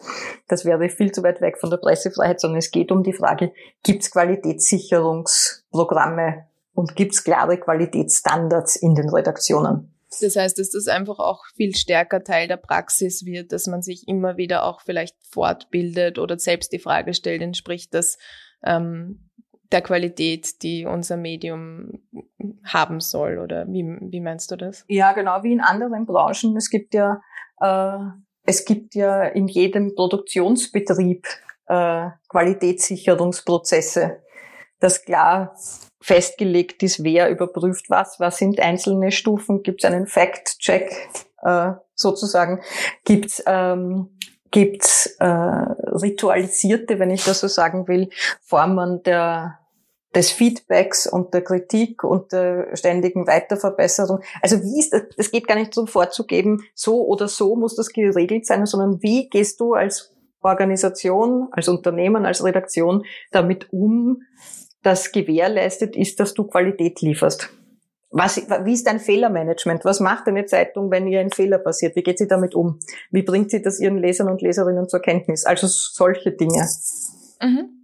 Das 0.47 0.65
wäre 0.65 0.89
viel 0.89 1.11
zu 1.11 1.21
weit 1.21 1.41
weg 1.41 1.59
von 1.59 1.69
der 1.69 1.77
Pressefreiheit, 1.77 2.39
sondern 2.39 2.57
es 2.59 2.71
geht 2.71 2.91
um 2.91 3.03
die 3.03 3.13
Frage, 3.13 3.51
gibt 3.83 4.01
es 4.03 4.09
Qualitätssicherungsprogramme 4.11 6.45
und 6.73 6.95
gibt 6.95 7.13
es 7.13 7.23
klare 7.23 7.57
Qualitätsstandards 7.57 8.75
in 8.75 8.95
den 8.95 9.09
Redaktionen? 9.09 9.92
Das 10.21 10.35
heißt, 10.35 10.57
dass 10.59 10.69
das 10.71 10.87
einfach 10.87 11.19
auch 11.19 11.43
viel 11.55 11.75
stärker 11.75 12.23
Teil 12.23 12.47
der 12.47 12.57
Praxis 12.57 13.25
wird, 13.25 13.51
dass 13.51 13.67
man 13.67 13.81
sich 13.81 14.07
immer 14.07 14.37
wieder 14.37 14.63
auch 14.65 14.81
vielleicht 14.81 15.15
fortbildet 15.29 16.19
oder 16.19 16.37
selbst 16.39 16.71
die 16.73 16.79
Frage 16.79 17.13
stellt, 17.13 17.41
entspricht 17.41 17.93
das 17.93 18.17
ähm, 18.63 19.29
der 19.73 19.81
Qualität, 19.81 20.61
die 20.61 20.85
unser 20.85 21.17
Medium 21.17 21.99
haben 22.63 22.99
soll? 22.99 23.39
Oder 23.39 23.65
wie, 23.67 23.83
wie 23.83 24.21
meinst 24.21 24.51
du 24.51 24.55
das? 24.55 24.85
Ja, 24.87 25.11
genau 25.13 25.43
wie 25.43 25.51
in 25.51 25.61
anderen 25.61 26.05
Branchen. 26.05 26.55
Es 26.55 26.69
gibt 26.69 26.93
ja, 26.93 27.21
äh, 27.59 27.97
es 28.45 28.65
gibt 28.65 28.95
ja 28.95 29.23
in 29.23 29.47
jedem 29.47 29.95
Produktionsbetrieb 29.95 31.25
äh, 31.67 32.09
Qualitätssicherungsprozesse, 32.29 34.21
dass 34.83 35.03
klar 35.05 35.55
festgelegt 36.01 36.83
ist, 36.83 37.03
wer 37.03 37.29
überprüft 37.29 37.89
was, 37.89 38.19
was 38.19 38.37
sind 38.37 38.59
einzelne 38.59 39.11
Stufen, 39.11 39.63
gibt 39.63 39.83
es 39.83 39.89
einen 39.89 40.05
Fact-Check 40.05 40.91
äh, 41.41 41.71
sozusagen, 41.95 42.61
gibt 43.05 43.27
es 43.27 43.43
ähm, 43.47 44.09
gibt's 44.51 45.07
äh, 45.19 45.25
ritualisierte, 45.25 46.99
wenn 46.99 47.09
ich 47.09 47.25
das 47.25 47.39
so 47.39 47.47
sagen 47.47 47.87
will, 47.87 48.09
Formen 48.41 49.01
der 49.03 49.59
des 50.13 50.29
Feedbacks 50.29 51.07
und 51.07 51.33
der 51.33 51.43
Kritik 51.43 52.03
und 52.03 52.31
der 52.31 52.75
ständigen 52.75 53.25
Weiterverbesserung. 53.25 54.19
Also 54.43 54.61
wie 54.61 54.79
ist 54.79 54.93
das, 54.93 55.01
es 55.17 55.31
geht 55.31 55.47
gar 55.47 55.55
nicht 55.55 55.75
darum 55.75 55.87
vorzugeben, 55.87 56.63
so 56.75 57.07
oder 57.07 57.27
so 57.27 57.55
muss 57.55 57.75
das 57.75 57.89
geregelt 57.89 58.45
sein, 58.45 58.63
sondern 58.67 59.01
wie 59.01 59.27
gehst 59.29 59.59
du 59.59 59.73
als 59.73 60.13
Organisation, 60.41 61.47
als 61.51 61.67
Unternehmen, 61.67 62.25
als 62.27 62.43
Redaktion 62.43 63.05
damit 63.31 63.73
um, 63.73 64.21
dass 64.83 65.11
gewährleistet 65.11 65.95
ist, 65.95 66.19
dass 66.19 66.33
du 66.33 66.43
Qualität 66.43 67.01
lieferst? 67.01 67.49
Was, 68.11 68.37
wie 68.37 68.73
ist 68.73 68.85
dein 68.85 68.99
Fehlermanagement? 68.99 69.85
Was 69.85 69.99
macht 69.99 70.27
eine 70.27 70.45
Zeitung, 70.45 70.91
wenn 70.91 71.07
ihr 71.07 71.19
ein 71.19 71.31
Fehler 71.31 71.57
passiert? 71.57 71.95
Wie 71.95 72.03
geht 72.03 72.19
sie 72.19 72.27
damit 72.27 72.53
um? 72.53 72.79
Wie 73.09 73.23
bringt 73.23 73.49
sie 73.49 73.63
das 73.63 73.79
ihren 73.79 73.97
Lesern 73.97 74.29
und 74.29 74.43
Leserinnen 74.43 74.87
zur 74.87 74.99
Kenntnis? 74.99 75.45
Also 75.45 75.65
solche 75.65 76.31
Dinge. 76.31 76.67
Mhm. 77.41 77.82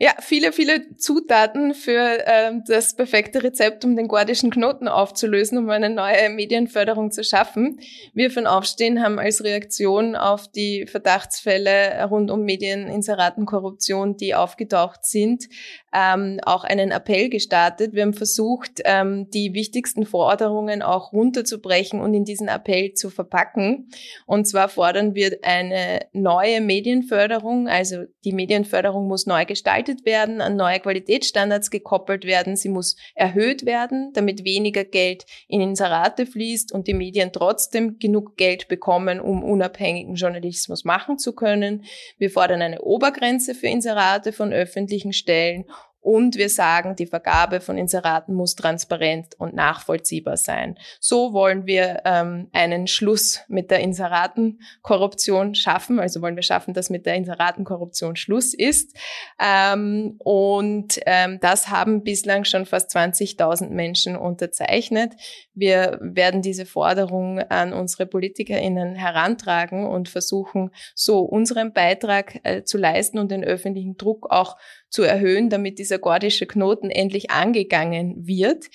Ja, 0.00 0.12
viele, 0.20 0.52
viele 0.52 0.94
Zutaten 0.96 1.74
für 1.74 2.22
ähm, 2.24 2.62
das 2.64 2.94
perfekte 2.94 3.42
Rezept, 3.42 3.84
um 3.84 3.96
den 3.96 4.06
gordischen 4.06 4.52
Knoten 4.52 4.86
aufzulösen, 4.86 5.58
um 5.58 5.68
eine 5.70 5.90
neue 5.90 6.30
Medienförderung 6.30 7.10
zu 7.10 7.24
schaffen. 7.24 7.80
Wir 8.14 8.30
von 8.30 8.46
Aufstehen 8.46 9.02
haben 9.02 9.18
als 9.18 9.42
Reaktion 9.42 10.14
auf 10.14 10.46
die 10.46 10.86
Verdachtsfälle 10.86 12.04
rund 12.04 12.30
um 12.30 12.44
Medieninseratenkorruption, 12.44 14.16
die 14.16 14.36
aufgetaucht 14.36 15.04
sind, 15.04 15.48
ähm, 15.92 16.38
auch 16.44 16.64
einen 16.64 16.90
Appell 16.90 17.28
gestartet. 17.28 17.94
Wir 17.94 18.02
haben 18.02 18.14
versucht, 18.14 18.82
ähm, 18.84 19.30
die 19.30 19.54
wichtigsten 19.54 20.04
Forderungen 20.04 20.82
auch 20.82 21.12
runterzubrechen 21.12 22.00
und 22.00 22.14
in 22.14 22.24
diesen 22.24 22.48
Appell 22.48 22.92
zu 22.92 23.10
verpacken. 23.10 23.88
Und 24.26 24.46
zwar 24.46 24.68
fordern 24.68 25.14
wir 25.14 25.38
eine 25.42 26.00
neue 26.12 26.60
Medienförderung, 26.60 27.68
also 27.68 28.04
die 28.24 28.32
Medienförderung 28.32 29.08
muss 29.08 29.26
neu 29.26 29.44
gestaltet 29.44 30.04
werden, 30.04 30.40
an 30.40 30.56
neue 30.56 30.80
Qualitätsstandards 30.80 31.70
gekoppelt 31.70 32.24
werden. 32.24 32.56
Sie 32.56 32.68
muss 32.68 32.96
erhöht 33.14 33.64
werden, 33.64 34.12
damit 34.12 34.44
weniger 34.44 34.84
Geld 34.84 35.24
in 35.48 35.60
Inserate 35.60 36.26
fließt 36.26 36.72
und 36.72 36.86
die 36.86 36.94
Medien 36.94 37.32
trotzdem 37.32 37.98
genug 37.98 38.36
Geld 38.36 38.68
bekommen, 38.68 39.20
um 39.20 39.42
unabhängigen 39.42 40.16
Journalismus 40.16 40.84
machen 40.84 41.18
zu 41.18 41.32
können. 41.32 41.84
Wir 42.18 42.30
fordern 42.30 42.60
eine 42.60 42.82
Obergrenze 42.82 43.54
für 43.54 43.68
Inserate 43.68 44.32
von 44.32 44.52
öffentlichen 44.52 45.12
Stellen 45.12 45.64
und 46.00 46.36
wir 46.36 46.48
sagen, 46.48 46.96
die 46.96 47.06
Vergabe 47.06 47.60
von 47.60 47.76
Inseraten 47.76 48.34
muss 48.34 48.54
transparent 48.54 49.34
und 49.38 49.54
nachvollziehbar 49.54 50.36
sein. 50.36 50.78
So 51.00 51.32
wollen 51.32 51.66
wir 51.66 52.02
ähm, 52.04 52.48
einen 52.52 52.86
Schluss 52.86 53.40
mit 53.48 53.70
der 53.70 53.80
Inseratenkorruption 53.80 55.54
schaffen. 55.54 55.98
Also 55.98 56.22
wollen 56.22 56.36
wir 56.36 56.42
schaffen, 56.42 56.72
dass 56.72 56.88
mit 56.88 57.04
der 57.04 57.16
Inseratenkorruption 57.16 58.16
Schluss 58.16 58.54
ist. 58.54 58.96
Ähm, 59.40 60.14
und 60.18 61.00
ähm, 61.04 61.40
das 61.40 61.68
haben 61.68 62.04
bislang 62.04 62.44
schon 62.44 62.64
fast 62.64 62.94
20.000 62.94 63.70
Menschen 63.70 64.16
unterzeichnet. 64.16 65.14
Wir 65.52 65.98
werden 66.00 66.42
diese 66.42 66.64
Forderung 66.64 67.40
an 67.40 67.72
unsere 67.72 68.06
PolitikerInnen 68.06 68.94
herantragen 68.94 69.86
und 69.86 70.08
versuchen, 70.08 70.70
so 70.94 71.20
unseren 71.20 71.72
Beitrag 71.72 72.40
äh, 72.44 72.62
zu 72.62 72.78
leisten 72.78 73.18
und 73.18 73.32
den 73.32 73.44
öffentlichen 73.44 73.96
Druck 73.96 74.30
auch 74.30 74.56
zu 74.90 75.02
erhöhen, 75.02 75.50
damit 75.50 75.78
dieser 75.78 75.98
gordische 75.98 76.46
Knoten 76.46 76.90
endlich 76.90 77.30
angegangen 77.30 78.26
wird. 78.26 78.66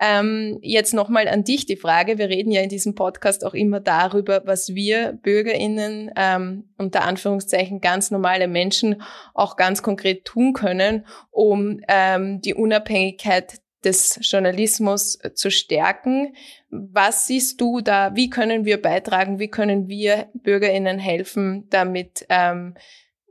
Ähm, 0.00 0.58
jetzt 0.62 0.94
nochmal 0.94 1.28
an 1.28 1.44
dich 1.44 1.66
die 1.66 1.76
Frage. 1.76 2.18
Wir 2.18 2.28
reden 2.28 2.50
ja 2.50 2.60
in 2.60 2.68
diesem 2.68 2.94
Podcast 2.94 3.44
auch 3.44 3.54
immer 3.54 3.80
darüber, 3.80 4.42
was 4.44 4.74
wir 4.74 5.18
BürgerInnen, 5.22 6.10
ähm, 6.16 6.70
unter 6.76 7.02
Anführungszeichen 7.02 7.80
ganz 7.80 8.10
normale 8.10 8.48
Menschen, 8.48 9.02
auch 9.34 9.56
ganz 9.56 9.82
konkret 9.82 10.24
tun 10.24 10.52
können, 10.52 11.06
um 11.30 11.80
ähm, 11.88 12.40
die 12.40 12.54
Unabhängigkeit 12.54 13.60
des 13.84 14.18
Journalismus 14.22 15.18
zu 15.34 15.50
stärken. 15.50 16.34
Was 16.70 17.26
siehst 17.26 17.60
du 17.60 17.80
da? 17.80 18.14
Wie 18.14 18.28
können 18.28 18.64
wir 18.64 18.80
beitragen? 18.80 19.38
Wie 19.38 19.48
können 19.48 19.88
wir 19.88 20.28
BürgerInnen 20.34 20.98
helfen, 20.98 21.66
damit 21.70 22.26
ähm, 22.28 22.74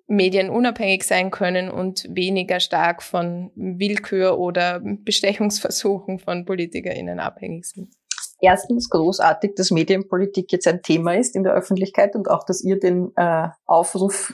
Medien 0.09 0.49
unabhängig 0.49 1.03
sein 1.03 1.31
können 1.31 1.69
und 1.69 2.05
weniger 2.09 2.59
stark 2.59 3.03
von 3.03 3.51
Willkür 3.55 4.39
oder 4.39 4.81
Bestechungsversuchen 4.83 6.19
von 6.19 6.45
PolitikerInnen 6.45 7.19
abhängig 7.19 7.65
sind. 7.65 7.93
Erstens 8.41 8.89
großartig, 8.89 9.53
dass 9.55 9.69
Medienpolitik 9.69 10.51
jetzt 10.51 10.67
ein 10.67 10.81
Thema 10.81 11.13
ist 11.13 11.35
in 11.35 11.43
der 11.43 11.53
Öffentlichkeit 11.53 12.15
und 12.15 12.29
auch, 12.29 12.43
dass 12.45 12.63
ihr 12.63 12.79
den 12.79 13.11
äh, 13.15 13.49
Aufruf 13.65 14.33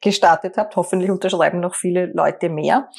gestartet 0.00 0.56
habt. 0.56 0.76
Hoffentlich 0.76 1.10
unterschreiben 1.10 1.60
noch 1.60 1.74
viele 1.74 2.06
Leute 2.06 2.48
mehr. 2.48 2.90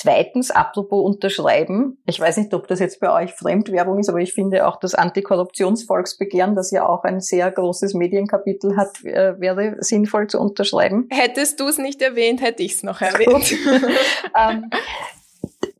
Zweitens, 0.00 0.52
apropos 0.52 1.04
unterschreiben, 1.04 1.98
ich 2.06 2.20
weiß 2.20 2.36
nicht, 2.36 2.54
ob 2.54 2.68
das 2.68 2.78
jetzt 2.78 3.00
bei 3.00 3.12
euch 3.12 3.32
Fremdwerbung 3.32 3.98
ist, 3.98 4.08
aber 4.08 4.20
ich 4.20 4.32
finde 4.32 4.68
auch 4.68 4.78
das 4.78 4.94
Antikorruptionsvolksbegehren, 4.94 6.54
das 6.54 6.70
ja 6.70 6.88
auch 6.88 7.02
ein 7.02 7.20
sehr 7.20 7.50
großes 7.50 7.94
Medienkapitel 7.94 8.76
hat, 8.76 9.04
äh, 9.04 9.40
wäre 9.40 9.74
sinnvoll 9.80 10.28
zu 10.28 10.38
unterschreiben. 10.38 11.08
Hättest 11.10 11.58
du 11.58 11.66
es 11.66 11.78
nicht 11.78 12.00
erwähnt, 12.00 12.40
hätte 12.42 12.62
ich 12.62 12.74
es 12.74 12.84
noch 12.84 13.00
erwähnt. 13.00 13.52
ähm, 14.38 14.70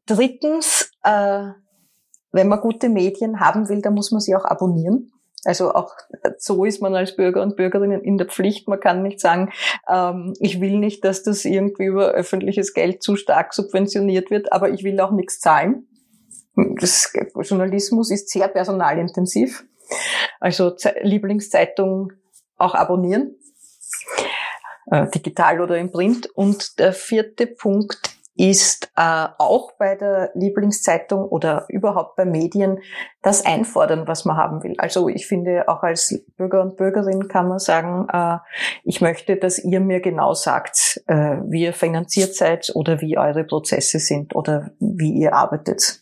drittens, 0.05 0.91
äh, 1.05 1.51
wenn 2.33 2.49
man 2.49 2.61
gute 2.61 2.89
Medien 2.89 3.39
haben 3.39 3.69
will, 3.69 3.83
dann 3.83 3.95
muss 3.95 4.11
man 4.11 4.21
sie 4.21 4.35
auch 4.35 4.45
abonnieren. 4.45 5.13
Also 5.45 5.73
auch 5.73 5.95
so 6.39 6.65
ist 6.65 6.83
man 6.83 6.95
als 6.95 7.17
Bürger 7.17 7.43
und 7.43 7.57
Bürgerinnen 7.57 8.03
in 8.03 8.19
der 8.19 8.27
Pflicht. 8.27 8.69
Man 8.69 8.81
kann 8.81 9.03
nicht 9.03 9.21
sagen, 9.21 9.53
ähm, 9.89 10.35
ich 10.41 10.61
will 10.61 10.79
nicht, 10.79 11.05
dass 11.05 11.23
das 11.23 11.45
irgendwie 11.45 11.87
über 11.87 12.09
öffentliches 12.09 12.75
Geld 12.75 13.03
zu 13.03 13.17
stark 13.17 13.55
subventioniert 13.55 14.31
wird, 14.31 14.53
aber 14.53 14.71
ich 14.71 14.85
will 14.85 15.01
auch 15.01 15.13
nichts 15.13 15.41
zahlen. 15.41 15.87
Das 16.81 17.13
Journalismus 17.35 18.11
ist 18.11 18.31
sehr 18.31 18.49
personalintensiv. 18.49 19.65
Also 20.41 20.75
Lieblingszeitung 21.03 22.13
auch 22.57 22.75
abonnieren, 22.75 23.37
äh, 24.91 25.09
digital 25.09 25.61
oder 25.61 25.79
im 25.79 25.93
Print. 25.93 26.27
Und 26.35 26.79
der 26.79 26.93
vierte 26.93 27.47
Punkt 27.47 28.18
ist 28.39 28.93
äh, 28.97 29.27
auch 29.39 29.73
bei 29.73 29.97
der 29.97 30.31
Lieblingszeitung 30.35 31.25
oder 31.25 31.67
überhaupt 31.69 32.15
bei 32.15 32.25
Medien 32.25 32.79
das 33.21 33.45
einfordern, 33.45 34.07
was 34.07 34.25
man 34.25 34.37
haben 34.37 34.63
will. 34.63 34.75
Also 34.79 35.09
ich 35.09 35.27
finde, 35.27 35.69
auch 35.69 35.83
als 35.83 36.23
Bürger 36.37 36.63
und 36.63 36.77
Bürgerin 36.77 37.27
kann 37.27 37.49
man 37.49 37.59
sagen, 37.59 38.07
äh, 38.13 38.39
ich 38.85 39.01
möchte, 39.01 39.37
dass 39.37 39.59
ihr 39.59 39.81
mir 39.81 40.01
genau 40.01 40.35
sagt, 40.35 41.03
äh, 41.09 41.39
wie 41.47 41.65
ihr 41.65 41.73
finanziert 41.73 42.37
seid 42.37 42.71
oder 42.75 43.01
wie 43.01 43.19
eure 43.19 43.43
Prozesse 43.43 43.99
sind 43.99 44.37
oder 44.37 44.71
wie 44.79 45.13
ihr 45.15 45.35
arbeitet. 45.35 46.01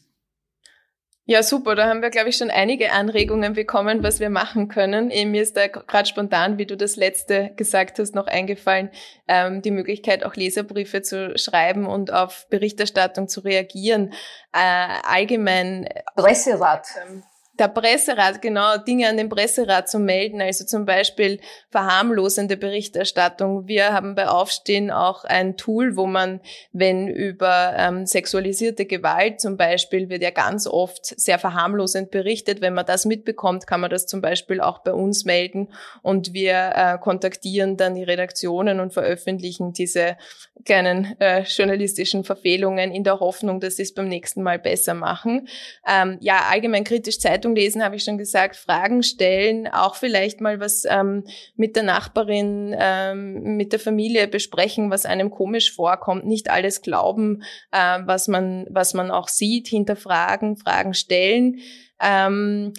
Ja, 1.28 1.42
super. 1.42 1.74
Da 1.74 1.88
haben 1.88 2.02
wir, 2.02 2.10
glaube 2.10 2.28
ich, 2.28 2.36
schon 2.36 2.50
einige 2.50 2.92
Anregungen 2.92 3.54
bekommen, 3.54 4.04
was 4.04 4.20
wir 4.20 4.30
machen 4.30 4.68
können. 4.68 5.10
Eben 5.10 5.32
mir 5.32 5.42
ist 5.42 5.56
da 5.56 5.66
gerade 5.66 6.08
spontan, 6.08 6.56
wie 6.56 6.66
du 6.66 6.76
das 6.76 6.94
letzte 6.94 7.50
gesagt 7.56 7.98
hast, 7.98 8.14
noch 8.14 8.28
eingefallen, 8.28 8.90
ähm, 9.26 9.60
die 9.60 9.72
Möglichkeit, 9.72 10.24
auch 10.24 10.36
Leserbriefe 10.36 11.02
zu 11.02 11.36
schreiben 11.36 11.86
und 11.86 12.12
auf 12.12 12.46
Berichterstattung 12.48 13.26
zu 13.26 13.40
reagieren. 13.40 14.12
Äh, 14.52 14.88
allgemein. 15.02 15.88
Presserat. 16.14 16.86
Ähm, 17.08 17.24
der 17.58 17.68
Presserat, 17.68 18.42
genau, 18.42 18.76
Dinge 18.76 19.08
an 19.08 19.16
den 19.16 19.28
Presserat 19.28 19.88
zu 19.88 19.98
melden, 19.98 20.40
also 20.40 20.64
zum 20.64 20.84
Beispiel 20.84 21.40
verharmlosende 21.70 22.56
Berichterstattung. 22.56 23.66
Wir 23.66 23.92
haben 23.92 24.14
bei 24.14 24.28
Aufstehen 24.28 24.90
auch 24.90 25.24
ein 25.24 25.56
Tool, 25.56 25.96
wo 25.96 26.06
man, 26.06 26.40
wenn 26.72 27.08
über 27.08 27.74
ähm, 27.76 28.06
sexualisierte 28.06 28.84
Gewalt 28.84 29.40
zum 29.40 29.56
Beispiel, 29.56 30.08
wird 30.08 30.22
ja 30.22 30.30
ganz 30.30 30.66
oft 30.66 31.04
sehr 31.04 31.38
verharmlosend 31.38 32.10
berichtet. 32.10 32.60
Wenn 32.60 32.74
man 32.74 32.86
das 32.86 33.04
mitbekommt, 33.04 33.66
kann 33.66 33.80
man 33.80 33.90
das 33.90 34.06
zum 34.06 34.20
Beispiel 34.20 34.60
auch 34.60 34.80
bei 34.80 34.92
uns 34.92 35.24
melden 35.24 35.68
und 36.02 36.32
wir 36.34 36.72
äh, 36.74 36.98
kontaktieren 36.98 37.76
dann 37.76 37.94
die 37.94 38.04
Redaktionen 38.04 38.80
und 38.80 38.92
veröffentlichen 38.92 39.72
diese 39.72 40.16
kleinen 40.64 41.18
äh, 41.20 41.42
journalistischen 41.42 42.24
Verfehlungen 42.24 42.92
in 42.92 43.04
der 43.04 43.20
Hoffnung, 43.20 43.60
dass 43.60 43.76
sie 43.76 43.82
es 43.82 43.94
beim 43.94 44.08
nächsten 44.08 44.42
Mal 44.42 44.58
besser 44.58 44.94
machen. 44.94 45.48
Ähm, 45.86 46.18
ja, 46.20 46.46
allgemein 46.50 46.84
kritisch 46.84 47.18
Zeitung 47.18 47.45
Zeitung 47.46 47.54
lesen, 47.54 47.84
habe 47.84 47.96
ich 47.96 48.04
schon 48.04 48.18
gesagt, 48.18 48.56
Fragen 48.56 49.02
stellen, 49.02 49.68
auch 49.68 49.94
vielleicht 49.94 50.40
mal 50.40 50.60
was 50.60 50.84
ähm, 50.88 51.24
mit 51.54 51.76
der 51.76 51.82
Nachbarin, 51.82 52.74
ähm, 52.78 53.56
mit 53.56 53.72
der 53.72 53.78
Familie 53.78 54.26
besprechen, 54.28 54.90
was 54.90 55.06
einem 55.06 55.30
komisch 55.30 55.74
vorkommt. 55.74 56.26
Nicht 56.26 56.50
alles 56.50 56.82
glauben, 56.82 57.42
äh, 57.72 58.00
was 58.04 58.28
man, 58.28 58.66
was 58.70 58.94
man 58.94 59.10
auch 59.10 59.28
sieht, 59.28 59.68
hinterfragen, 59.68 60.56
Fragen 60.56 60.94
stellen. 60.94 61.58
Ähm, 62.00 62.72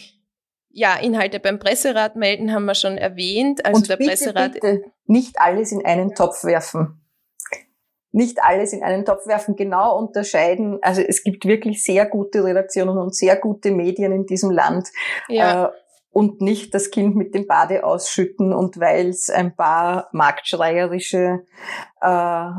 ja, 0.70 0.96
Inhalte 0.98 1.40
beim 1.40 1.60
Presserat 1.60 2.16
melden 2.16 2.54
haben 2.54 2.66
wir 2.66 2.76
schon 2.76 2.98
erwähnt. 2.98 3.66
Also 3.66 3.80
Und 3.80 3.90
der 3.90 3.98
bitte, 3.98 4.10
Presserat 4.10 4.54
bitte 4.54 4.84
nicht 5.06 5.40
alles 5.40 5.72
in 5.72 5.84
einen 5.86 6.14
Topf 6.14 6.44
werfen 6.44 7.02
nicht 8.18 8.44
alles 8.44 8.74
in 8.74 8.84
einen 8.84 9.06
Topf 9.06 9.28
werfen, 9.28 9.56
genau 9.56 9.98
unterscheiden. 9.98 10.80
Also 10.82 11.02
es 11.02 11.24
gibt 11.24 11.46
wirklich 11.46 11.84
sehr 11.84 12.06
gute 12.06 12.44
Redaktionen 12.44 12.98
und 12.98 13.16
sehr 13.16 13.36
gute 13.36 13.72
Medien 13.72 14.12
in 14.12 14.26
diesem 14.26 14.50
Land. 14.50 14.90
Ja. 15.30 15.66
Äh, 15.66 15.70
und 16.12 16.42
nicht 16.42 16.74
das 16.74 16.90
Kind 16.90 17.16
mit 17.16 17.36
dem 17.36 17.46
Bade 17.46 17.84
ausschütten 17.84 18.52
und 18.52 18.80
weil 18.80 19.10
es 19.10 19.30
ein 19.30 19.56
paar 19.56 20.10
marktschreierische 20.14 21.46
äh, 22.02 22.08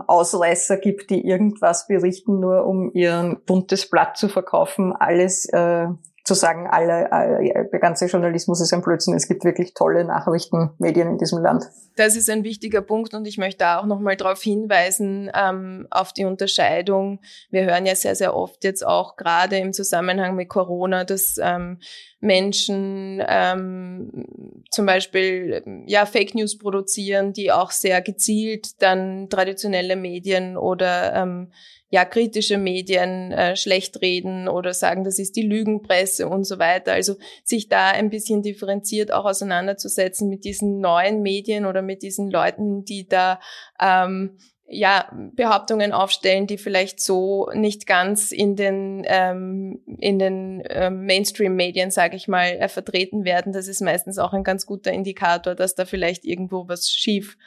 Ausreißer 0.07 0.77
gibt, 0.77 1.11
die 1.11 1.27
irgendwas 1.27 1.89
berichten, 1.89 2.39
nur 2.39 2.65
um 2.65 2.93
ihren 2.93 3.43
buntes 3.47 3.91
Blatt 3.91 4.17
zu 4.17 4.29
verkaufen, 4.29 4.95
alles 4.95 5.47
äh, 5.47 5.89
zu 6.29 6.35
sagen, 6.35 6.69
alle, 6.71 7.11
alle, 7.11 7.69
der 7.73 7.81
ganze 7.81 8.07
Journalismus 8.07 8.61
ist 8.61 8.73
ein 8.73 8.83
Blödsinn. 8.83 9.15
Es 9.15 9.27
gibt 9.27 9.45
wirklich 9.45 9.75
tolle 9.75 10.05
Nachrichtenmedien 10.05 11.09
in 11.09 11.19
diesem 11.19 11.43
Land. 11.43 11.65
Das 11.97 12.15
ist 12.15 12.31
ein 12.31 12.45
wichtiger 12.45 12.83
Punkt 12.83 13.15
und 13.15 13.27
ich 13.27 13.39
möchte 13.39 13.67
auch 13.67 13.87
nochmal 13.87 14.17
darauf 14.17 14.41
hinweisen, 14.43 15.31
ähm, 15.35 15.89
auf 15.91 16.13
die 16.13 16.27
Unterscheidung. 16.27 17.21
Wir 17.51 17.65
hören 17.65 17.87
ja 17.87 17.97
sehr, 17.97 18.15
sehr 18.15 18.37
oft 18.37 18.63
jetzt 18.63 18.87
auch 18.87 19.17
gerade 19.17 19.57
im 19.57 19.73
Zusammenhang 19.73 20.37
mit 20.37 20.49
Corona, 20.49 21.05
dass 21.05 21.37
ähm, 21.43 21.79
Menschen 22.21 23.23
ähm, 23.27 24.27
zum 24.71 24.87
Beispiel 24.87 25.85
ja 25.87 26.05
Fake 26.05 26.35
News 26.35 26.59
produzieren, 26.59 27.33
die 27.33 27.51
auch 27.51 27.71
sehr 27.71 28.03
gezielt 28.03 28.83
dann 28.83 29.29
traditionelle 29.31 29.97
Medien 29.97 30.57
oder 30.57 31.15
ähm, 31.15 31.53
ja 31.91 32.05
kritische 32.05 32.59
Medien 32.59 33.33
äh, 33.33 33.57
schlecht 33.57 34.01
reden 34.03 34.49
oder 34.49 34.75
sagen, 34.75 35.05
das 35.05 35.19
ist 35.19 35.37
die 35.37 35.43
Lügenpresse 35.43 36.29
und 36.29 36.45
so 36.45 36.59
weiter. 36.59 36.93
Also 36.93 37.17
sich 37.45 37.69
da 37.69 37.91
ein 37.91 38.11
bisschen 38.11 38.43
differenziert 38.43 39.13
auch 39.13 39.25
auseinanderzusetzen 39.25 40.29
mit 40.29 40.45
diesen 40.45 40.81
neuen 40.81 41.23
Medien 41.23 41.65
oder 41.65 41.83
mit 41.83 42.03
diesen 42.03 42.31
Leuten, 42.31 42.85
die 42.85 43.09
da 43.09 43.41
ähm, 43.81 44.39
ja, 44.71 45.11
Behauptungen 45.35 45.93
aufstellen, 45.93 46.47
die 46.47 46.59
vielleicht 46.59 47.01
so 47.01 47.49
nicht 47.55 47.87
ganz 47.87 48.33
in 48.33 48.55
den, 48.55 49.03
ähm, 49.07 49.81
in 49.99 50.19
den 50.19 50.63
ähm, 50.69 51.07
Mainstream-Medien, 51.07 51.91
sage 51.91 52.17
ich 52.17 52.29
mal, 52.29 52.49
äh, 52.49 52.69
vertreten 52.69 53.25
werden. 53.25 53.55
Das 53.55 53.67
ist 53.67 53.81
meistens 53.81 54.19
auch 54.19 54.35
ein 54.35 54.45
ganz 54.45 54.67
guter 54.67 54.93
Indikator, 54.93 55.55
dass 55.55 55.75
da 55.75 55.87
vielleicht 55.87 56.27
irgendwo 56.27 56.69
was 56.69 56.91
schief 56.91 57.39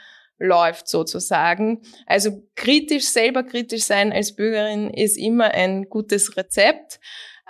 läuft 0.41 0.87
sozusagen. 0.87 1.81
Also 2.07 2.43
kritisch, 2.55 3.05
selber 3.05 3.43
kritisch 3.43 3.83
sein 3.83 4.11
als 4.11 4.35
Bürgerin 4.35 4.89
ist 4.89 5.17
immer 5.17 5.51
ein 5.53 5.87
gutes 5.89 6.35
Rezept. 6.35 6.99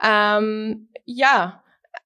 Ähm, 0.03 0.89
ja, 1.05 1.63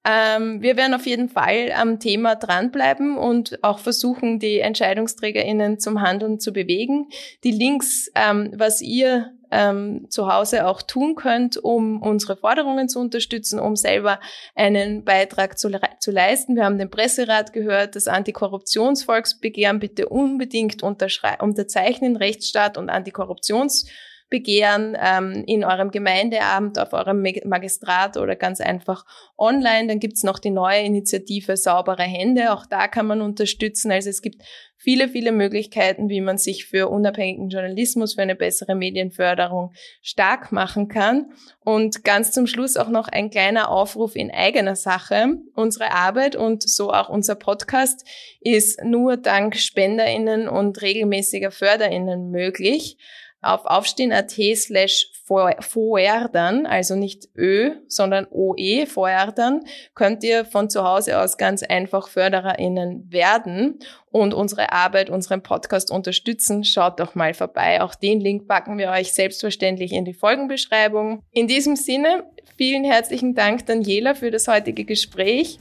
ähm, 0.08 0.62
wir 0.62 0.78
werden 0.78 0.94
auf 0.94 1.08
jeden 1.08 1.30
Fall 1.30 1.72
am 1.76 2.00
Thema 2.00 2.36
dranbleiben 2.36 3.18
und 3.18 3.64
auch 3.64 3.80
versuchen, 3.80 4.40
die 4.40 4.60
EntscheidungsträgerInnen 4.60 5.80
zum 5.80 6.02
Handeln 6.02 6.40
zu 6.40 6.54
bewegen. 6.54 7.10
Die 7.44 7.52
Links, 7.52 8.12
ähm, 8.16 8.52
was 8.56 8.82
ihr 8.82 9.32
ähm, 9.52 10.08
zu 10.10 10.32
Hause 10.32 10.68
auch 10.68 10.82
tun 10.82 11.16
könnt, 11.16 11.58
um 11.58 12.02
unsere 12.02 12.38
Forderungen 12.38 12.90
zu 12.90 13.00
unterstützen, 13.00 13.60
um 13.60 13.76
selber 13.76 14.20
einen 14.56 15.04
Beitrag 15.04 15.58
zu, 15.58 15.70
zu 16.00 16.12
leisten. 16.12 16.56
Wir 16.56 16.66
haben 16.66 16.78
den 16.78 16.90
Presserat 16.90 17.54
gehört, 17.54 17.96
das 17.96 18.08
Antikorruptionsvolksbegehren 18.08 19.80
bitte 19.80 20.10
unbedingt 20.10 20.84
unterzeichnen, 20.84 22.16
Rechtsstaat 22.16 22.78
und 22.78 22.90
Antikorruptions 22.90 23.90
Begehren 24.36 24.98
ähm, 25.02 25.46
in 25.48 25.64
eurem 25.64 25.92
Gemeindeamt, 25.92 26.78
auf 26.78 26.92
eurem 26.92 27.26
Magistrat 27.46 28.18
oder 28.18 28.36
ganz 28.36 28.60
einfach 28.60 29.06
online. 29.38 29.88
Dann 29.88 30.00
gibt's 30.02 30.24
noch 30.24 30.40
die 30.40 30.50
neue 30.50 30.82
Initiative 30.82 31.56
Saubere 31.56 32.04
Hände. 32.04 32.52
Auch 32.52 32.66
da 32.66 32.90
kann 32.90 33.08
man 33.08 33.22
unterstützen. 33.22 33.94
Also 33.94 34.10
es 34.10 34.22
gibt 34.22 34.44
viele, 34.76 35.08
viele 35.08 35.32
Möglichkeiten, 35.32 36.10
wie 36.10 36.20
man 36.20 36.38
sich 36.38 36.66
für 36.66 36.90
unabhängigen 36.90 37.48
Journalismus, 37.48 38.16
für 38.16 38.24
eine 38.24 38.36
bessere 38.36 38.76
Medienförderung 38.76 39.72
stark 40.02 40.52
machen 40.52 40.90
kann. 40.90 41.32
Und 41.62 42.04
ganz 42.04 42.34
zum 42.34 42.46
Schluss 42.46 42.76
auch 42.76 42.90
noch 42.90 43.08
ein 43.08 43.30
kleiner 43.30 43.70
Aufruf 43.70 44.18
in 44.18 44.32
eigener 44.32 44.76
Sache. 44.76 45.38
Unsere 45.54 45.92
Arbeit 45.92 46.36
und 46.36 46.62
so 46.62 46.92
auch 46.92 47.08
unser 47.08 47.36
Podcast 47.36 48.06
ist 48.42 48.84
nur 48.84 49.16
dank 49.16 49.56
SpenderInnen 49.56 50.50
und 50.50 50.82
regelmäßiger 50.82 51.52
FörderInnen 51.52 52.32
möglich 52.32 52.98
auf 53.46 53.66
aufstehen.at 53.66 54.32
slash 54.32 55.08
Voerdern, 55.28 56.68
also 56.68 56.96
nicht 56.96 57.30
Ö, 57.36 57.72
sondern 57.88 58.28
OE, 58.30 58.86
Voerdern, 58.86 59.62
könnt 59.96 60.24
ihr 60.24 60.46
von 60.46 60.70
zu 60.70 60.84
Hause 60.84 61.20
aus 61.20 61.38
ganz 61.38 61.64
einfach 61.64 62.08
FördererInnen 62.08 63.12
werden 63.12 63.80
und 64.12 64.36
unsere 64.36 64.72
Arbeit, 64.72 65.10
unseren 65.10 65.42
Podcast 65.42 65.90
unterstützen. 65.90 66.64
Schaut 66.64 67.00
doch 67.00 67.16
mal 67.16 67.34
vorbei. 67.34 67.82
Auch 67.82 67.96
den 67.96 68.20
Link 68.20 68.48
packen 68.48 68.78
wir 68.78 68.92
euch 68.92 69.14
selbstverständlich 69.14 69.94
in 69.94 70.06
die 70.06 70.14
Folgenbeschreibung. 70.14 71.24
In 71.32 71.48
diesem 71.48 71.76
Sinne, 71.76 72.24
vielen 72.56 72.84
herzlichen 72.84 73.34
Dank, 73.34 73.66
Daniela, 73.66 74.14
für 74.14 74.30
das 74.30 74.48
heutige 74.48 74.86
Gespräch 74.86 75.60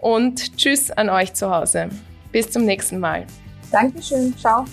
und 0.00 0.58
Tschüss 0.58 0.90
an 0.90 1.08
euch 1.08 1.32
zu 1.32 1.50
Hause. 1.50 1.88
Bis 2.32 2.50
zum 2.50 2.66
nächsten 2.66 2.98
Mal. 2.98 3.26
Dankeschön. 3.72 4.36
Ciao. 4.36 4.66